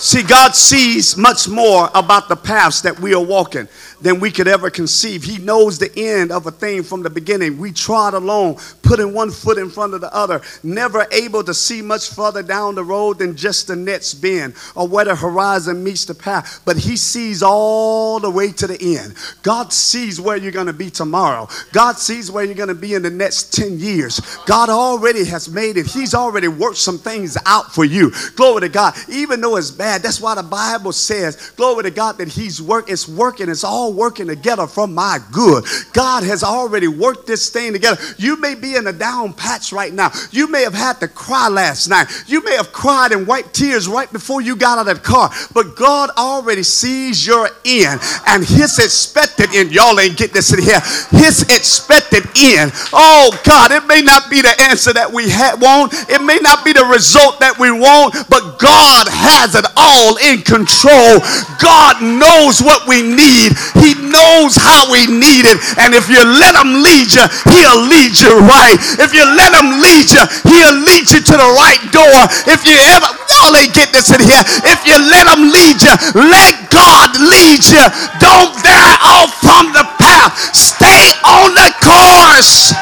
See, 0.00 0.22
God 0.22 0.56
sees 0.56 1.14
much 1.18 1.46
more 1.46 1.90
about 1.94 2.30
the 2.30 2.36
paths 2.36 2.80
that 2.80 2.98
we 3.00 3.12
are 3.12 3.22
walking 3.22 3.68
than 4.00 4.20
we 4.20 4.30
could 4.30 4.48
ever 4.48 4.70
conceive. 4.70 5.22
He 5.22 5.38
knows 5.38 5.78
the 5.78 5.92
end 5.96 6.32
of 6.32 6.46
a 6.46 6.50
thing 6.50 6.82
from 6.82 7.02
the 7.02 7.10
beginning. 7.10 7.58
We 7.58 7.72
trod 7.72 8.14
along, 8.14 8.60
putting 8.82 9.12
one 9.14 9.30
foot 9.30 9.58
in 9.58 9.70
front 9.70 9.94
of 9.94 10.00
the 10.00 10.14
other, 10.14 10.40
never 10.62 11.06
able 11.12 11.44
to 11.44 11.54
see 11.54 11.82
much 11.82 12.10
further 12.10 12.42
down 12.42 12.74
the 12.74 12.84
road 12.84 13.18
than 13.18 13.36
just 13.36 13.66
the 13.66 13.76
next 13.76 14.14
bend 14.14 14.54
or 14.74 14.88
where 14.88 15.04
the 15.04 15.14
horizon 15.14 15.84
meets 15.84 16.04
the 16.04 16.14
path. 16.14 16.60
But 16.64 16.76
He 16.76 16.96
sees 16.96 17.42
all 17.42 18.18
the 18.20 18.30
way 18.30 18.52
to 18.52 18.66
the 18.66 18.96
end. 18.96 19.14
God 19.42 19.72
sees 19.72 20.20
where 20.20 20.36
you're 20.36 20.52
going 20.52 20.66
to 20.66 20.72
be 20.72 20.90
tomorrow. 20.90 21.48
God 21.72 21.96
sees 21.96 22.30
where 22.30 22.44
you're 22.44 22.54
going 22.54 22.68
to 22.68 22.74
be 22.74 22.94
in 22.94 23.02
the 23.02 23.10
next 23.10 23.54
10 23.54 23.78
years. 23.78 24.20
God 24.46 24.68
already 24.68 25.24
has 25.26 25.48
made 25.48 25.76
it. 25.76 25.86
He's 25.86 26.14
already 26.14 26.48
worked 26.48 26.78
some 26.78 26.98
things 26.98 27.36
out 27.46 27.74
for 27.74 27.84
you. 27.84 28.12
Glory 28.36 28.62
to 28.62 28.68
God. 28.68 28.94
Even 29.08 29.40
though 29.40 29.56
it's 29.56 29.70
bad, 29.70 30.02
that's 30.02 30.20
why 30.20 30.34
the 30.34 30.42
Bible 30.42 30.92
says, 30.92 31.50
glory 31.56 31.84
to 31.84 31.90
God, 31.90 32.18
that 32.18 32.28
He's 32.28 32.60
work. 32.60 32.90
It's 32.90 33.08
working. 33.08 33.48
It's 33.48 33.64
all 33.64 33.89
working 33.92 34.26
together 34.26 34.66
for 34.66 34.86
my 34.86 35.18
good. 35.32 35.64
God 35.92 36.24
has 36.24 36.42
already 36.42 36.88
worked 36.88 37.26
this 37.26 37.50
thing 37.50 37.72
together. 37.72 38.00
You 38.18 38.36
may 38.40 38.54
be 38.54 38.76
in 38.76 38.86
a 38.86 38.92
down 38.92 39.32
patch 39.32 39.72
right 39.72 39.92
now. 39.92 40.10
You 40.30 40.48
may 40.48 40.62
have 40.62 40.74
had 40.74 41.00
to 41.00 41.08
cry 41.08 41.48
last 41.48 41.88
night. 41.88 42.06
You 42.26 42.42
may 42.44 42.56
have 42.56 42.72
cried 42.72 43.12
and 43.12 43.26
wiped 43.26 43.54
tears 43.54 43.88
right 43.88 44.10
before 44.12 44.40
you 44.40 44.56
got 44.56 44.78
out 44.78 44.88
of 44.88 44.96
the 44.96 45.02
car. 45.02 45.30
But 45.52 45.76
God 45.76 46.10
already 46.16 46.62
sees 46.62 47.26
your 47.26 47.48
end 47.64 48.00
and 48.26 48.44
His 48.44 48.78
expected 48.78 49.54
end. 49.54 49.72
Y'all 49.72 49.98
ain't 49.98 50.16
get 50.16 50.32
this 50.32 50.52
in 50.52 50.62
here. 50.62 50.80
His 51.10 51.42
expected 51.42 52.24
end. 52.38 52.72
Oh 52.92 53.38
God, 53.44 53.72
it 53.72 53.86
may 53.86 54.02
not 54.02 54.30
be 54.30 54.42
the 54.42 54.54
answer 54.62 54.92
that 54.92 55.10
we 55.12 55.26
want. 55.60 55.94
It 56.08 56.22
may 56.22 56.38
not 56.38 56.64
be 56.64 56.72
the 56.72 56.84
result 56.84 57.40
that 57.40 57.58
we 57.58 57.70
want, 57.70 58.14
but 58.28 58.58
God 58.58 59.08
has 59.10 59.54
it 59.54 59.66
all 59.76 60.16
in 60.18 60.42
control. 60.42 61.20
God 61.60 62.02
knows 62.02 62.62
what 62.62 62.86
we 62.88 63.02
need. 63.02 63.52
He 63.80 63.96
knows 63.96 64.54
how 64.60 64.92
we 64.92 65.08
need 65.08 65.48
it. 65.48 65.56
And 65.80 65.96
if 65.96 66.06
you 66.12 66.20
let 66.20 66.52
him 66.52 66.84
lead 66.84 67.08
you, 67.08 67.24
he'll 67.48 67.82
lead 67.88 68.12
you 68.20 68.32
right. 68.44 68.76
If 69.00 69.16
you 69.16 69.24
let 69.24 69.56
him 69.56 69.80
lead 69.80 70.12
you, 70.12 70.22
he'll 70.44 70.78
lead 70.84 71.08
you 71.08 71.20
to 71.24 71.34
the 71.34 71.50
right 71.56 71.80
door. 71.88 72.20
If 72.44 72.68
you 72.68 72.76
ever, 72.92 73.08
y'all 73.32 73.56
ain't 73.56 73.72
get 73.72 73.90
this 73.96 74.12
in 74.12 74.20
here. 74.20 74.44
If 74.68 74.84
you 74.84 74.96
let 75.08 75.26
him 75.26 75.48
lead 75.48 75.80
you, 75.80 75.94
let 76.28 76.68
God 76.68 77.16
lead 77.16 77.64
you. 77.64 77.84
Don't 78.20 78.52
veer 78.60 78.94
off 79.00 79.32
from 79.40 79.72
the 79.72 79.84
path. 79.96 80.36
Stay 80.52 81.16
on 81.24 81.56
the 81.56 81.70
course. 81.80 82.72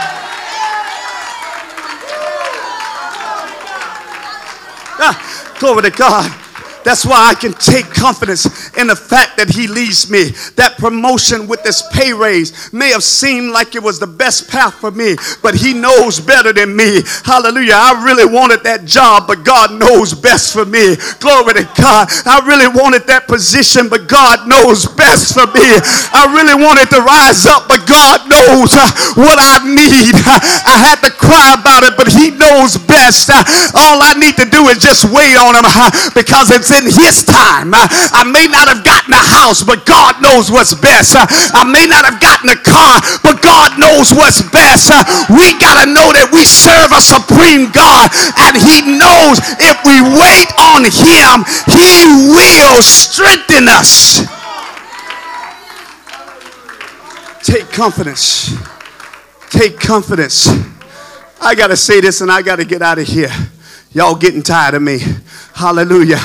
Ah, 5.01 5.14
glory 5.61 5.82
to 5.82 5.90
God. 5.90 6.47
That's 6.84 7.04
why 7.04 7.30
I 7.30 7.34
can 7.34 7.52
take 7.52 7.86
confidence 7.90 8.46
in 8.76 8.86
the 8.86 8.96
fact 8.96 9.36
that 9.36 9.50
He 9.50 9.66
leads 9.66 10.10
me. 10.10 10.30
That 10.56 10.78
promotion 10.78 11.46
with 11.46 11.62
this 11.62 11.82
pay 11.92 12.12
raise 12.12 12.72
may 12.72 12.90
have 12.90 13.02
seemed 13.02 13.50
like 13.50 13.74
it 13.74 13.82
was 13.82 13.98
the 13.98 14.06
best 14.06 14.48
path 14.48 14.74
for 14.74 14.90
me, 14.90 15.16
but 15.42 15.54
He 15.54 15.74
knows 15.74 16.20
better 16.20 16.52
than 16.52 16.74
me. 16.74 17.02
Hallelujah. 17.24 17.74
I 17.74 18.04
really 18.04 18.26
wanted 18.26 18.62
that 18.64 18.84
job, 18.84 19.26
but 19.26 19.44
God 19.44 19.74
knows 19.74 20.14
best 20.14 20.52
for 20.52 20.64
me. 20.64 20.96
Glory 21.20 21.54
to 21.60 21.66
God. 21.76 22.08
I 22.24 22.40
really 22.46 22.68
wanted 22.68 23.06
that 23.06 23.26
position, 23.26 23.88
but 23.88 24.08
God 24.08 24.48
knows 24.48 24.86
best 24.86 25.34
for 25.34 25.46
me. 25.50 25.66
I 26.14 26.30
really 26.32 26.56
wanted 26.56 26.88
to 26.94 27.02
rise 27.02 27.44
up, 27.46 27.68
but 27.68 27.86
God 27.86 28.28
knows 28.30 28.72
uh, 28.72 28.88
what 29.18 29.38
I 29.38 29.60
need. 29.66 30.14
I 30.14 30.76
had 30.78 31.02
to 31.04 31.10
cry 31.10 31.58
about 31.58 31.84
it, 31.84 31.94
but 31.96 32.08
He 32.08 32.30
knows 32.30 32.78
best. 32.78 33.30
All 33.74 33.98
I 34.00 34.14
need 34.16 34.36
to 34.38 34.46
do 34.48 34.68
is 34.68 34.78
just 34.78 35.04
wait 35.10 35.36
on 35.36 35.58
Him 35.58 35.66
because 36.14 36.50
it's 36.54 36.67
in 36.70 36.84
his 36.84 37.24
time. 37.24 37.72
I 37.74 38.24
may 38.24 38.46
not 38.46 38.68
have 38.68 38.84
gotten 38.84 39.12
a 39.12 39.20
house, 39.22 39.64
but 39.64 39.86
God 39.86 40.20
knows 40.22 40.50
what's 40.50 40.74
best. 40.74 41.16
I 41.16 41.64
may 41.64 41.86
not 41.86 42.04
have 42.04 42.20
gotten 42.20 42.50
a 42.50 42.58
car, 42.60 43.00
but 43.22 43.42
God 43.42 43.78
knows 43.78 44.12
what's 44.12 44.42
best. 44.50 44.92
We 45.30 45.56
got 45.58 45.84
to 45.84 45.86
know 45.90 46.12
that 46.12 46.28
we 46.32 46.44
serve 46.44 46.92
a 46.92 47.02
supreme 47.02 47.70
God 47.72 48.10
and 48.38 48.54
he 48.56 48.98
knows 48.98 49.40
if 49.60 49.76
we 49.84 50.00
wait 50.02 50.48
on 50.58 50.84
him, 50.84 51.44
he 51.68 52.32
will 52.32 52.82
strengthen 52.82 53.68
us. 53.68 54.24
Take 57.44 57.70
confidence. 57.72 58.54
Take 59.50 59.80
confidence. 59.80 60.48
I 61.40 61.54
got 61.54 61.68
to 61.68 61.76
say 61.76 62.00
this 62.00 62.20
and 62.20 62.30
I 62.30 62.42
got 62.42 62.56
to 62.56 62.64
get 62.64 62.82
out 62.82 62.98
of 62.98 63.06
here. 63.06 63.30
Y'all 63.92 64.14
getting 64.14 64.42
tired 64.42 64.74
of 64.74 64.82
me. 64.82 64.98
Hallelujah. 65.54 66.18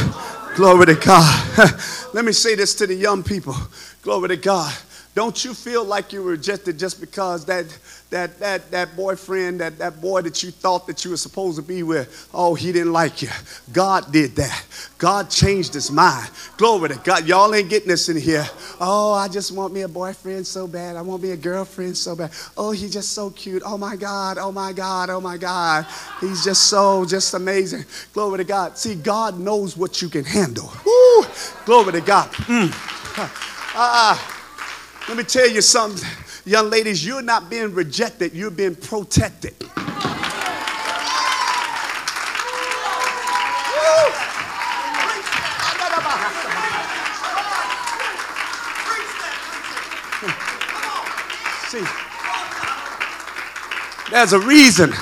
Glory 0.55 0.85
to 0.85 0.95
God. 0.95 1.73
Let 2.13 2.25
me 2.25 2.31
say 2.31 2.53
this 2.53 2.75
to 2.75 2.85
the 2.85 2.93
young 2.93 3.23
people. 3.23 3.55
Glory 4.03 4.29
to 4.29 4.37
God. 4.37 4.71
Don't 5.15 5.43
you 5.43 5.55
feel 5.55 5.83
like 5.83 6.13
you 6.13 6.21
were 6.21 6.31
rejected 6.31 6.77
just 6.77 7.01
because 7.01 7.43
that 7.45 7.65
that 8.13 8.39
that 8.39 8.71
that 8.71 8.95
boyfriend, 8.95 9.59
that, 9.59 9.79
that 9.79 9.99
boy 9.99 10.21
that 10.21 10.43
you 10.43 10.51
thought 10.51 10.87
that 10.87 11.03
you 11.03 11.11
were 11.11 11.17
supposed 11.17 11.57
to 11.57 11.63
be 11.63 11.83
with, 11.83 12.29
oh, 12.33 12.53
he 12.53 12.71
didn't 12.71 12.93
like 12.93 13.21
you. 13.21 13.29
God 13.73 14.11
did 14.11 14.35
that. 14.35 14.65
God 14.97 15.29
changed 15.29 15.73
his 15.73 15.91
mind. 15.91 16.29
Glory 16.57 16.89
to 16.89 16.95
God. 17.03 17.27
Y'all 17.27 17.53
ain't 17.53 17.69
getting 17.69 17.89
this 17.89 18.09
in 18.09 18.17
here. 18.17 18.45
Oh, 18.79 19.13
I 19.13 19.27
just 19.27 19.51
want 19.51 19.73
me 19.73 19.81
a 19.81 19.87
boyfriend 19.87 20.45
so 20.45 20.67
bad. 20.67 20.95
I 20.95 21.01
want 21.01 21.23
me 21.23 21.31
a 21.31 21.37
girlfriend 21.37 21.97
so 21.97 22.15
bad. 22.15 22.31
Oh, 22.55 22.71
he's 22.71 22.93
just 22.93 23.13
so 23.13 23.31
cute. 23.31 23.63
Oh 23.65 23.77
my 23.77 23.95
God. 23.95 24.37
Oh 24.37 24.51
my 24.51 24.71
God. 24.73 25.09
Oh 25.09 25.19
my 25.19 25.37
God. 25.37 25.85
He's 26.21 26.43
just 26.43 26.67
so 26.67 27.05
just 27.05 27.33
amazing. 27.33 27.83
Glory 28.13 28.37
to 28.37 28.43
God. 28.43 28.77
See, 28.77 28.95
God 28.95 29.39
knows 29.39 29.75
what 29.75 30.01
you 30.01 30.07
can 30.07 30.23
handle. 30.23 30.71
Woo! 30.85 31.25
Glory 31.65 31.93
to 31.93 32.01
God. 32.01 32.29
Mm. 32.31 32.71
Uh, 33.75 34.17
let 35.07 35.17
me 35.17 35.23
tell 35.23 35.49
you 35.49 35.61
something, 35.61 36.07
young 36.45 36.69
ladies, 36.69 37.05
you're 37.05 37.21
not 37.21 37.49
being 37.49 37.73
rejected, 37.73 38.33
you're 38.33 38.51
being 38.51 38.75
protected. 38.75 39.53
See, 51.67 51.83
there's 54.11 54.33
a 54.33 54.39
reason 54.39 54.93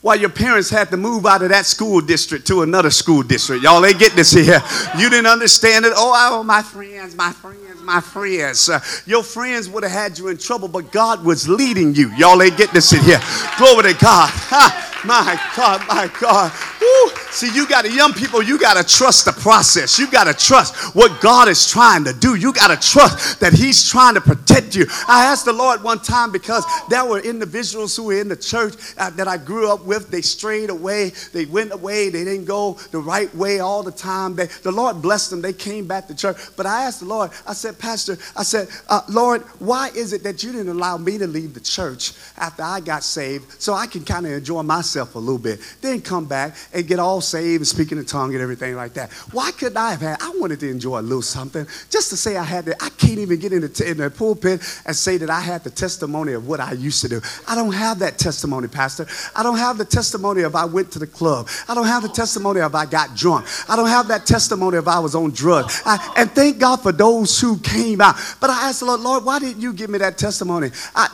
why 0.00 0.14
your 0.14 0.30
parents 0.30 0.70
had 0.70 0.90
to 0.90 0.96
move 0.96 1.26
out 1.26 1.42
of 1.42 1.50
that 1.50 1.66
school 1.66 2.00
district 2.00 2.46
to 2.48 2.62
another 2.62 2.90
school 2.90 3.22
district. 3.22 3.62
Y'all 3.62 3.84
ain't 3.84 3.98
getting 3.98 4.16
this 4.16 4.32
here. 4.32 4.60
You 4.96 5.10
didn't 5.10 5.26
understand 5.26 5.84
it. 5.84 5.92
Oh, 5.94 6.12
oh 6.32 6.42
my 6.42 6.62
friends, 6.62 7.14
my 7.14 7.30
friends 7.32 7.67
my 7.88 8.02
friends. 8.02 8.68
Uh, 8.68 8.80
your 9.06 9.22
friends 9.22 9.66
would 9.66 9.82
have 9.82 9.90
had 9.90 10.18
you 10.18 10.28
in 10.28 10.36
trouble, 10.36 10.68
but 10.68 10.92
God 10.92 11.24
was 11.24 11.48
leading 11.48 11.94
you. 11.94 12.10
Y'all 12.16 12.42
ain't 12.42 12.58
getting 12.58 12.74
this 12.74 12.92
in 12.92 13.02
here. 13.02 13.20
Glory 13.56 13.94
to 13.94 13.98
God. 13.98 14.30
Ha, 14.48 15.02
my 15.04 15.38
God, 15.56 15.86
my 15.88 16.10
God. 16.20 16.52
Woo. 16.80 17.17
See, 17.30 17.54
you 17.54 17.68
got 17.68 17.84
to, 17.84 17.92
young 17.92 18.12
people, 18.12 18.42
you 18.42 18.58
got 18.58 18.82
to 18.82 18.96
trust 18.96 19.26
the 19.26 19.32
process. 19.32 19.98
You 19.98 20.10
got 20.10 20.24
to 20.24 20.34
trust 20.34 20.94
what 20.94 21.20
God 21.20 21.48
is 21.48 21.70
trying 21.70 22.04
to 22.04 22.12
do. 22.12 22.34
You 22.34 22.52
got 22.52 22.68
to 22.68 22.88
trust 22.88 23.40
that 23.40 23.52
He's 23.52 23.88
trying 23.88 24.14
to 24.14 24.20
protect 24.20 24.74
you. 24.74 24.86
I 25.06 25.24
asked 25.24 25.44
the 25.44 25.52
Lord 25.52 25.82
one 25.82 26.00
time 26.00 26.32
because 26.32 26.64
there 26.88 27.04
were 27.04 27.20
individuals 27.20 27.94
who 27.94 28.04
were 28.04 28.20
in 28.20 28.28
the 28.28 28.36
church 28.36 28.74
uh, 28.96 29.10
that 29.10 29.28
I 29.28 29.36
grew 29.36 29.70
up 29.70 29.84
with. 29.84 30.10
They 30.10 30.22
strayed 30.22 30.70
away. 30.70 31.10
They 31.32 31.44
went 31.44 31.72
away. 31.72 32.08
They 32.08 32.24
didn't 32.24 32.46
go 32.46 32.74
the 32.92 32.98
right 32.98 33.32
way 33.34 33.60
all 33.60 33.82
the 33.82 33.92
time. 33.92 34.34
They, 34.34 34.46
the 34.46 34.72
Lord 34.72 35.02
blessed 35.02 35.30
them. 35.30 35.42
They 35.42 35.52
came 35.52 35.86
back 35.86 36.08
to 36.08 36.16
church. 36.16 36.38
But 36.56 36.66
I 36.66 36.84
asked 36.84 37.00
the 37.00 37.06
Lord, 37.06 37.30
I 37.46 37.52
said, 37.52 37.78
Pastor, 37.78 38.16
I 38.36 38.42
said, 38.42 38.68
uh, 38.88 39.02
Lord, 39.08 39.42
why 39.58 39.90
is 39.94 40.12
it 40.12 40.22
that 40.22 40.42
you 40.42 40.52
didn't 40.52 40.70
allow 40.70 40.96
me 40.96 41.18
to 41.18 41.26
leave 41.26 41.54
the 41.54 41.60
church 41.60 42.12
after 42.36 42.62
I 42.62 42.80
got 42.80 43.04
saved 43.04 43.60
so 43.60 43.74
I 43.74 43.86
can 43.86 44.04
kind 44.04 44.26
of 44.26 44.32
enjoy 44.32 44.62
myself 44.62 45.14
a 45.14 45.18
little 45.18 45.38
bit? 45.38 45.60
Then 45.82 46.00
come 46.00 46.24
back 46.24 46.56
and 46.72 46.86
get 46.86 46.98
all 46.98 47.17
saved 47.20 47.60
and 47.60 47.66
speaking 47.66 47.98
in 47.98 48.04
tongue 48.04 48.32
and 48.32 48.42
everything 48.42 48.76
like 48.76 48.94
that. 48.94 49.12
Why 49.32 49.50
couldn't 49.52 49.76
I 49.76 49.90
have 49.90 50.00
had? 50.00 50.22
I 50.22 50.30
wanted 50.36 50.60
to 50.60 50.70
enjoy 50.70 51.00
a 51.00 51.02
little 51.02 51.22
something. 51.22 51.66
Just 51.90 52.10
to 52.10 52.16
say 52.16 52.36
I 52.36 52.44
had 52.44 52.64
that. 52.66 52.82
I 52.82 52.90
can't 52.90 53.18
even 53.18 53.38
get 53.38 53.52
in 53.52 53.60
the, 53.62 53.84
in 53.90 53.98
the 53.98 54.10
pulpit 54.10 54.60
and 54.86 54.94
say 54.96 55.16
that 55.18 55.30
I 55.30 55.40
had 55.40 55.64
the 55.64 55.70
testimony 55.70 56.32
of 56.32 56.46
what 56.46 56.60
I 56.60 56.72
used 56.72 57.00
to 57.02 57.08
do. 57.08 57.20
I 57.46 57.54
don't 57.54 57.72
have 57.72 57.98
that 58.00 58.18
testimony, 58.18 58.68
Pastor. 58.68 59.06
I 59.34 59.42
don't 59.42 59.58
have 59.58 59.78
the 59.78 59.84
testimony 59.84 60.42
of 60.42 60.54
I 60.54 60.64
went 60.64 60.90
to 60.92 60.98
the 60.98 61.06
club. 61.06 61.48
I 61.68 61.74
don't 61.74 61.86
have 61.86 62.02
the 62.02 62.08
testimony 62.08 62.60
of 62.60 62.74
I 62.74 62.86
got 62.86 63.16
drunk. 63.16 63.46
I 63.68 63.76
don't 63.76 63.88
have 63.88 64.08
that 64.08 64.26
testimony 64.26 64.78
of 64.78 64.88
I 64.88 64.98
was 64.98 65.14
on 65.14 65.30
drugs. 65.30 65.82
I, 65.84 66.14
and 66.16 66.30
thank 66.30 66.58
God 66.58 66.82
for 66.82 66.92
those 66.92 67.40
who 67.40 67.58
came 67.58 68.00
out. 68.00 68.16
But 68.40 68.50
I 68.50 68.68
asked 68.68 68.80
the 68.80 68.86
Lord, 68.86 69.00
Lord, 69.00 69.24
why 69.24 69.38
didn't 69.38 69.60
you 69.60 69.72
give 69.72 69.90
me 69.90 69.98
that 69.98 70.18
testimony? 70.18 70.70
I, 70.94 71.08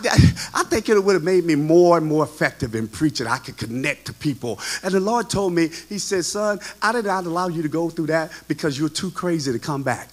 I 0.55 0.65
think 0.65 0.89
it 0.89 1.03
would 1.03 1.15
have 1.15 1.23
made 1.23 1.45
me 1.45 1.55
more 1.55 1.97
and 1.97 2.07
more 2.07 2.25
effective 2.25 2.75
in 2.75 2.89
preaching. 2.89 3.27
I 3.27 3.39
could 3.39 3.57
connect 3.57 4.07
to 4.07 4.13
people. 4.13 4.59
And 4.83 4.93
the 4.93 5.01
Lord 5.01 5.31
told 5.31 5.53
me, 5.53 5.69
He 5.95 6.01
said, 6.01 6.25
Son, 6.25 6.59
I 6.83 6.91
did 6.91 7.05
not 7.05 7.25
allow 7.25 7.47
you 7.47 7.63
to 7.63 7.69
go 7.69 7.89
through 7.89 8.07
that 8.07 8.33
because 8.49 8.77
you're 8.77 8.89
too 8.89 9.13
crazy 9.13 9.53
to 9.53 9.61
come 9.61 9.85
back. 9.85 10.11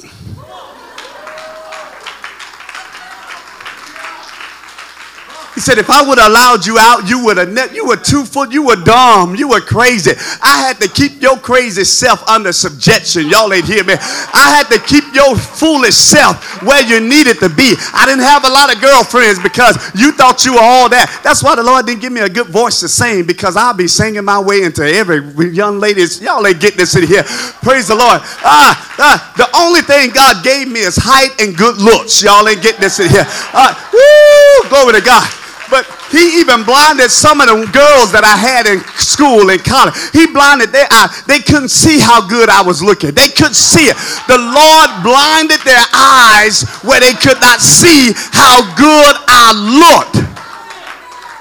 Said, 5.62 5.78
if 5.78 5.90
I 5.90 6.02
would 6.02 6.18
have 6.18 6.32
allowed 6.32 6.66
you 6.66 6.78
out, 6.78 7.08
you 7.08 7.24
would 7.26 7.38
have 7.38 7.52
you 7.74 7.86
were 7.86 7.98
two 7.98 8.26
foot, 8.26 8.52
you 8.52 8.64
were 8.64 8.76
dumb, 8.76 9.36
you 9.36 9.48
were 9.48 9.62
crazy. 9.62 10.12
I 10.42 10.60
had 10.60 10.82
to 10.82 10.90
keep 10.90 11.22
your 11.22 11.38
crazy 11.38 11.84
self 11.84 12.28
under 12.28 12.52
subjection. 12.52 13.30
Y'all 13.30 13.52
ain't 13.54 13.66
hear 13.66 13.84
me. 13.84 13.94
I 13.98 14.52
had 14.58 14.68
to 14.76 14.80
keep 14.84 15.04
your 15.14 15.38
foolish 15.38 15.96
self 15.96 16.62
where 16.64 16.82
you 16.84 17.00
needed 17.00 17.40
to 17.40 17.50
be. 17.50 17.76
I 17.94 18.06
didn't 18.06 18.24
have 18.24 18.44
a 18.46 18.50
lot 18.50 18.74
of 18.74 18.82
girlfriends 18.82 19.40
because 19.40 19.78
you 19.96 20.12
thought 20.12 20.44
you 20.46 20.54
were 20.54 20.64
all 20.64 20.90
that. 20.90 21.22
That's 21.24 21.44
why 21.44 21.56
the 21.56 21.64
Lord 21.64 21.86
didn't 21.86 22.02
give 22.02 22.12
me 22.12 22.22
a 22.22 22.30
good 22.30 22.48
voice 22.48 22.80
to 22.82 22.90
sing 22.90 23.26
because 23.26 23.56
I'll 23.56 23.74
be 23.74 23.88
singing 23.88 24.26
my 24.26 24.40
way 24.40 24.64
into 24.64 24.84
every 24.84 25.22
young 25.50 25.80
ladies. 25.80 26.22
Y'all 26.22 26.46
ain't 26.46 26.60
getting 26.60 26.78
this 26.78 26.96
in 26.96 27.08
here. 27.08 27.24
Praise 27.62 27.88
the 27.88 27.96
Lord. 27.96 28.22
Ah, 28.44 28.96
ah, 29.00 29.34
the 29.38 29.50
only 29.56 29.82
thing 29.82 30.12
God 30.12 30.44
gave 30.44 30.68
me 30.68 30.82
is 30.82 30.96
height 30.98 31.40
and 31.40 31.56
good 31.56 31.78
looks. 31.78 32.22
Y'all 32.24 32.48
ain't 32.48 32.62
getting 32.62 32.82
this 32.82 33.00
in 33.00 33.10
here. 33.10 33.26
Ah, 33.54 33.76
woo, 33.94 34.70
glory 34.70 34.94
to 34.94 35.02
God. 35.02 35.41
But 35.72 35.88
he 36.12 36.44
even 36.44 36.68
blinded 36.68 37.08
some 37.10 37.40
of 37.40 37.48
the 37.48 37.64
girls 37.72 38.12
that 38.12 38.28
I 38.28 38.36
had 38.36 38.68
in 38.68 38.84
school 39.00 39.48
and 39.48 39.64
college. 39.64 39.96
He 40.12 40.28
blinded 40.28 40.76
their 40.76 40.92
eyes. 40.92 41.24
They 41.24 41.40
couldn't 41.40 41.72
see 41.72 41.96
how 42.04 42.28
good 42.28 42.52
I 42.52 42.60
was 42.60 42.84
looking. 42.84 43.16
They 43.16 43.32
couldn't 43.32 43.56
see 43.56 43.88
it. 43.88 43.96
The 44.28 44.36
Lord 44.36 44.90
blinded 45.00 45.64
their 45.64 45.88
eyes 45.96 46.68
where 46.84 47.00
they 47.00 47.16
could 47.16 47.40
not 47.40 47.64
see 47.64 48.12
how 48.36 48.68
good 48.76 49.16
I 49.32 49.56
looked. 49.56 50.20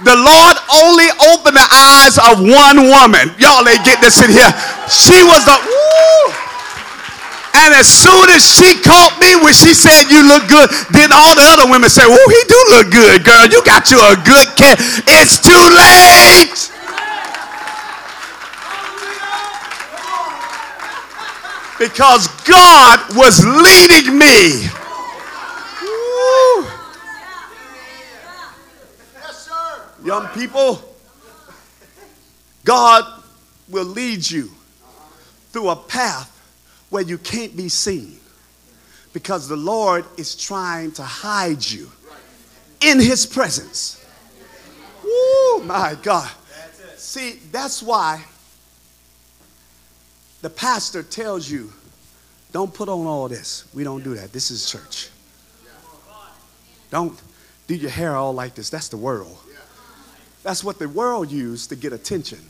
The 0.06 0.16
Lord 0.16 0.56
only 0.80 1.10
opened 1.34 1.58
the 1.58 1.68
eyes 1.68 2.16
of 2.16 2.40
one 2.40 2.88
woman. 2.88 3.34
Y'all 3.36 3.66
ain't 3.66 3.84
get 3.84 4.00
this 4.00 4.22
in 4.24 4.32
here. 4.32 4.48
She 4.88 5.20
was 5.26 5.44
the 5.44 5.58
woo, 5.60 6.22
and 7.54 7.74
as 7.74 7.88
soon 7.88 8.30
as 8.30 8.46
she 8.46 8.80
caught 8.80 9.18
me 9.20 9.36
when 9.42 9.52
she 9.52 9.74
said 9.74 10.10
you 10.10 10.22
look 10.26 10.48
good, 10.48 10.70
then 10.90 11.10
all 11.12 11.34
the 11.34 11.42
other 11.42 11.70
women 11.70 11.90
said, 11.90 12.06
"Oh, 12.06 12.28
he 12.30 12.42
do 12.46 12.58
look 12.76 12.90
good, 12.90 13.24
girl. 13.24 13.46
You 13.46 13.62
got 13.64 13.90
you 13.90 13.98
a 13.98 14.16
good 14.16 14.48
cat." 14.56 14.78
It's 15.06 15.38
too 15.38 15.50
late. 15.52 16.70
Because 21.78 22.28
God 22.44 23.00
was 23.16 23.44
leading 23.44 24.18
me. 24.18 24.68
Woo. 25.82 26.66
Young 30.04 30.28
people, 30.28 30.82
God 32.64 33.22
will 33.68 33.86
lead 33.86 34.30
you 34.30 34.50
through 35.52 35.70
a 35.70 35.76
path 35.76 36.39
where 36.90 37.02
you 37.02 37.18
can't 37.18 37.56
be 37.56 37.68
seen 37.68 38.18
because 39.12 39.48
the 39.48 39.56
Lord 39.56 40.04
is 40.16 40.36
trying 40.36 40.92
to 40.92 41.02
hide 41.02 41.68
you 41.68 41.90
in 42.80 43.00
His 43.00 43.26
presence. 43.26 44.04
Woo, 45.02 45.64
my 45.64 45.96
God. 46.02 46.30
See, 46.96 47.40
that's 47.50 47.82
why 47.82 48.24
the 50.42 50.50
pastor 50.50 51.02
tells 51.02 51.50
you 51.50 51.72
don't 52.52 52.72
put 52.72 52.88
on 52.88 53.06
all 53.06 53.28
this. 53.28 53.64
We 53.74 53.84
don't 53.84 54.02
do 54.02 54.14
that. 54.14 54.32
This 54.32 54.50
is 54.50 54.68
church. 54.68 55.08
Don't 56.90 57.20
do 57.68 57.74
your 57.76 57.90
hair 57.90 58.16
all 58.16 58.32
like 58.32 58.54
this. 58.56 58.70
That's 58.70 58.88
the 58.88 58.96
world. 58.96 59.36
That's 60.42 60.64
what 60.64 60.78
the 60.78 60.88
world 60.88 61.30
used 61.30 61.68
to 61.68 61.76
get 61.76 61.92
attention. 61.92 62.40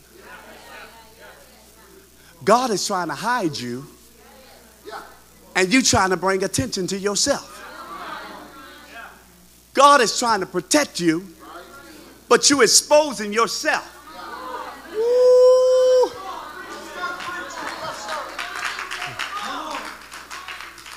God 2.43 2.71
is 2.71 2.87
trying 2.87 3.09
to 3.09 3.13
hide 3.13 3.55
you 3.55 3.85
and 5.55 5.71
you 5.71 5.81
trying 5.81 6.09
to 6.09 6.17
bring 6.17 6.43
attention 6.43 6.87
to 6.87 6.97
yourself. 6.97 7.57
God 9.73 10.01
is 10.01 10.17
trying 10.19 10.41
to 10.41 10.45
protect 10.45 10.99
you, 10.99 11.27
but 12.27 12.49
you 12.49 12.61
exposing 12.61 13.31
yourself. 13.31 13.87
Woo. 14.91 16.11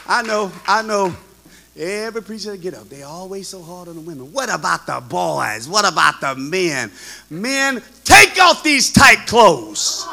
I 0.07 0.23
know, 0.23 0.53
I 0.67 0.83
know. 0.83 1.15
Every 1.77 2.23
preacher 2.23 2.53
that 2.53 2.61
get 2.61 2.75
up, 2.75 2.89
they 2.89 3.03
always 3.03 3.49
so 3.49 3.61
hard 3.61 3.89
on 3.89 3.97
the 3.97 4.01
women. 4.01 4.33
What 4.33 4.53
about 4.53 4.87
the 4.87 5.01
boys? 5.01 5.69
What 5.69 5.85
about 5.91 6.21
the 6.21 6.37
men? 6.37 6.93
Men, 7.31 7.83
take 8.05 8.41
off 8.41 8.63
these 8.63 8.93
tight 8.93 9.27
clothes. 9.27 10.07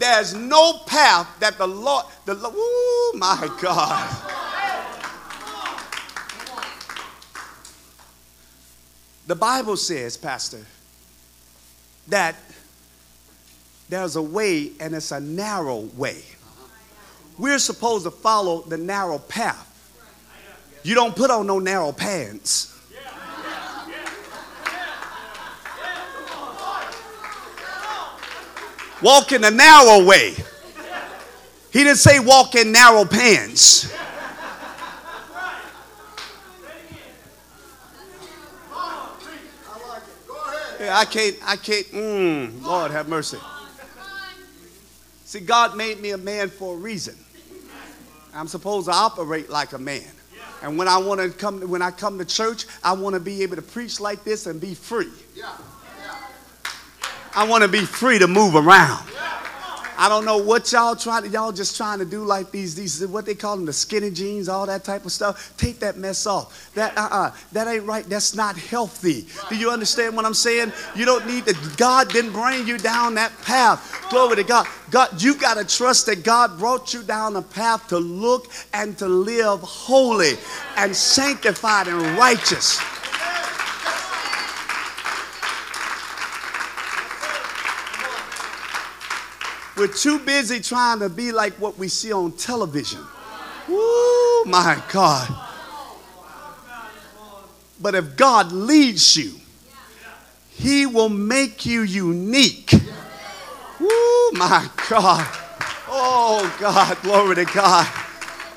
There's 0.00 0.32
no 0.32 0.78
path 0.86 1.28
that 1.40 1.58
the 1.58 1.66
Lord, 1.68 2.06
the 2.24 2.32
Lord, 2.32 2.54
oh 2.56 3.12
my 3.18 3.54
God. 3.60 4.16
The 9.26 9.34
Bible 9.34 9.76
says, 9.76 10.16
Pastor, 10.16 10.64
that 12.08 12.34
there's 13.90 14.16
a 14.16 14.22
way 14.22 14.72
and 14.80 14.94
it's 14.94 15.12
a 15.12 15.20
narrow 15.20 15.80
way. 15.98 16.22
We're 17.36 17.58
supposed 17.58 18.04
to 18.04 18.10
follow 18.10 18.62
the 18.62 18.78
narrow 18.78 19.18
path. 19.18 19.66
You 20.82 20.94
don't 20.94 21.14
put 21.14 21.30
on 21.30 21.46
no 21.46 21.58
narrow 21.58 21.92
pants. 21.92 22.69
Walk 29.02 29.32
in 29.32 29.42
the 29.42 29.50
narrow 29.50 30.04
way. 30.04 30.34
He 31.72 31.84
didn't 31.84 31.96
say 31.96 32.18
walk 32.20 32.54
in 32.54 32.72
narrow 32.72 33.04
pants. 33.04 33.92
Yeah, 40.80 40.96
I 40.96 41.04
can't, 41.04 41.36
I 41.44 41.56
can't, 41.56 41.86
mm, 41.88 42.62
Lord 42.62 42.90
have 42.90 43.06
mercy. 43.06 43.36
See, 45.24 45.40
God 45.40 45.76
made 45.76 46.00
me 46.00 46.10
a 46.10 46.18
man 46.18 46.48
for 46.48 46.74
a 46.74 46.76
reason. 46.76 47.16
I'm 48.34 48.48
supposed 48.48 48.86
to 48.86 48.92
operate 48.92 49.50
like 49.50 49.74
a 49.74 49.78
man. 49.78 50.02
And 50.62 50.76
when 50.76 50.88
I 50.88 50.98
want 50.98 51.20
to 51.20 51.30
come, 51.30 51.60
when 51.68 51.82
I 51.82 51.90
come 51.90 52.18
to 52.18 52.24
church, 52.24 52.66
I 52.82 52.92
want 52.92 53.14
to 53.14 53.20
be 53.20 53.42
able 53.42 53.56
to 53.56 53.62
preach 53.62 54.00
like 54.00 54.24
this 54.24 54.46
and 54.46 54.60
be 54.60 54.74
free. 54.74 55.10
I 57.34 57.46
want 57.48 57.62
to 57.62 57.68
be 57.68 57.80
free 57.80 58.18
to 58.18 58.26
move 58.26 58.54
around. 58.54 59.06
I 60.02 60.08
don't 60.08 60.24
know 60.24 60.38
what 60.38 60.72
y'all 60.72 60.96
trying 60.96 61.24
to, 61.24 61.28
y'all 61.28 61.52
just 61.52 61.76
trying 61.76 61.98
to 61.98 62.06
do 62.06 62.24
like 62.24 62.50
these, 62.50 62.74
these, 62.74 63.06
what 63.06 63.26
they 63.26 63.34
call 63.34 63.56
them, 63.56 63.66
the 63.66 63.72
skinny 63.74 64.10
jeans, 64.10 64.48
all 64.48 64.64
that 64.64 64.82
type 64.82 65.04
of 65.04 65.12
stuff. 65.12 65.52
Take 65.58 65.78
that 65.80 65.98
mess 65.98 66.26
off. 66.26 66.72
That, 66.74 66.96
uh-uh, 66.96 67.32
that 67.52 67.68
ain't 67.68 67.84
right. 67.84 68.06
That's 68.06 68.34
not 68.34 68.56
healthy. 68.56 69.26
Do 69.50 69.56
you 69.56 69.70
understand 69.70 70.16
what 70.16 70.24
I'm 70.24 70.32
saying? 70.32 70.72
You 70.96 71.04
don't 71.04 71.26
need 71.26 71.44
to, 71.44 71.56
God 71.76 72.08
didn't 72.08 72.32
bring 72.32 72.66
you 72.66 72.78
down 72.78 73.12
that 73.16 73.30
path. 73.42 74.06
Glory 74.08 74.36
to 74.36 74.42
God. 74.42 74.66
God, 74.90 75.22
you 75.22 75.34
got 75.34 75.58
to 75.58 75.64
trust 75.66 76.06
that 76.06 76.24
God 76.24 76.58
brought 76.58 76.94
you 76.94 77.02
down 77.02 77.36
a 77.36 77.42
path 77.42 77.86
to 77.88 77.98
look 77.98 78.50
and 78.72 78.96
to 78.96 79.06
live 79.06 79.60
holy 79.60 80.32
and 80.78 80.96
sanctified 80.96 81.88
and 81.88 82.00
righteous. 82.16 82.80
We're 89.80 89.86
too 89.86 90.18
busy 90.18 90.60
trying 90.60 90.98
to 90.98 91.08
be 91.08 91.32
like 91.32 91.54
what 91.54 91.78
we 91.78 91.88
see 91.88 92.12
on 92.12 92.32
television. 92.32 93.00
Oh 93.66 94.44
my 94.46 94.78
God. 94.92 95.26
But 97.80 97.94
if 97.94 98.14
God 98.14 98.52
leads 98.52 99.16
you, 99.16 99.32
He 100.50 100.84
will 100.84 101.08
make 101.08 101.64
you 101.64 101.80
unique. 101.80 102.74
Oh 103.80 104.32
my 104.36 104.68
God. 104.90 105.26
Oh 105.88 106.54
God, 106.60 106.98
glory 107.00 107.36
to 107.36 107.46
God. 107.46 107.88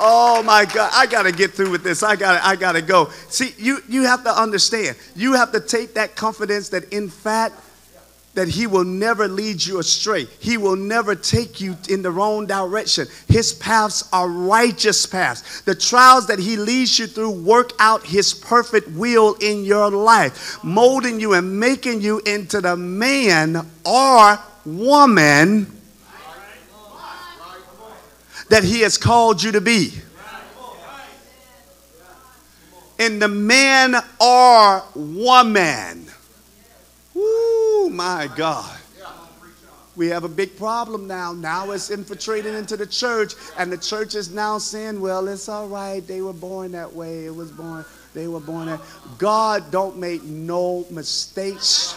Oh 0.02 0.44
my 0.44 0.66
God, 0.66 0.92
I 0.94 1.06
gotta 1.06 1.32
get 1.32 1.52
through 1.52 1.72
with 1.72 1.86
this. 1.86 2.04
I 2.04 2.18
gotta, 2.18 2.46
I 2.46 2.58
gotta 2.58 2.82
go. 2.82 3.10
See, 3.30 3.54
you 3.58 3.80
you 3.88 4.04
have 4.04 4.26
to 4.26 4.42
understand. 4.42 4.98
You 5.16 5.36
have 5.36 5.54
to 5.54 5.62
take 5.62 5.94
that 5.94 6.18
confidence 6.18 6.68
that 6.70 6.92
in 6.92 7.08
fact 7.08 7.56
that 8.34 8.48
he 8.48 8.66
will 8.66 8.84
never 8.84 9.28
lead 9.28 9.64
you 9.64 9.80
astray. 9.80 10.26
He 10.40 10.58
will 10.58 10.76
never 10.76 11.16
take 11.16 11.62
you 11.62 11.78
in 11.90 12.02
the 12.02 12.12
wrong 12.12 12.48
direction. 12.48 13.08
His 13.28 13.54
paths 13.54 14.08
are 14.12 14.28
righteous 14.28 15.06
paths. 15.06 15.62
The 15.62 15.76
trials 15.76 16.28
that 16.28 16.40
he 16.40 16.58
leads 16.58 16.98
you 16.98 17.08
through 17.08 17.32
work 17.32 17.74
out 17.80 18.06
his 18.06 18.34
perfect 18.34 18.90
will 18.90 19.36
in 19.36 19.64
your 19.64 19.92
life, 19.92 20.64
molding 20.64 21.20
you 21.20 21.34
and 21.34 21.60
making 21.60 22.02
you 22.02 22.22
into 22.26 22.60
the 22.60 22.76
man 22.76 23.68
or 23.86 24.40
woman 24.66 25.68
that 28.50 28.64
he 28.64 28.82
has 28.82 28.98
called 28.98 29.42
you 29.42 29.52
to 29.52 29.62
be. 29.62 29.94
In 33.00 33.20
the 33.20 33.28
man 33.28 33.96
or 34.20 34.84
woman 34.96 36.08
Woo, 37.14 37.53
Oh, 37.84 37.90
my 37.90 38.30
God. 38.38 38.80
We 39.98 40.08
have 40.08 40.24
a 40.24 40.30
big 40.30 40.56
problem 40.58 41.06
now. 41.06 41.34
Now 41.34 41.72
it's 41.72 41.92
infiltrated 41.92 42.56
into 42.56 42.78
the 42.78 42.88
church, 42.88 43.34
and 43.58 43.70
the 43.70 43.78
church 43.78 44.16
is 44.16 44.32
now 44.32 44.58
saying, 44.58 45.02
well, 45.02 45.28
it's 45.28 45.50
all 45.50 45.68
right. 45.68 46.00
They 46.00 46.22
were 46.22 46.32
born 46.32 46.72
that 46.72 46.94
way. 46.94 47.26
It 47.26 47.36
was 47.36 47.52
born, 47.52 47.84
they 48.14 48.30
were 48.30 48.40
born 48.40 48.68
that. 48.68 48.80
God 49.18 49.70
don't 49.70 49.98
make 49.98 50.24
no 50.24 50.86
mistakes. 50.92 51.94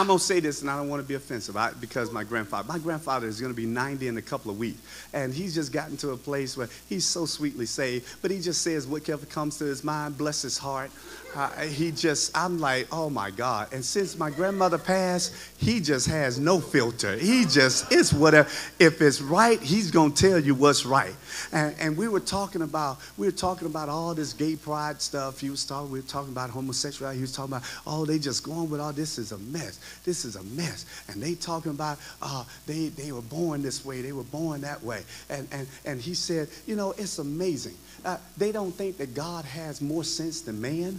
I'm 0.00 0.06
going 0.06 0.18
to 0.18 0.24
say 0.24 0.40
this, 0.40 0.62
and 0.62 0.70
I 0.70 0.78
don't 0.78 0.88
want 0.88 1.02
to 1.02 1.06
be 1.06 1.12
offensive 1.12 1.58
I, 1.58 1.72
because 1.72 2.10
my 2.10 2.24
grandfather, 2.24 2.66
my 2.66 2.78
grandfather 2.78 3.26
is 3.26 3.38
going 3.38 3.52
to 3.52 3.56
be 3.56 3.66
90 3.66 4.08
in 4.08 4.16
a 4.16 4.22
couple 4.22 4.50
of 4.50 4.58
weeks. 4.58 4.80
And 5.12 5.34
he's 5.34 5.54
just 5.54 5.74
gotten 5.74 5.98
to 5.98 6.12
a 6.12 6.16
place 6.16 6.56
where 6.56 6.70
he's 6.88 7.04
so 7.04 7.26
sweetly 7.26 7.66
saved, 7.66 8.06
but 8.22 8.30
he 8.30 8.40
just 8.40 8.62
says 8.62 8.86
whatever 8.86 9.26
comes 9.26 9.58
to 9.58 9.64
his 9.64 9.84
mind, 9.84 10.16
bless 10.16 10.40
his 10.40 10.56
heart. 10.56 10.90
Uh, 11.34 11.48
he 11.62 11.92
just, 11.92 12.36
I'm 12.36 12.58
like, 12.58 12.88
oh 12.90 13.08
my 13.08 13.30
God. 13.30 13.72
And 13.72 13.84
since 13.84 14.18
my 14.18 14.30
grandmother 14.30 14.78
passed, 14.78 15.32
he 15.58 15.78
just 15.78 16.08
has 16.08 16.40
no 16.40 16.58
filter. 16.58 17.16
He 17.16 17.44
just, 17.44 17.92
it's 17.92 18.12
whatever. 18.12 18.48
If 18.80 19.00
it's 19.00 19.20
right, 19.20 19.60
he's 19.60 19.92
going 19.92 20.12
to 20.12 20.28
tell 20.28 20.38
you 20.40 20.56
what's 20.56 20.84
right. 20.84 21.14
And, 21.52 21.74
and 21.78 21.96
we 21.96 22.08
were 22.08 22.18
talking 22.20 22.62
about, 22.62 22.98
we 23.16 23.28
were 23.28 23.32
talking 23.32 23.68
about 23.68 23.88
all 23.88 24.12
this 24.12 24.32
gay 24.32 24.56
pride 24.56 25.00
stuff. 25.00 25.38
He 25.40 25.50
was 25.50 25.64
talking, 25.64 25.92
we 25.92 26.00
were 26.00 26.06
talking 26.06 26.32
about 26.32 26.50
homosexuality. 26.50 27.18
He 27.18 27.22
was 27.22 27.32
talking 27.32 27.52
about, 27.52 27.68
oh, 27.86 28.04
they 28.04 28.18
just 28.18 28.42
going 28.42 28.68
with 28.68 28.80
all 28.80 28.92
this 28.92 29.16
is 29.16 29.30
a 29.30 29.38
mess. 29.38 29.78
This 30.04 30.24
is 30.24 30.34
a 30.34 30.42
mess. 30.42 30.84
And 31.08 31.22
they 31.22 31.34
talking 31.36 31.70
about, 31.70 31.98
uh, 32.22 32.44
they, 32.66 32.88
they 32.88 33.12
were 33.12 33.22
born 33.22 33.62
this 33.62 33.84
way. 33.84 34.02
They 34.02 34.12
were 34.12 34.24
born 34.24 34.62
that 34.62 34.82
way. 34.82 35.04
And, 35.28 35.46
and, 35.52 35.68
and 35.84 36.00
he 36.00 36.14
said, 36.14 36.48
you 36.66 36.74
know, 36.74 36.90
it's 36.98 37.20
amazing. 37.20 37.76
Uh, 38.04 38.16
they 38.36 38.50
don't 38.50 38.72
think 38.72 38.96
that 38.98 39.14
God 39.14 39.44
has 39.44 39.80
more 39.80 40.02
sense 40.02 40.40
than 40.40 40.60
man. 40.60 40.98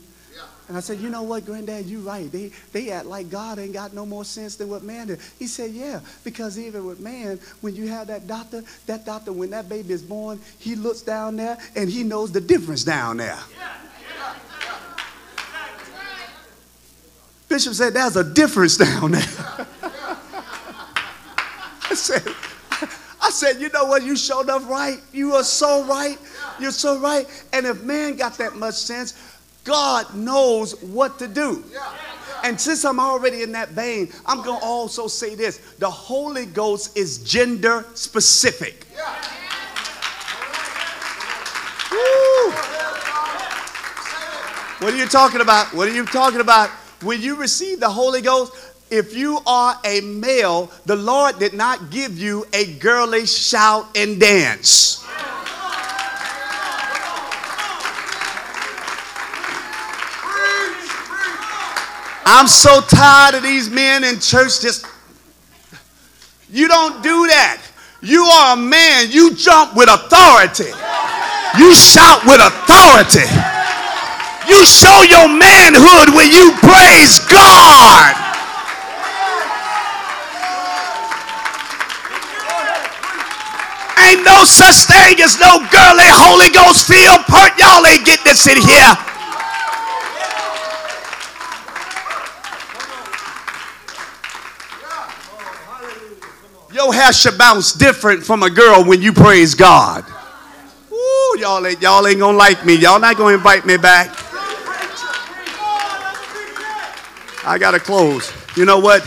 And 0.67 0.77
I 0.77 0.79
said, 0.79 0.99
you 0.99 1.09
know 1.09 1.23
what, 1.23 1.45
Granddad, 1.45 1.85
you're 1.85 2.01
right. 2.01 2.31
They, 2.31 2.51
they 2.71 2.91
act 2.91 3.05
like 3.05 3.29
God 3.29 3.59
ain't 3.59 3.73
got 3.73 3.93
no 3.93 4.05
more 4.05 4.23
sense 4.23 4.55
than 4.55 4.69
what 4.69 4.83
man 4.83 5.07
did. 5.07 5.19
He 5.37 5.47
said, 5.47 5.71
yeah, 5.71 5.99
because 6.23 6.57
even 6.57 6.85
with 6.85 6.99
man, 6.99 7.39
when 7.59 7.75
you 7.75 7.87
have 7.89 8.07
that 8.07 8.25
doctor, 8.25 8.63
that 8.85 9.05
doctor, 9.05 9.33
when 9.33 9.49
that 9.49 9.67
baby 9.67 9.91
is 9.93 10.01
born, 10.01 10.39
he 10.59 10.75
looks 10.75 11.01
down 11.01 11.35
there 11.35 11.57
and 11.75 11.89
he 11.89 12.03
knows 12.03 12.31
the 12.31 12.39
difference 12.39 12.83
down 12.85 13.17
there. 13.17 13.39
Bishop 17.49 17.73
said, 17.73 17.93
there's 17.93 18.15
a 18.15 18.23
difference 18.23 18.77
down 18.77 19.11
there. 19.11 19.67
I 21.89 21.93
said, 21.93 22.23
I 23.21 23.29
said, 23.29 23.59
you 23.59 23.67
know 23.69 23.83
what? 23.83 24.03
You 24.03 24.15
showed 24.15 24.47
up 24.47 24.65
right. 24.69 24.99
You 25.11 25.33
are 25.33 25.43
so 25.43 25.83
right. 25.83 26.17
You're 26.61 26.71
so 26.71 26.97
right. 26.99 27.27
And 27.51 27.65
if 27.65 27.83
man 27.83 28.15
got 28.15 28.37
that 28.37 28.55
much 28.55 28.75
sense, 28.75 29.30
God 29.63 30.15
knows 30.15 30.81
what 30.81 31.19
to 31.19 31.27
do. 31.27 31.63
And 32.43 32.59
since 32.59 32.83
I'm 32.85 32.99
already 32.99 33.43
in 33.43 33.51
that 33.51 33.69
vein, 33.69 34.11
I'm 34.25 34.41
going 34.43 34.59
to 34.59 34.65
also 34.65 35.07
say 35.07 35.35
this 35.35 35.57
the 35.77 35.89
Holy 35.89 36.45
Ghost 36.45 36.97
is 36.97 37.19
gender 37.19 37.85
specific. 37.93 38.87
Woo. 41.91 42.51
What 44.79 44.93
are 44.93 44.97
you 44.97 45.05
talking 45.05 45.41
about? 45.41 45.73
What 45.75 45.87
are 45.87 45.93
you 45.93 46.05
talking 46.05 46.41
about? 46.41 46.69
When 47.03 47.21
you 47.21 47.35
receive 47.35 47.79
the 47.79 47.89
Holy 47.89 48.21
Ghost, 48.21 48.53
if 48.89 49.15
you 49.15 49.39
are 49.45 49.79
a 49.85 50.01
male, 50.01 50.71
the 50.85 50.95
Lord 50.95 51.37
did 51.39 51.53
not 51.53 51.91
give 51.91 52.17
you 52.17 52.45
a 52.51 52.73
girlish 52.73 53.31
shout 53.31 53.95
and 53.95 54.19
dance. 54.19 55.00
I'm 62.25 62.47
so 62.47 62.81
tired 62.81 63.35
of 63.35 63.43
these 63.43 63.69
men 63.69 64.03
in 64.03 64.19
church 64.19 64.61
just. 64.61 64.85
You 66.49 66.67
don't 66.67 67.01
do 67.01 67.27
that. 67.27 67.61
You 68.01 68.23
are 68.23 68.53
a 68.53 68.59
man. 68.59 69.09
You 69.09 69.35
jump 69.35 69.75
with 69.75 69.89
authority. 69.89 70.73
You 71.57 71.73
shout 71.73 72.25
with 72.25 72.41
authority. 72.41 73.27
You 74.49 74.65
show 74.65 75.03
your 75.07 75.29
manhood 75.29 76.15
when 76.15 76.27
you 76.31 76.51
praise 76.59 77.19
God. 77.29 78.15
Ain't 84.01 84.25
no 84.25 84.43
such 84.43 84.89
thing 84.89 85.21
as 85.21 85.39
no 85.39 85.61
girly 85.69 86.09
Holy 86.09 86.49
Ghost 86.51 86.87
feel 86.87 87.21
part. 87.29 87.53
Y'all 87.59 87.85
ain't 87.85 88.03
getting 88.03 88.25
this 88.25 88.47
in 88.47 88.57
here. 88.57 89.10
Your 96.81 96.95
hair 96.95 97.13
should 97.13 97.37
bounce 97.37 97.73
different 97.73 98.23
from 98.23 98.41
a 98.41 98.49
girl 98.49 98.83
when 98.83 99.03
you 99.03 99.13
praise 99.13 99.53
God. 99.53 100.03
Ooh, 100.91 101.37
y'all 101.39 101.63
ain't, 101.67 101.79
y'all 101.79 102.07
ain't 102.07 102.17
gonna 102.17 102.35
like 102.35 102.65
me. 102.65 102.73
Y'all 102.73 102.99
not 102.99 103.17
gonna 103.17 103.35
invite 103.35 103.67
me 103.67 103.77
back. 103.77 104.09
I 107.45 107.57
gotta 107.59 107.79
close. 107.79 108.33
You 108.57 108.65
know 108.65 108.79
what? 108.79 109.03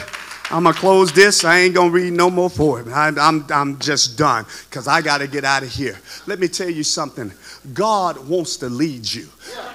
I'm 0.52 0.62
gonna 0.62 0.72
close 0.72 1.10
this. 1.12 1.44
I 1.44 1.58
ain't 1.58 1.74
gonna 1.74 1.90
read 1.90 2.12
no 2.12 2.30
more 2.30 2.48
for 2.48 2.80
it. 2.80 2.86
I'm, 2.86 3.18
I'm, 3.18 3.44
I'm 3.50 3.78
just 3.80 4.16
done 4.16 4.46
because 4.70 4.86
I 4.86 5.02
gotta 5.02 5.26
get 5.26 5.42
out 5.42 5.64
of 5.64 5.68
here. 5.68 5.98
Let 6.28 6.38
me 6.38 6.46
tell 6.46 6.70
you 6.70 6.84
something. 6.84 7.32
God 7.72 8.28
wants 8.28 8.56
to 8.58 8.68
lead 8.68 9.12
you. 9.12 9.26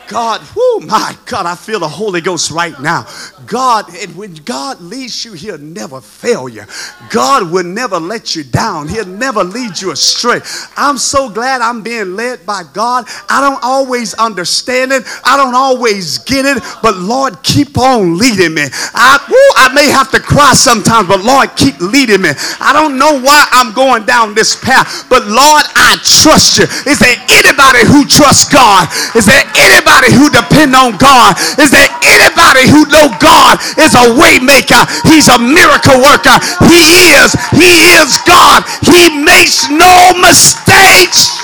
God, 0.10 0.42
oh 0.58 0.84
my 0.88 1.16
God, 1.28 1.46
I 1.46 1.54
feel 1.54 1.80
the 1.80 1.88
Holy 1.88 2.20
Ghost 2.20 2.50
right 2.50 2.78
now. 2.82 3.06
God, 3.46 3.86
and 3.96 4.16
when 4.16 4.34
God 4.34 4.82
leads 4.82 5.24
you, 5.24 5.34
He'll 5.34 5.60
never 5.60 6.02
fail 6.02 6.50
you. 6.50 6.64
God 7.12 7.52
will 7.52 7.64
never 7.64 8.00
let 8.00 8.36
you 8.36 8.44
down. 8.44 8.88
He'll 8.88 9.06
never 9.06 9.44
lead 9.44 9.80
you 9.80 9.92
astray. 9.92 10.40
I'm 10.76 10.98
so 10.98 11.30
glad 11.30 11.62
I'm 11.62 11.84
being 11.84 12.16
led 12.16 12.44
by 12.44 12.64
God. 12.74 13.06
I 13.30 13.40
don't 13.40 13.64
always 13.64 14.16
understand 14.16 14.92
it. 14.92 15.04
I 15.24 15.38
don't 15.38 15.54
always 15.54 16.18
get 16.20 16.46
it, 16.46 16.64
but 16.82 16.98
Lord, 16.98 17.44
keep 17.44 17.78
on 17.78 18.18
leading 18.18 18.56
me. 18.56 18.66
I, 18.96 19.24
woo, 19.30 19.64
I 19.64 19.72
may 19.76 19.92
have 19.92 20.10
to 20.12 20.20
cry 20.20 20.54
sometimes, 20.54 21.08
but 21.08 21.24
Lord, 21.24 21.56
keep 21.56 21.80
leading 21.82 22.24
me. 22.24 22.32
I 22.60 22.74
don't 22.74 22.98
know 22.98 23.20
why 23.22 23.48
I'm 23.52 23.76
going 23.76 24.06
down 24.06 24.34
this 24.34 24.56
path, 24.56 25.06
but 25.08 25.26
Lord, 25.28 25.64
I 25.78 25.98
trust 26.02 26.58
you. 26.58 26.66
Is 26.90 26.98
there 26.98 27.18
anybody 27.30 27.86
who 27.86 28.06
trusts 28.06 28.52
God? 28.52 28.90
Is 29.16 29.28
there 29.28 29.46
anybody 29.60 30.16
who 30.16 30.32
depend 30.32 30.74
on 30.76 30.96
God? 30.98 31.36
Is 31.60 31.70
there 31.72 31.92
anybody 32.08 32.66
who 32.72 32.88
know 32.88 33.12
God 33.20 33.60
is 33.76 33.94
a 33.94 34.16
waymaker? 34.16 34.88
He's 35.06 35.28
a 35.28 35.38
miracle 35.38 36.00
worker. 36.00 36.40
He 36.66 37.14
is. 37.20 37.36
He 37.54 38.00
is 38.00 38.18
God. 38.26 38.64
He 38.82 39.12
makes 39.22 39.70
no 39.70 40.16
mistakes. 40.24 41.40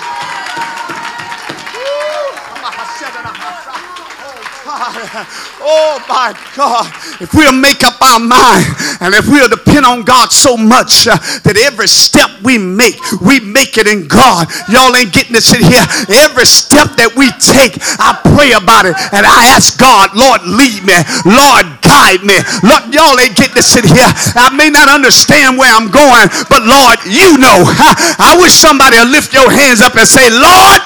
Oh 5.65 5.97
my 6.05 6.29
God. 6.53 6.85
If 7.17 7.33
we'll 7.33 7.57
make 7.57 7.81
up 7.81 7.97
our 7.97 8.21
mind 8.21 8.69
and 9.01 9.17
if 9.17 9.25
we'll 9.25 9.49
depend 9.49 9.81
on 9.81 10.05
God 10.05 10.29
so 10.29 10.53
much 10.53 11.09
uh, 11.09 11.17
that 11.41 11.57
every 11.57 11.89
step 11.89 12.29
we 12.45 12.61
make, 12.61 13.01
we 13.17 13.41
make 13.41 13.81
it 13.81 13.89
in 13.89 14.05
God. 14.05 14.45
Y'all 14.69 14.93
ain't 14.93 15.09
getting 15.09 15.33
this 15.33 15.49
in 15.57 15.65
here. 15.65 15.81
Every 16.21 16.45
step 16.45 16.93
that 17.01 17.17
we 17.17 17.33
take, 17.41 17.81
I 17.97 18.13
pray 18.37 18.53
about 18.53 18.85
it 18.85 18.93
and 19.09 19.25
I 19.25 19.57
ask 19.57 19.73
God, 19.81 20.13
Lord, 20.13 20.45
lead 20.45 20.85
me. 20.85 21.01
Lord, 21.25 21.65
guide 21.81 22.21
me. 22.21 22.37
Lord, 22.61 22.93
y'all 22.93 23.17
ain't 23.17 23.33
getting 23.33 23.57
this 23.57 23.73
in 23.73 23.89
here. 23.89 24.11
I 24.37 24.53
may 24.53 24.69
not 24.69 24.85
understand 24.85 25.57
where 25.57 25.73
I'm 25.73 25.89
going, 25.89 26.29
but 26.45 26.61
Lord, 26.61 27.01
you 27.09 27.41
know. 27.41 27.65
I 28.21 28.37
wish 28.37 28.53
somebody 28.53 29.01
would 29.01 29.09
lift 29.09 29.33
your 29.33 29.49
hands 29.49 29.81
up 29.81 29.97
and 29.97 30.05
say, 30.05 30.29
Lord, 30.29 30.85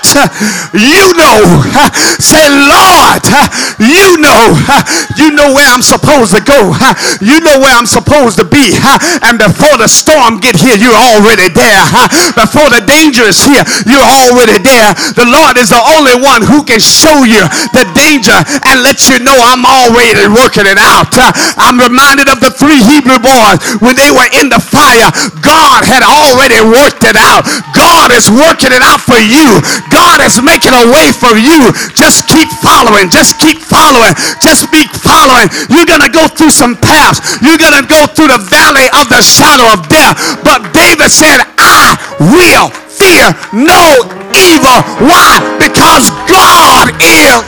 you 0.72 1.04
know. 1.20 1.68
Say, 2.20 2.48
Lord, 2.48 3.24
you 3.80 4.20
know. 4.24 4.69
You 5.18 5.32
know 5.36 5.54
where 5.54 5.68
I'm 5.68 5.82
supposed 5.84 6.36
to 6.36 6.42
go. 6.42 6.74
You 7.22 7.40
know 7.42 7.60
where 7.60 7.74
I'm 7.76 7.88
supposed 7.90 8.38
to 8.40 8.46
be. 8.46 8.76
And 9.26 9.38
before 9.38 9.76
the 9.78 9.88
storm 9.88 10.40
get 10.40 10.56
here, 10.56 10.76
you're 10.76 10.98
already 10.98 11.50
there. 11.52 11.84
Before 12.36 12.70
the 12.72 12.84
danger 12.86 13.26
is 13.28 13.42
here, 13.42 13.64
you're 13.86 14.10
already 14.26 14.60
there. 14.62 14.92
The 15.16 15.28
Lord 15.28 15.58
is 15.58 15.70
the 15.70 15.82
only 15.98 16.18
one 16.20 16.42
who 16.44 16.64
can 16.64 16.80
show 16.82 17.24
you 17.24 17.44
the 17.76 17.86
danger 17.96 18.36
and 18.68 18.82
let 18.84 19.08
you 19.08 19.20
know 19.22 19.36
I'm 19.36 19.64
already 19.66 20.28
working 20.28 20.66
it 20.68 20.80
out. 20.80 21.12
I'm 21.60 21.80
reminded 21.80 22.30
of 22.30 22.40
the 22.40 22.52
three 22.52 22.80
Hebrew 22.82 23.20
boys 23.20 23.60
when 23.80 23.96
they 23.96 24.12
were 24.12 24.28
in 24.36 24.50
the 24.50 24.60
fire. 24.60 25.12
God 25.44 25.86
had 25.86 26.04
already 26.04 26.60
worked 26.64 27.06
it 27.06 27.16
out. 27.16 27.46
God 27.72 28.12
is 28.12 28.28
working 28.32 28.74
it 28.74 28.84
out 28.84 29.02
for 29.04 29.20
you. 29.20 29.62
God 29.94 30.20
is 30.24 30.42
making 30.42 30.74
a 30.76 30.86
way 30.90 31.12
for 31.14 31.36
you. 31.38 31.72
Just 31.96 32.28
keep 32.28 32.50
following. 32.60 33.10
Just 33.10 33.40
keep 33.40 33.60
following. 33.62 34.14
Just 34.42 34.59
be 34.68 34.84
following. 35.00 35.48
You're 35.72 35.88
going 35.88 36.04
to 36.04 36.12
go 36.12 36.28
through 36.28 36.52
some 36.52 36.76
paths. 36.76 37.24
You're 37.40 37.60
going 37.60 37.80
to 37.80 37.88
go 37.88 38.04
through 38.12 38.36
the 38.36 38.42
valley 38.52 38.88
of 39.00 39.08
the 39.08 39.24
shadow 39.24 39.72
of 39.72 39.88
death. 39.88 40.20
But 40.44 40.76
David 40.76 41.12
said, 41.12 41.48
I 41.56 41.96
will 42.20 42.68
fear 42.92 43.32
no 43.56 44.04
evil. 44.36 44.80
Why? 45.08 45.40
Because 45.56 46.12
God 46.28 46.92
is. 47.00 47.40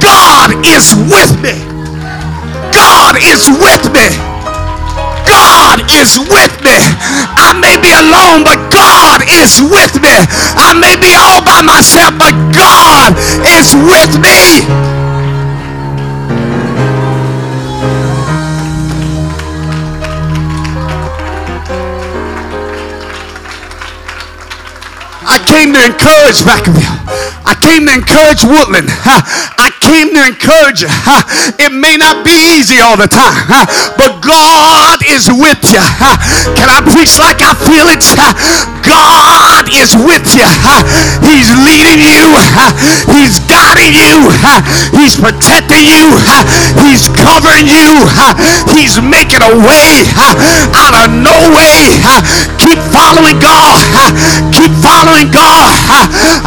God 0.00 0.50
is 0.64 0.94
with 0.96 1.32
me. 1.42 1.56
God 2.72 3.16
is 3.20 3.48
with 3.48 3.92
me. 3.92 4.29
God 5.30 5.78
is 5.94 6.18
with 6.18 6.54
me. 6.66 6.74
I 7.38 7.54
may 7.54 7.78
be 7.78 7.94
alone, 7.94 8.42
but 8.42 8.58
God 8.74 9.22
is 9.30 9.62
with 9.62 9.94
me. 10.02 10.10
I 10.58 10.74
may 10.74 10.98
be 10.98 11.14
all 11.14 11.38
by 11.46 11.62
myself, 11.62 12.18
but 12.18 12.34
God 12.50 13.14
is 13.46 13.70
with 13.70 14.18
me. 14.18 14.66
I 25.22 25.38
came 25.46 25.72
to 25.74 25.84
encourage 25.84 26.42
Vacaville. 26.42 26.98
I 27.46 27.54
came 27.62 27.86
to 27.86 27.94
encourage 27.94 28.42
Woodland. 28.42 28.88
I 29.62 29.70
came 29.90 30.14
to 30.14 30.22
encourage 30.22 30.86
you. 30.86 30.92
It 31.58 31.74
may 31.74 31.98
not 31.98 32.22
be 32.22 32.30
easy 32.54 32.78
all 32.78 32.94
the 32.94 33.10
time, 33.10 33.34
but 33.98 34.22
God 34.22 35.02
is 35.02 35.26
with 35.26 35.58
you. 35.66 35.82
Can 36.54 36.70
I 36.70 36.78
preach 36.94 37.18
like 37.18 37.42
I 37.42 37.58
feel 37.58 37.90
it? 37.90 38.06
God 38.86 39.66
is 39.74 39.98
with 39.98 40.22
you. 40.30 40.46
He's 41.26 41.50
leading 41.66 42.06
you. 42.06 42.22
He's 43.18 43.39
guiding 43.60 43.92
you. 43.92 44.32
He's 44.96 45.20
protecting 45.20 45.84
you. 45.84 46.08
He's 46.80 47.12
covering 47.12 47.68
you. 47.68 47.92
He's 48.72 48.96
making 49.04 49.44
a 49.44 49.52
way 49.60 50.08
out 50.72 50.96
of 50.96 51.12
no 51.12 51.36
way. 51.52 52.00
Keep 52.56 52.80
following 52.88 53.36
God. 53.36 53.84
Keep 54.56 54.72
following 54.80 55.28
God. 55.28 55.76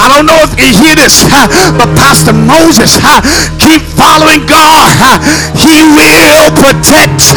I 0.01 0.09
don't 0.09 0.25
know 0.25 0.41
if 0.41 0.57
you 0.57 0.73
hear 0.73 0.97
this, 0.97 1.21
but 1.77 1.93
Pastor 1.93 2.33
Moses 2.33 2.97
Keep 3.59 3.83
following 3.95 4.45
God. 4.45 4.91
He 5.55 5.85
will 5.85 6.51
protect. 6.57 7.31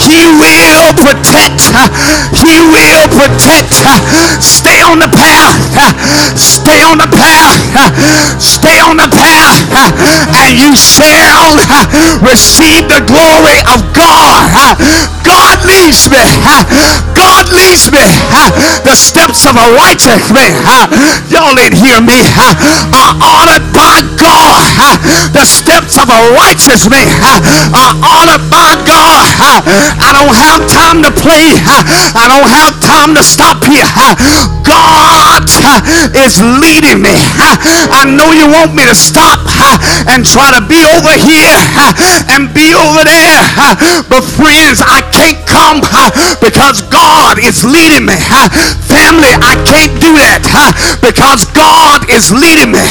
He 0.00 0.24
will 0.24 0.90
protect. 0.96 1.60
He 2.40 2.56
will 2.62 3.04
protect. 3.12 3.74
Stay 4.40 4.80
on 4.80 4.98
the 4.98 5.10
path. 5.12 6.38
Stay 6.38 6.82
on 6.82 6.98
the 6.98 7.10
path. 7.10 7.60
Stay 8.40 8.80
on 8.80 8.96
the 8.96 9.07
path. 9.10 9.64
And 10.38 10.56
you 10.56 10.72
shall 10.76 11.56
receive 12.24 12.88
the 12.88 13.02
glory 13.06 13.58
of 13.68 13.82
God. 13.92 14.78
God 15.24 15.58
leads 15.64 16.08
me. 16.08 16.24
God 17.14 17.44
leads 17.52 17.90
me. 17.92 18.06
The 18.84 18.96
steps 18.96 19.44
of 19.44 19.56
a 19.56 19.68
righteous 19.76 20.32
man. 20.32 20.56
Y'all 21.28 21.54
didn't 21.54 21.78
hear 21.78 22.00
me. 22.00 22.20
Are 22.96 23.14
honored 23.20 23.66
by 23.72 24.00
God. 24.16 24.72
The 25.32 25.44
steps 25.44 25.98
of 26.00 26.08
a 26.08 26.20
righteous 26.34 26.88
man 26.88 27.08
are 27.74 27.94
honored 28.00 28.44
by 28.50 28.74
God. 28.88 29.28
I 30.00 30.10
don't 30.16 30.34
have 30.34 30.64
time 30.70 31.02
to 31.04 31.12
play. 31.12 31.52
I 32.16 32.24
don't 32.26 32.48
have 32.48 32.80
time 32.80 33.14
to 33.14 33.22
stop 33.22 33.64
here. 33.64 33.86
God 34.64 35.44
is 36.16 36.40
leading 36.40 37.02
me. 37.02 37.16
I 37.92 38.04
know 38.08 38.32
you 38.32 38.48
want 38.48 38.74
me 38.74 38.84
to 38.84 38.94
stop 38.98 39.46
and 40.10 40.26
try 40.26 40.50
to 40.50 40.62
be 40.66 40.82
over 40.82 41.14
here 41.14 41.54
and 42.34 42.50
be 42.50 42.74
over 42.74 43.06
there. 43.06 43.42
But 44.10 44.26
friends, 44.26 44.82
I 44.82 45.00
can't 45.14 45.38
come 45.46 45.80
because 46.42 46.82
God 46.90 47.38
is 47.38 47.62
leading 47.62 48.06
me. 48.10 48.18
Family, 48.90 49.30
I 49.38 49.54
can't 49.62 49.94
do 50.02 50.18
that 50.18 50.42
because 50.98 51.46
God 51.54 52.10
is 52.10 52.34
leading 52.34 52.74
me. 52.74 52.82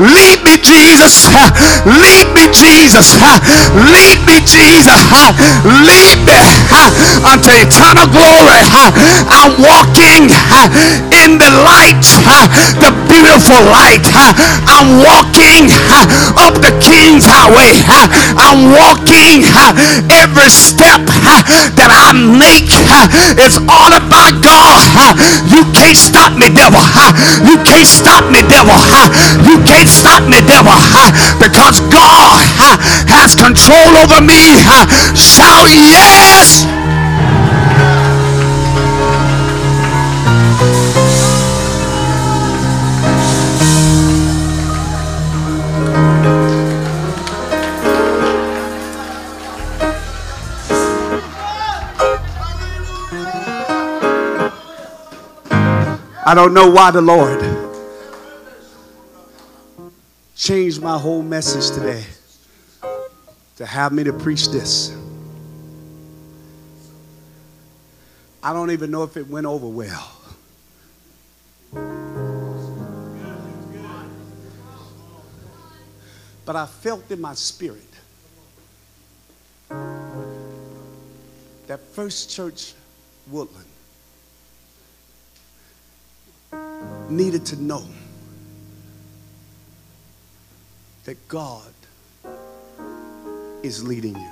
Lead 0.00 0.40
me, 0.46 0.56
Jesus. 0.62 1.28
Lead 1.84 2.32
me, 2.32 2.48
Jesus. 2.54 3.18
Lead 3.92 4.18
me, 4.24 4.40
Jesus. 4.46 5.02
Lead 5.84 6.18
me 6.24 6.40
unto 7.28 7.52
eternal 7.52 8.08
glory. 8.08 8.64
I'm 9.28 9.58
walking 9.60 10.30
in 11.12 11.36
the 11.36 11.50
light, 11.66 12.00
the 12.80 12.90
beautiful 13.10 13.60
light. 13.68 14.06
I'm 14.70 15.02
walking 15.02 15.33
up 16.38 16.54
the 16.62 16.70
King's 16.78 17.26
Highway. 17.26 17.82
I'm 18.38 18.70
walking 18.70 19.42
every 20.10 20.50
step 20.50 21.02
that 21.74 21.90
I 21.90 22.14
make 22.14 22.70
It's 23.42 23.58
all 23.66 23.90
about 23.90 24.38
God. 24.38 25.18
You 25.50 25.66
can't 25.74 25.98
stop 25.98 26.38
me, 26.38 26.54
devil. 26.54 26.82
You 27.42 27.58
can't 27.66 27.88
stop 27.88 28.30
me, 28.30 28.46
devil. 28.46 28.78
You 29.42 29.58
can't 29.66 29.90
stop 29.90 30.22
me, 30.30 30.38
devil. 30.46 30.78
Because 31.42 31.82
God 31.90 32.46
has 33.10 33.34
control 33.34 33.90
over 34.06 34.22
me. 34.22 34.62
Shout 35.18 35.66
yes. 35.74 36.83
I 56.34 56.36
don't 56.36 56.52
know 56.52 56.68
why 56.68 56.90
the 56.90 57.00
Lord 57.00 57.40
changed 60.34 60.82
my 60.82 60.98
whole 60.98 61.22
message 61.22 61.70
today 61.70 62.04
to 63.54 63.64
have 63.64 63.92
me 63.92 64.02
to 64.02 64.12
preach 64.12 64.48
this. 64.48 64.90
I 68.42 68.52
don't 68.52 68.72
even 68.72 68.90
know 68.90 69.04
if 69.04 69.16
it 69.16 69.28
went 69.28 69.46
over 69.46 69.68
well. 69.68 70.12
But 76.44 76.56
I 76.56 76.66
felt 76.66 77.08
in 77.12 77.20
my 77.20 77.34
spirit 77.34 77.86
that 81.68 81.78
First 81.92 82.28
Church 82.28 82.74
Woodland 83.30 83.68
needed 87.10 87.46
to 87.46 87.62
know 87.62 87.84
that 91.04 91.28
God 91.28 91.72
is 93.62 93.82
leading 93.82 94.16
you. 94.16 94.30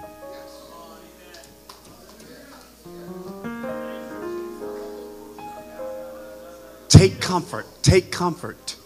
Take 6.88 7.20
comfort. 7.20 7.66
Take 7.82 8.12
comfort. 8.12 8.76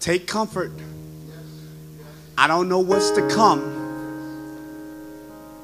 Take 0.00 0.26
comfort. 0.26 0.72
I 2.36 2.46
don't 2.46 2.68
know 2.68 2.80
what's 2.80 3.10
to 3.12 3.28
come. 3.28 3.62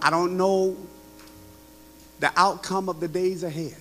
I 0.01 0.09
don't 0.11 0.37
know 0.37 0.77
the 2.21 2.33
outcome 2.37 2.89
of 2.89 3.01
the 3.01 3.09
days 3.09 3.43
ahead. 3.43 3.77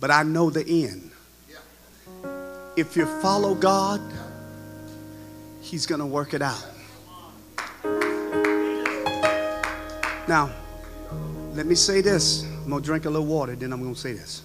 But 0.00 0.10
I 0.10 0.22
know 0.22 0.50
the 0.50 0.64
end. 0.66 1.10
If 2.76 2.96
you 2.96 3.06
follow 3.20 3.54
God, 3.54 4.00
He's 5.60 5.86
going 5.86 6.00
to 6.00 6.06
work 6.06 6.34
it 6.34 6.42
out. 6.42 6.66
Now, 10.26 10.50
let 11.54 11.66
me 11.66 11.74
say 11.74 12.00
this. 12.00 12.42
I'm 12.42 12.70
going 12.70 12.82
to 12.82 12.86
drink 12.86 13.04
a 13.04 13.10
little 13.10 13.26
water, 13.26 13.54
then 13.54 13.72
I'm 13.72 13.82
going 13.82 13.94
to 13.94 14.00
say 14.00 14.12
this. 14.12 14.42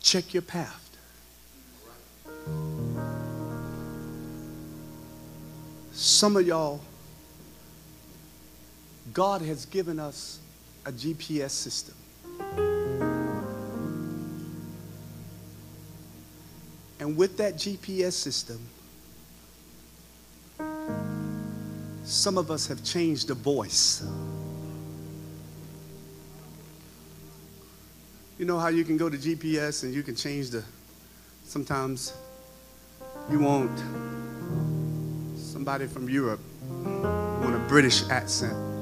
Check 0.00 0.32
your 0.32 0.42
path. 0.42 0.84
Some 5.92 6.36
of 6.36 6.46
y'all, 6.46 6.80
God 9.12 9.42
has 9.42 9.64
given 9.66 9.98
us 9.98 10.40
a 10.84 10.92
GPS 10.92 11.50
system. 11.50 11.94
And 17.00 17.16
with 17.16 17.36
that 17.36 17.54
GPS 17.54 18.12
system, 18.12 18.58
some 22.04 22.38
of 22.38 22.50
us 22.50 22.66
have 22.66 22.82
changed 22.82 23.28
the 23.28 23.34
voice. 23.34 24.02
You 28.38 28.44
know 28.44 28.58
how 28.58 28.68
you 28.68 28.84
can 28.84 28.96
go 28.96 29.08
to 29.08 29.16
GPS 29.16 29.84
and 29.84 29.92
you 29.92 30.02
can 30.02 30.14
change 30.14 30.50
the, 30.50 30.64
sometimes 31.44 32.14
you 33.30 33.40
want 33.40 33.78
somebody 35.36 35.86
from 35.86 36.08
Europe, 36.08 36.40
you 36.70 37.00
want 37.42 37.54
a 37.54 37.64
British 37.68 38.08
accent. 38.10 38.77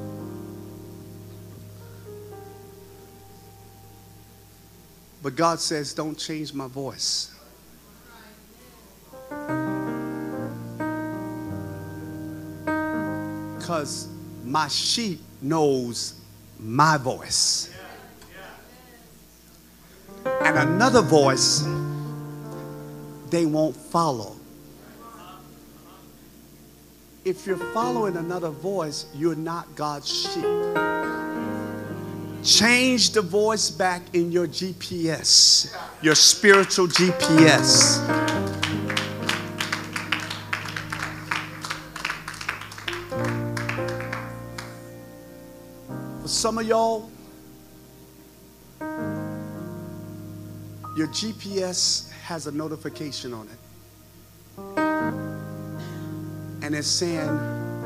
But 5.26 5.34
God 5.34 5.58
says, 5.58 5.92
don't 5.92 6.16
change 6.16 6.54
my 6.54 6.68
voice. 6.68 7.34
Because 13.58 14.06
my 14.44 14.68
sheep 14.68 15.18
knows 15.42 16.14
my 16.60 16.96
voice. 16.96 17.74
And 20.24 20.58
another 20.58 21.02
voice 21.02 21.66
they 23.28 23.46
won't 23.46 23.74
follow. 23.74 24.36
If 27.24 27.48
you're 27.48 27.56
following 27.74 28.16
another 28.16 28.50
voice, 28.50 29.06
you're 29.12 29.34
not 29.34 29.74
God's 29.74 30.08
sheep. 30.08 30.44
Change 32.46 33.10
the 33.10 33.22
voice 33.22 33.70
back 33.70 34.02
in 34.12 34.30
your 34.30 34.46
GPS, 34.46 35.76
your 36.00 36.14
spiritual 36.14 36.86
GPS. 36.86 37.98
For 46.22 46.28
some 46.28 46.58
of 46.58 46.66
y'all, 46.68 47.10
your 50.96 51.08
GPS 51.08 52.12
has 52.12 52.46
a 52.46 52.52
notification 52.52 53.34
on 53.34 53.48
it. 53.48 53.58
And 56.62 56.76
it's 56.76 56.86
saying 56.86 57.26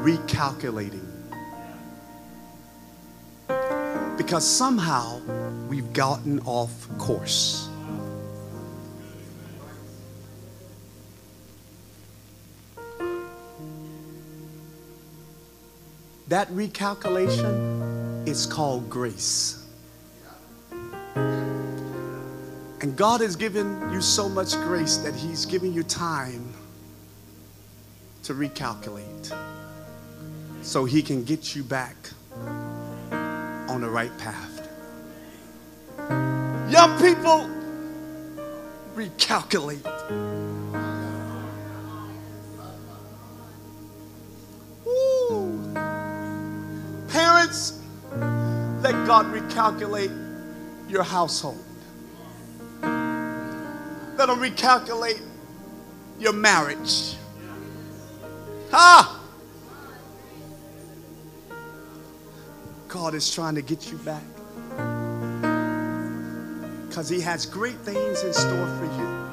recalculating. 0.02 1.09
Because 4.20 4.46
somehow 4.46 5.18
we've 5.70 5.94
gotten 5.94 6.40
off 6.40 6.86
course. 6.98 7.70
That 16.28 16.48
recalculation 16.48 18.28
is 18.28 18.44
called 18.44 18.90
grace. 18.90 19.66
And 21.14 22.94
God 22.96 23.22
has 23.22 23.36
given 23.36 23.90
you 23.90 24.02
so 24.02 24.28
much 24.28 24.52
grace 24.52 24.98
that 24.98 25.14
He's 25.14 25.46
giving 25.46 25.72
you 25.72 25.82
time 25.82 26.52
to 28.24 28.34
recalculate 28.34 29.34
so 30.60 30.84
He 30.84 31.00
can 31.00 31.24
get 31.24 31.56
you 31.56 31.62
back 31.62 31.96
on 33.70 33.80
the 33.80 33.88
right 33.88 34.16
path. 34.18 34.68
Young 36.68 36.98
people, 36.98 37.48
recalculate. 38.96 39.84
Parents, 47.08 47.80
let 48.82 49.06
God 49.06 49.26
recalculate 49.26 50.10
your 50.88 51.04
household. 51.04 51.64
Let 52.82 54.28
Him 54.28 54.40
recalculate 54.40 55.22
your 56.18 56.32
marriage. 56.32 57.14
Ah! 58.72 59.09
God 62.90 63.14
is 63.14 63.32
trying 63.32 63.54
to 63.54 63.62
get 63.62 63.92
you 63.92 63.98
back. 63.98 64.24
Because 66.88 67.08
He 67.08 67.20
has 67.20 67.46
great 67.46 67.76
things 67.78 68.24
in 68.24 68.32
store 68.32 68.66
for 68.78 68.84
you. 68.84 69.30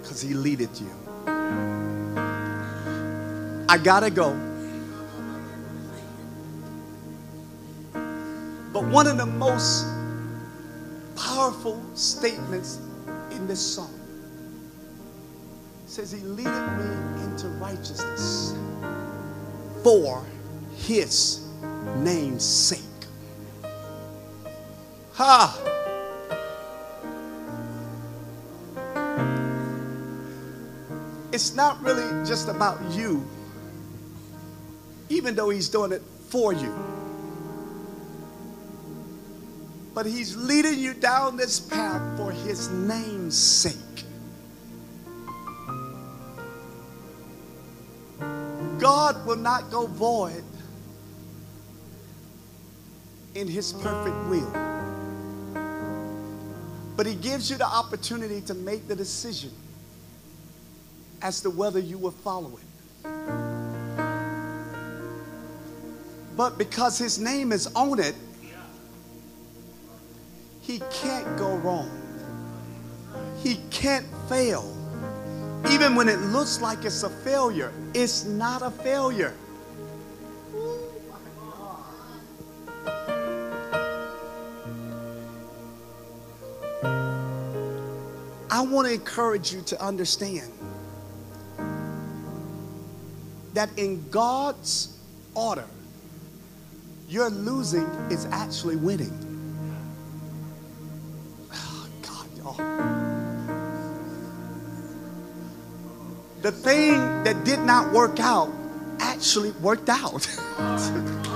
Because 0.00 0.22
He 0.22 0.32
leadeth 0.32 0.80
you. 0.80 0.90
I 3.68 3.76
gotta 3.76 4.10
go. 4.10 4.32
But 8.72 8.84
one 8.84 9.06
of 9.06 9.18
the 9.18 9.26
most 9.26 9.84
powerful 11.14 11.84
statements 11.94 12.78
in 13.32 13.46
this 13.46 13.60
song 13.60 13.92
says, 15.84 16.10
He 16.10 16.20
leadeth 16.20 16.78
me 16.78 17.24
into 17.24 17.48
righteousness 17.60 18.54
for 19.82 20.24
His 20.74 21.41
name's 21.96 22.44
sake. 22.44 22.80
Ha! 25.14 25.58
It's 31.32 31.54
not 31.54 31.82
really 31.82 32.26
just 32.26 32.48
about 32.48 32.78
you, 32.92 33.26
even 35.08 35.34
though 35.34 35.48
He's 35.50 35.68
doing 35.68 35.92
it 35.92 36.02
for 36.28 36.52
you. 36.52 36.74
But 39.94 40.06
He's 40.06 40.36
leading 40.36 40.78
you 40.78 40.94
down 40.94 41.36
this 41.36 41.58
path 41.58 42.18
for 42.18 42.32
His 42.32 42.68
name's 42.70 43.36
sake. 43.36 43.76
God 48.78 49.24
will 49.26 49.36
not 49.36 49.70
go 49.70 49.86
void 49.86 50.42
in 53.42 53.48
His 53.48 53.72
perfect 53.74 54.16
will. 54.28 54.50
But 56.96 57.06
He 57.06 57.14
gives 57.16 57.50
you 57.50 57.58
the 57.58 57.66
opportunity 57.66 58.40
to 58.42 58.54
make 58.54 58.88
the 58.88 58.96
decision 58.96 59.50
as 61.20 61.40
to 61.42 61.50
whether 61.50 61.78
you 61.78 61.98
will 61.98 62.12
follow 62.12 62.56
it. 62.56 62.64
But 66.36 66.56
because 66.56 66.96
His 66.96 67.18
name 67.18 67.52
is 67.52 67.66
on 67.74 67.98
it, 67.98 68.14
He 70.60 70.80
can't 70.90 71.36
go 71.36 71.56
wrong. 71.56 71.90
He 73.42 73.56
can't 73.70 74.06
fail. 74.28 74.64
Even 75.68 75.94
when 75.96 76.08
it 76.08 76.20
looks 76.20 76.60
like 76.60 76.84
it's 76.84 77.02
a 77.02 77.10
failure, 77.10 77.72
it's 77.94 78.24
not 78.24 78.62
a 78.62 78.70
failure. 78.70 79.34
Encourage 88.92 89.52
you 89.52 89.62
to 89.62 89.82
understand 89.82 90.52
that 93.54 93.70
in 93.76 94.08
God's 94.10 94.98
order, 95.34 95.66
your 97.08 97.28
losing 97.28 97.86
is 98.10 98.26
actually 98.26 98.76
winning. 98.76 99.12
Oh, 101.52 101.88
God, 102.02 102.26
y'all. 102.38 102.56
The 106.40 106.52
thing 106.52 106.98
that 107.24 107.44
did 107.44 107.60
not 107.60 107.92
work 107.92 108.18
out 108.20 108.50
actually 109.00 109.50
worked 109.52 109.88
out. 109.88 110.26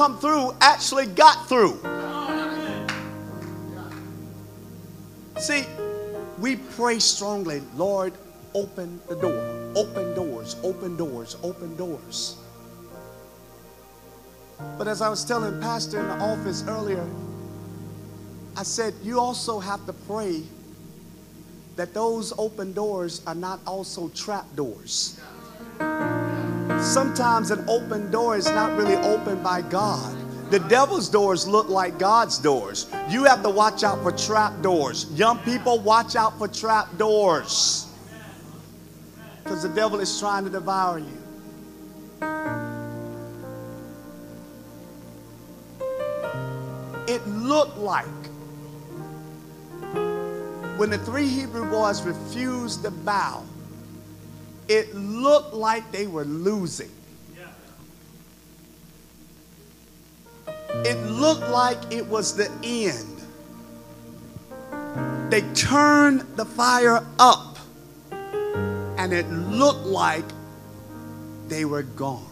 come 0.00 0.16
through 0.16 0.50
actually 0.62 1.04
got 1.04 1.46
through. 1.46 1.78
See, 5.38 5.66
we 6.38 6.56
pray 6.56 6.98
strongly, 6.98 7.60
Lord, 7.76 8.14
open 8.54 8.98
the 9.10 9.16
door, 9.16 9.38
open 9.76 10.14
doors, 10.14 10.56
open 10.62 10.96
doors, 10.96 11.36
open 11.42 11.76
doors. 11.76 12.38
But 14.78 14.88
as 14.88 15.02
I 15.02 15.10
was 15.10 15.22
telling 15.22 15.60
Pastor 15.60 16.00
in 16.00 16.08
the 16.08 16.24
office 16.24 16.64
earlier, 16.66 17.06
I 18.56 18.62
said, 18.62 18.94
you 19.02 19.20
also 19.20 19.60
have 19.60 19.84
to 19.84 19.92
pray 19.92 20.44
that 21.76 21.92
those 21.92 22.32
open 22.38 22.72
doors 22.72 23.20
are 23.26 23.34
not 23.34 23.60
also 23.66 24.08
trap 24.08 24.46
doors. 24.56 25.20
Sometimes 26.82 27.50
an 27.50 27.64
open 27.68 28.10
door 28.10 28.36
is 28.36 28.46
not 28.46 28.76
really 28.76 28.96
opened 28.96 29.42
by 29.42 29.62
God. 29.62 30.16
The 30.50 30.58
devil's 30.60 31.08
doors 31.08 31.46
look 31.46 31.68
like 31.68 31.98
God's 31.98 32.38
doors. 32.38 32.90
You 33.08 33.24
have 33.24 33.42
to 33.42 33.50
watch 33.50 33.84
out 33.84 34.02
for 34.02 34.10
trap 34.10 34.60
doors. 34.62 35.06
Young 35.12 35.38
people, 35.40 35.78
watch 35.78 36.16
out 36.16 36.36
for 36.38 36.48
trap 36.48 36.88
doors. 36.96 37.86
Because 39.44 39.62
the 39.62 39.68
devil 39.68 40.00
is 40.00 40.18
trying 40.18 40.44
to 40.44 40.50
devour 40.50 40.98
you. 40.98 41.20
It 47.06 47.26
looked 47.26 47.76
like 47.76 48.06
when 50.78 50.90
the 50.90 50.98
three 50.98 51.28
Hebrew 51.28 51.68
boys 51.70 52.02
refused 52.02 52.82
to 52.84 52.90
bow, 52.90 53.44
it 54.70 54.94
looked 54.94 55.52
like 55.52 55.90
they 55.90 56.06
were 56.06 56.24
losing. 56.24 56.92
It 60.84 60.96
looked 61.10 61.48
like 61.48 61.92
it 61.92 62.06
was 62.06 62.36
the 62.36 62.48
end. 62.62 63.20
They 65.28 65.40
turned 65.54 66.20
the 66.36 66.44
fire 66.44 67.04
up, 67.18 67.58
and 68.12 69.12
it 69.12 69.28
looked 69.28 69.86
like 69.86 70.24
they 71.48 71.64
were 71.64 71.82
gone. 71.82 72.24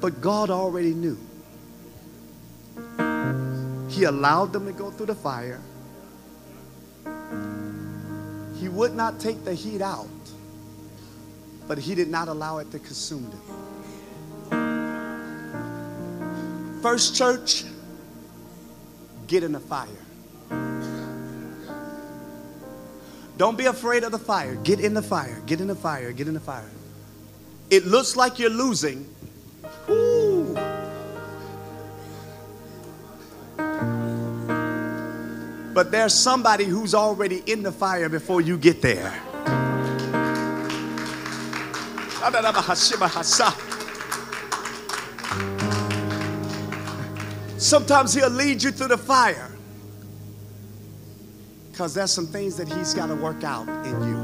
But 0.00 0.20
God 0.20 0.50
already 0.50 0.94
knew. 0.94 1.18
He 3.94 4.02
allowed 4.04 4.52
them 4.52 4.66
to 4.66 4.72
go 4.72 4.90
through 4.90 5.06
the 5.06 5.14
fire. 5.14 5.60
He 8.58 8.68
would 8.68 8.92
not 8.92 9.20
take 9.20 9.44
the 9.44 9.54
heat 9.54 9.80
out, 9.80 10.08
but 11.68 11.78
he 11.78 11.94
did 11.94 12.08
not 12.08 12.26
allow 12.26 12.58
it 12.58 12.72
to 12.72 12.80
consume 12.80 13.30
them. 13.30 13.40
First 16.82 17.14
church, 17.14 17.64
get 19.28 19.44
in 19.44 19.52
the 19.52 19.60
fire. 19.60 19.86
Don't 23.36 23.56
be 23.56 23.66
afraid 23.66 24.02
of 24.02 24.10
the 24.10 24.18
fire. 24.18 24.56
Get 24.56 24.80
in 24.80 24.92
the 24.94 25.02
fire. 25.02 25.40
Get 25.46 25.60
in 25.60 25.68
the 25.68 25.76
fire. 25.76 26.10
Get 26.10 26.26
in 26.26 26.34
the 26.34 26.40
fire. 26.40 26.68
It 27.70 27.86
looks 27.86 28.16
like 28.16 28.40
you're 28.40 28.50
losing. 28.50 29.13
But 35.74 35.90
there's 35.90 36.14
somebody 36.14 36.64
who's 36.64 36.94
already 36.94 37.42
in 37.46 37.64
the 37.64 37.72
fire 37.72 38.08
before 38.08 38.40
you 38.40 38.56
get 38.56 38.80
there. 38.80 39.20
Sometimes 47.58 48.14
he'll 48.14 48.30
lead 48.30 48.62
you 48.62 48.70
through 48.70 48.88
the 48.88 48.96
fire 48.96 49.50
because 51.72 51.92
there's 51.92 52.12
some 52.12 52.28
things 52.28 52.56
that 52.56 52.68
he's 52.72 52.94
got 52.94 53.08
to 53.08 53.16
work 53.16 53.42
out 53.42 53.68
in 53.84 54.00
you. 54.04 54.16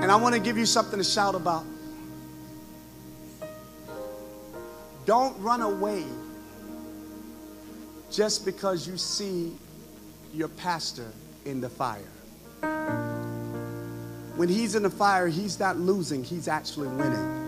And 0.00 0.10
I 0.10 0.16
want 0.16 0.34
to 0.34 0.40
give 0.40 0.56
you 0.56 0.64
something 0.64 0.98
to 0.98 1.04
shout 1.04 1.34
about. 1.34 1.64
Don't 5.04 5.38
run 5.42 5.60
away 5.60 6.04
just 8.14 8.44
because 8.44 8.86
you 8.86 8.96
see 8.96 9.52
your 10.32 10.48
pastor 10.48 11.10
in 11.44 11.60
the 11.60 11.68
fire. 11.68 12.00
When 14.36 14.48
he's 14.48 14.74
in 14.76 14.82
the 14.84 14.90
fire, 14.90 15.26
he's 15.26 15.58
not 15.58 15.76
losing, 15.78 16.22
he's 16.22 16.46
actually 16.46 16.88
winning. 16.88 17.40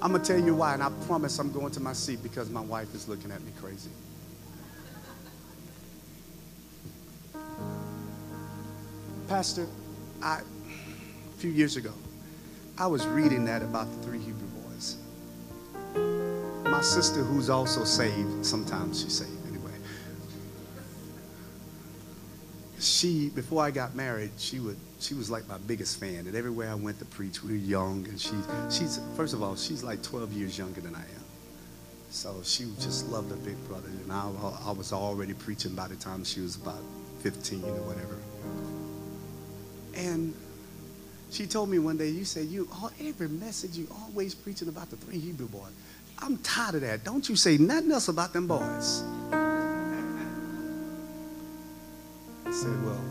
I'm 0.00 0.10
going 0.10 0.22
to 0.22 0.32
tell 0.32 0.44
you 0.44 0.56
why, 0.56 0.74
and 0.74 0.82
I 0.82 0.90
promise 1.06 1.38
I'm 1.38 1.52
going 1.52 1.70
to 1.72 1.80
my 1.80 1.92
seat 1.92 2.22
because 2.22 2.50
my 2.50 2.60
wife 2.60 2.92
is 2.94 3.06
looking 3.08 3.30
at 3.30 3.40
me 3.42 3.52
crazy. 3.60 3.90
Pastor, 9.28 9.68
I, 10.20 10.40
a 10.40 11.38
few 11.38 11.50
years 11.50 11.76
ago, 11.76 11.92
I 12.76 12.88
was 12.88 13.06
reading 13.06 13.44
that 13.44 13.62
about 13.62 13.86
the 13.92 14.06
three 14.08 14.18
Hebrew 14.18 14.48
boys. 14.48 14.96
My 16.72 16.80
sister, 16.80 17.20
who's 17.20 17.50
also 17.50 17.84
saved, 17.84 18.46
sometimes 18.46 19.02
she's 19.02 19.18
saved 19.18 19.46
anyway. 19.46 19.72
She, 22.80 23.28
before 23.28 23.62
I 23.62 23.70
got 23.70 23.94
married, 23.94 24.30
she 24.38 24.58
would, 24.58 24.78
she 24.98 25.12
was 25.12 25.30
like 25.30 25.46
my 25.46 25.58
biggest 25.58 26.00
fan. 26.00 26.26
And 26.26 26.34
everywhere 26.34 26.70
I 26.70 26.74
went 26.74 26.98
to 27.00 27.04
preach, 27.04 27.42
we 27.42 27.50
were 27.50 27.56
young, 27.58 28.06
and 28.08 28.18
she, 28.18 28.32
she's, 28.70 28.98
first 29.16 29.34
of 29.34 29.42
all, 29.42 29.54
she's 29.54 29.82
like 29.82 30.02
12 30.02 30.32
years 30.32 30.56
younger 30.56 30.80
than 30.80 30.94
I 30.94 31.02
am. 31.02 31.24
So 32.08 32.40
she 32.42 32.64
just 32.80 33.06
loved 33.10 33.28
her 33.28 33.36
big 33.36 33.62
brother, 33.68 33.88
and 33.88 34.10
I, 34.10 34.30
I 34.64 34.70
was 34.70 34.94
already 34.94 35.34
preaching 35.34 35.74
by 35.74 35.88
the 35.88 35.96
time 35.96 36.24
she 36.24 36.40
was 36.40 36.56
about 36.56 36.80
15 37.20 37.64
or 37.64 37.66
whatever. 37.82 38.16
And 39.94 40.32
she 41.30 41.46
told 41.46 41.68
me 41.68 41.78
one 41.78 41.98
day, 41.98 42.08
you 42.08 42.24
said 42.24 42.46
you 42.46 42.66
oh, 42.72 42.90
every 42.98 43.28
message 43.28 43.76
you 43.76 43.88
always 44.04 44.34
preaching 44.34 44.68
about 44.68 44.88
the 44.88 44.96
three 44.96 45.18
Hebrew 45.18 45.48
boys. 45.48 45.72
I'm 46.22 46.38
tired 46.38 46.76
of 46.76 46.80
that. 46.82 47.02
Don't 47.02 47.28
you 47.28 47.34
say 47.34 47.58
nothing 47.58 47.90
else 47.90 48.06
about 48.06 48.32
them 48.32 48.46
boys. 48.46 49.02
I 52.46 52.52
said, 52.52 52.84
well, 52.84 53.04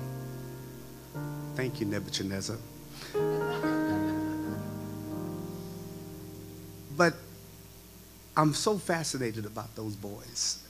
thank 1.56 1.82
you, 1.82 1.88
Nebuchadnezzar. 1.88 2.56
But 6.96 7.14
I'm 8.38 8.54
so 8.54 8.78
fascinated 8.78 9.46
about 9.46 9.76
those 9.76 9.96
boys. 9.96 10.64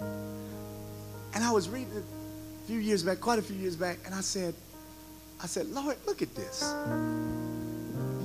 And 0.00 1.42
I 1.44 1.50
was 1.50 1.68
reading 1.68 1.92
a 1.96 2.66
few 2.66 2.78
years 2.78 3.02
back, 3.02 3.20
quite 3.20 3.38
a 3.38 3.42
few 3.42 3.56
years 3.56 3.76
back, 3.76 3.98
and 4.04 4.14
I 4.14 4.20
said, 4.20 4.54
I 5.42 5.46
said, 5.46 5.68
Lord, 5.68 5.96
look 6.06 6.20
at 6.20 6.34
this. 6.34 6.74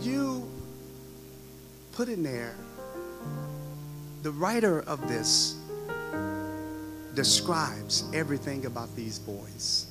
You 0.02 0.50
put 1.94 2.10
in 2.10 2.24
there, 2.24 2.56
the 4.22 4.32
writer 4.32 4.82
of 4.82 5.08
this 5.08 5.56
describes 7.16 8.04
everything 8.14 8.66
about 8.66 8.96
these 8.96 9.20
boys. 9.20 9.88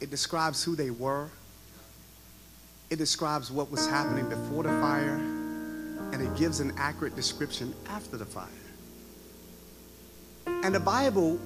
It 0.00 0.10
describes 0.10 0.64
who 0.64 0.74
they 0.74 0.90
were. 0.90 1.28
It 2.90 2.96
describes 2.96 3.50
what 3.50 3.70
was 3.70 3.86
happening 3.88 4.28
before 4.28 4.64
the 4.64 4.70
fire. 4.80 5.16
And 6.12 6.20
it 6.20 6.36
gives 6.36 6.60
an 6.60 6.72
accurate 6.76 7.14
description 7.14 7.74
after 7.88 8.16
the 8.16 8.24
fire. 8.24 8.48
And 10.46 10.74
the 10.74 10.80
Bible 10.80 11.38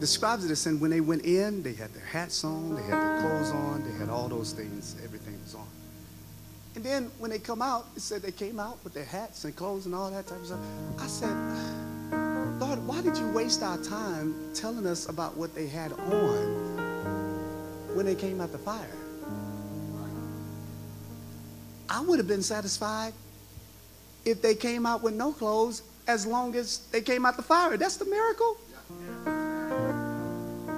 describes 0.00 0.44
it 0.44 0.50
as 0.50 0.60
saying 0.60 0.80
when 0.80 0.90
they 0.90 1.00
went 1.00 1.24
in, 1.24 1.62
they 1.62 1.74
had 1.74 1.92
their 1.92 2.04
hats 2.04 2.42
on, 2.42 2.74
they 2.74 2.82
had 2.82 2.92
their 2.92 3.20
clothes 3.20 3.50
on, 3.50 3.84
they 3.84 3.98
had 3.98 4.08
all 4.08 4.28
those 4.28 4.52
things, 4.52 4.96
everything 5.04 5.38
was 5.42 5.54
on. 5.54 5.66
And 6.74 6.84
then 6.84 7.10
when 7.18 7.30
they 7.30 7.38
come 7.38 7.62
out, 7.62 7.86
it 7.96 8.00
said 8.00 8.22
they 8.22 8.32
came 8.32 8.60
out 8.60 8.82
with 8.84 8.94
their 8.94 9.04
hats 9.04 9.44
and 9.44 9.54
clothes 9.54 9.86
and 9.86 9.94
all 9.94 10.10
that 10.10 10.26
type 10.26 10.38
of 10.38 10.46
stuff. 10.46 10.60
I 10.98 11.06
said, 11.06 11.36
Lord, 12.60 12.86
why 12.86 13.02
did 13.02 13.16
you 13.16 13.28
waste 13.30 13.62
our 13.62 13.78
time 13.78 14.34
telling 14.54 14.86
us 14.86 15.08
about 15.08 15.36
what 15.36 15.54
they 15.54 15.66
had 15.66 15.92
on 15.92 17.94
when 17.94 18.06
they 18.06 18.14
came 18.14 18.40
out 18.40 18.52
the 18.52 18.58
fire? 18.58 18.86
I 21.88 22.00
would 22.00 22.18
have 22.18 22.28
been 22.28 22.42
satisfied 22.42 23.12
if 24.24 24.40
they 24.40 24.54
came 24.54 24.86
out 24.86 25.02
with 25.02 25.14
no 25.14 25.32
clothes 25.32 25.82
as 26.06 26.24
long 26.24 26.54
as 26.54 26.86
they 26.92 27.00
came 27.00 27.26
out 27.26 27.36
the 27.36 27.42
fire. 27.42 27.76
That's 27.76 27.96
the 27.96 28.04
miracle. 28.04 28.56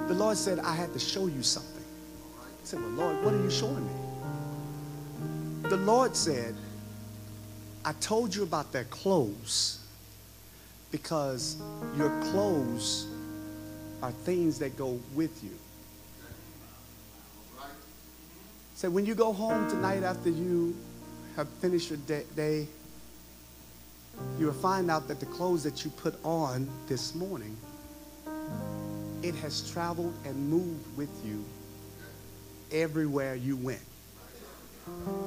The 0.07 0.15
Lord 0.15 0.37
said, 0.37 0.59
I 0.59 0.73
had 0.73 0.91
to 0.93 0.99
show 0.99 1.27
you 1.27 1.43
something. 1.43 1.83
I 2.39 2.65
said, 2.65 2.79
Well, 2.79 2.89
Lord, 2.89 3.23
what 3.23 3.33
are 3.33 3.41
you 3.41 3.51
showing 3.51 3.85
me? 3.85 4.02
The 5.73 5.79
Lord 5.79 6.15
said, 6.15 6.53
I 7.83 7.93
told 7.93 8.35
you 8.35 8.43
about 8.43 8.71
their 8.71 8.83
clothes 8.83 9.79
because 10.91 11.57
your 11.97 12.11
clothes 12.25 13.07
are 14.03 14.11
things 14.11 14.59
that 14.59 14.77
go 14.77 14.99
with 15.15 15.43
you. 15.43 15.57
So 18.75 18.87
when 18.91 19.07
you 19.07 19.15
go 19.15 19.33
home 19.33 19.67
tonight 19.67 20.03
after 20.03 20.29
you 20.29 20.75
have 21.35 21.49
finished 21.49 21.89
your 21.89 21.97
day, 22.35 22.67
you 24.37 24.45
will 24.45 24.53
find 24.53 24.91
out 24.91 25.07
that 25.07 25.19
the 25.19 25.25
clothes 25.25 25.63
that 25.63 25.83
you 25.83 25.89
put 25.89 26.13
on 26.23 26.69
this 26.87 27.15
morning, 27.15 27.57
it 29.23 29.33
has 29.37 29.71
traveled 29.71 30.13
and 30.23 30.35
moved 30.51 30.95
with 30.95 31.09
you 31.25 31.43
everywhere 32.71 33.33
you 33.33 33.57
went. 33.57 33.81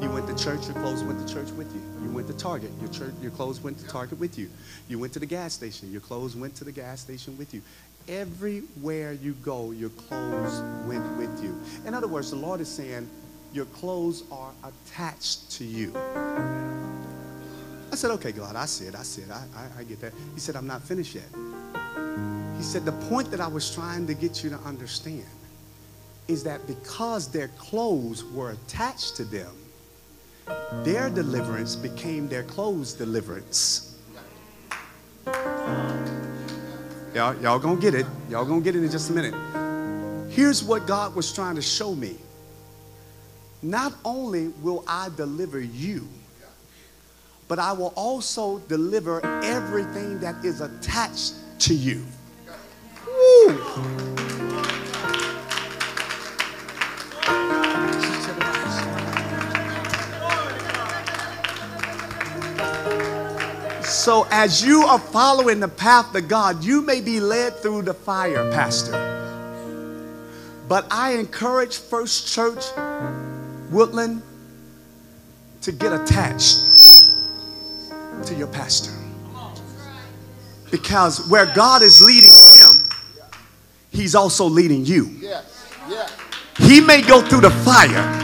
You 0.01 0.11
went 0.11 0.27
to 0.29 0.35
church, 0.35 0.67
your 0.67 0.75
clothes 0.75 1.03
went 1.03 1.27
to 1.27 1.35
church 1.35 1.51
with 1.51 1.75
you. 1.75 1.81
You 2.03 2.11
went 2.11 2.27
to 2.29 2.35
Target, 2.35 2.71
your, 2.81 2.91
church, 2.91 3.13
your 3.23 3.31
clothes 3.31 3.61
went 3.61 3.79
to 3.79 3.87
Target 3.87 4.19
with 4.19 4.39
you. 4.39 4.51
You 4.89 4.99
went 4.99 5.13
to 5.15 5.19
the 5.19 5.27
gas 5.27 5.55
station, 5.55 5.91
your 5.91 6.01
clothes 6.01 6.37
went 6.37 6.55
to 6.57 6.65
the 6.65 6.73
gas 6.73 7.01
station 7.01 7.37
with 7.39 7.55
you. 7.55 7.63
Everywhere 8.09 9.13
you 9.13 9.33
go, 9.35 9.71
your 9.73 9.91
clothes 9.91 10.61
went 10.87 11.17
with 11.17 11.43
you. 11.43 11.59
In 11.87 11.95
other 11.95 12.07
words, 12.07 12.31
the 12.31 12.37
Lord 12.37 12.61
is 12.61 12.69
saying, 12.69 13.09
your 13.53 13.65
clothes 13.67 14.25
are 14.31 14.53
attached 14.65 15.51
to 15.53 15.65
you. 15.65 15.93
I 15.97 17.95
said, 17.95 18.11
okay, 18.13 18.33
God, 18.33 18.57
I 18.57 18.67
see 18.67 18.87
it, 18.87 18.95
I 18.95 19.03
see 19.03 19.23
it, 19.23 19.31
I, 19.31 19.43
I, 19.57 19.81
I 19.81 19.85
get 19.85 20.01
that. 20.01 20.13
He 20.35 20.41
said, 20.41 20.57
I'm 20.57 20.67
not 20.67 20.83
finished 20.83 21.15
yet. 21.15 21.25
He 22.57 22.63
said, 22.63 22.85
the 22.85 22.93
point 23.09 23.31
that 23.31 23.41
I 23.41 23.49
was 23.49 23.75
trying 23.75 24.07
to 24.07 24.15
get 24.15 24.45
you 24.45 24.51
to 24.51 24.59
understand 24.59 25.25
is 26.29 26.43
that 26.45 26.67
because 26.67 27.29
their 27.29 27.49
clothes 27.49 28.25
were 28.25 28.51
attached 28.51 29.17
to 29.17 29.25
them, 29.25 29.55
their 30.85 31.11
deliverance 31.11 31.77
became 31.77 32.29
their 32.29 32.43
clothes' 32.43 32.93
deliverance. 32.93 33.99
Y'all, 37.15 37.35
y'all 37.41 37.59
gonna 37.59 37.81
get 37.81 37.95
it. 37.95 38.07
Y'all 38.29 38.45
gonna 38.45 38.61
get 38.61 38.77
it 38.77 38.85
in 38.85 38.91
just 38.91 39.11
a 39.11 39.13
minute. 39.13 39.35
Here's 40.31 40.63
what 40.63 40.87
God 40.87 41.15
was 41.15 41.33
trying 41.33 41.55
to 41.57 41.63
show 41.63 41.95
me. 41.95 42.17
Not 43.63 43.95
only 44.05 44.49
will 44.63 44.85
I 44.87 45.09
deliver 45.17 45.61
you, 45.61 46.07
but 47.49 47.59
I 47.59 47.73
will 47.73 47.93
also 47.97 48.59
deliver 48.61 49.25
everything 49.43 50.21
that 50.21 50.45
is 50.45 50.61
attached 50.61 51.35
to 51.61 51.75
you. 51.75 52.05
Woo. 53.07 54.16
So, 64.07 64.25
as 64.31 64.65
you 64.65 64.83
are 64.83 65.01
following 65.01 65.59
the 65.59 65.67
path 65.67 66.15
of 66.15 66.29
God, 66.29 66.63
you 66.63 66.81
may 66.81 67.01
be 67.01 67.19
led 67.19 67.57
through 67.57 67.83
the 67.83 67.93
fire, 67.93 68.49
Pastor. 68.53 68.93
But 70.69 70.87
I 70.93 71.15
encourage 71.15 71.77
First 71.77 72.33
Church 72.33 72.67
Woodland 73.73 74.23
to 75.63 75.73
get 75.73 75.93
attached 75.93 76.57
to 78.27 78.35
your 78.37 78.47
pastor. 78.47 78.93
Because 80.71 81.29
where 81.29 81.53
God 81.53 81.83
is 81.83 82.01
leading 82.01 82.31
him, 82.31 82.89
he's 83.91 84.15
also 84.15 84.45
leading 84.45 84.87
you. 84.87 85.07
He 86.59 86.81
may 86.81 87.03
go 87.03 87.23
through 87.23 87.41
the 87.41 87.51
fire. 87.51 88.23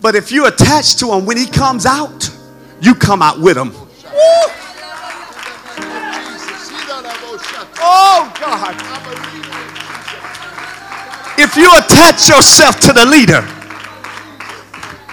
But 0.00 0.14
if 0.14 0.30
you're 0.30 0.46
attached 0.46 1.00
to 1.00 1.12
him, 1.12 1.26
when 1.26 1.36
he 1.36 1.46
comes 1.46 1.84
out, 1.84 2.30
you 2.80 2.94
come 2.94 3.22
out 3.22 3.40
with 3.40 3.56
them. 3.56 3.72
Oh, 7.78 8.32
God. 8.40 8.74
If 11.38 11.56
you 11.56 11.70
attach 11.76 12.28
yourself 12.28 12.80
to 12.80 12.92
the 12.92 13.04
leader, 13.04 13.46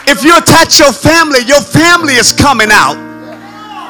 if 0.08 0.24
you 0.24 0.38
attach 0.38 0.80
your 0.80 0.94
family, 0.94 1.40
your 1.46 1.62
family 1.62 2.14
is 2.14 2.32
coming 2.32 2.70
out. 2.72 2.98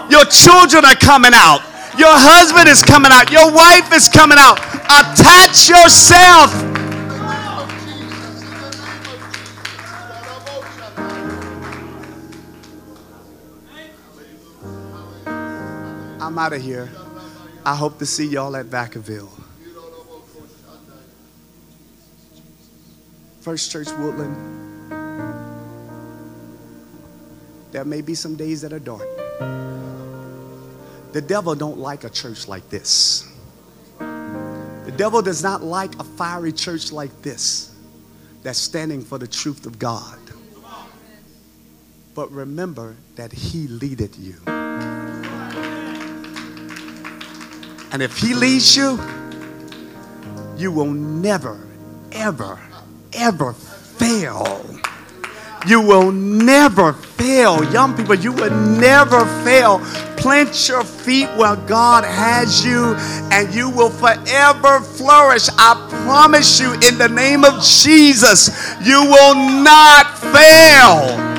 Your 0.10 0.26
children 0.26 0.86
are 0.86 0.96
coming 0.96 1.34
out. 1.34 1.62
Your 1.98 2.14
husband 2.14 2.68
is 2.68 2.82
coming 2.82 3.12
out. 3.12 3.32
Your 3.32 3.52
wife 3.52 3.94
is 3.94 4.10
coming 4.10 4.38
out. 4.40 4.60
Attach 4.90 5.70
yourself. 5.70 6.73
I'm 16.24 16.40
out 16.40 16.54
of 16.54 16.62
here. 16.62 16.90
I 17.66 17.76
hope 17.76 18.00
to 18.00 18.06
see 18.06 18.26
y'all 18.26 18.56
at 18.56 18.68
Vacaville. 18.68 19.30
First 23.42 23.70
Church 23.70 23.90
Woodland. 24.00 24.38
There 27.74 27.84
may 27.84 28.00
be 28.00 28.16
some 28.16 28.38
days 28.38 28.62
that 28.62 28.72
are 28.72 28.80
dark. 28.80 29.06
The 31.12 31.22
devil 31.22 31.56
don't 31.56 31.78
like 31.78 32.06
a 32.06 32.10
church 32.10 32.48
like 32.48 32.70
this. 32.70 33.30
The 34.00 34.94
devil 34.96 35.22
does 35.22 35.44
not 35.44 35.62
like 35.62 36.00
a 36.00 36.06
fiery 36.06 36.54
church 36.54 36.94
like 36.94 37.22
this 37.22 37.76
that's 38.44 38.60
standing 38.60 39.02
for 39.02 39.18
the 39.18 39.28
truth 39.28 39.66
of 39.66 39.78
God. 39.78 40.20
But 42.16 42.32
remember 42.32 42.96
that 43.16 43.34
he 43.34 43.68
leadeth 43.68 44.18
you. 44.18 44.36
And 47.94 48.02
if 48.02 48.18
He 48.18 48.34
leads 48.34 48.76
you, 48.76 49.00
you 50.58 50.72
will 50.72 50.92
never, 50.92 51.60
ever, 52.12 52.60
ever 53.14 53.54
fail. 53.54 54.80
You 55.68 55.80
will 55.80 56.12
never 56.12 56.94
fail. 56.94 57.64
Young 57.72 57.96
people, 57.96 58.16
you 58.16 58.34
will 58.34 58.50
never 58.52 59.26
fail. 59.46 59.80
Plant 60.18 60.68
your 60.68 60.84
feet 60.84 61.30
where 61.38 61.56
God 61.56 62.04
has 62.04 62.66
you, 62.66 62.96
and 63.32 63.54
you 63.54 63.70
will 63.70 63.90
forever 63.92 64.82
flourish. 64.82 65.48
I 65.58 65.76
promise 66.06 66.60
you, 66.60 66.74
in 66.74 66.98
the 66.98 67.10
name 67.10 67.46
of 67.46 67.64
Jesus, 67.64 68.76
you 68.82 69.04
will 69.04 69.36
not 69.36 70.18
fail. 70.18 71.33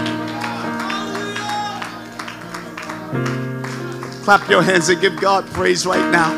Clap 4.25 4.49
your 4.49 4.63
hands 4.63 4.89
and 4.89 4.99
give 5.03 5.21
God 5.21 5.45
praise 5.53 5.85
right 5.85 6.11
now. 6.11 6.33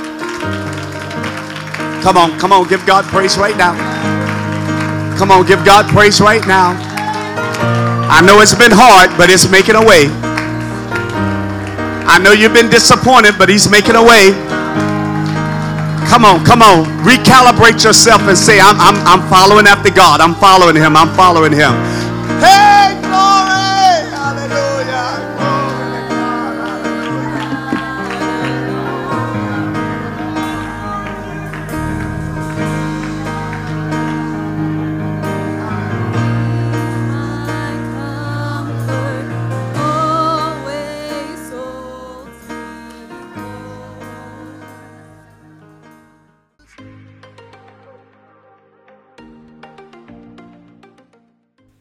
Come 2.03 2.17
on, 2.17 2.37
come 2.37 2.53
on, 2.53 2.67
give 2.67 2.85
God 2.85 3.05
praise 3.05 3.39
right 3.39 3.57
now. 3.57 3.75
Come 5.17 5.31
on, 5.31 5.47
give 5.47 5.65
God 5.65 5.87
praise 5.95 6.21
right 6.21 6.45
now. 6.49 6.75
I 8.11 8.21
know 8.27 8.41
it's 8.41 8.57
been 8.57 8.73
hard, 8.75 9.17
but 9.17 9.31
it's 9.31 9.49
making 9.49 9.77
a 9.77 9.87
way. 9.87 10.11
I 12.11 12.19
know 12.19 12.33
you've 12.33 12.53
been 12.53 12.71
disappointed, 12.71 13.39
but 13.39 13.49
He's 13.49 13.71
making 13.71 13.95
a 13.95 14.03
way. 14.03 14.35
Come 16.11 16.25
on, 16.25 16.45
come 16.45 16.63
on. 16.63 16.87
Recalibrate 17.07 17.85
yourself 17.85 18.23
and 18.23 18.37
say, 18.37 18.59
I'm, 18.59 18.75
I'm, 18.81 18.97
I'm 19.07 19.23
following 19.31 19.67
after 19.69 19.91
God. 19.91 20.21
I'm 20.21 20.35
following 20.35 20.75
Him. 20.75 20.97
I'm 20.97 21.15
following 21.15 21.53
Him. 21.53 21.71
Hey, 22.43 22.86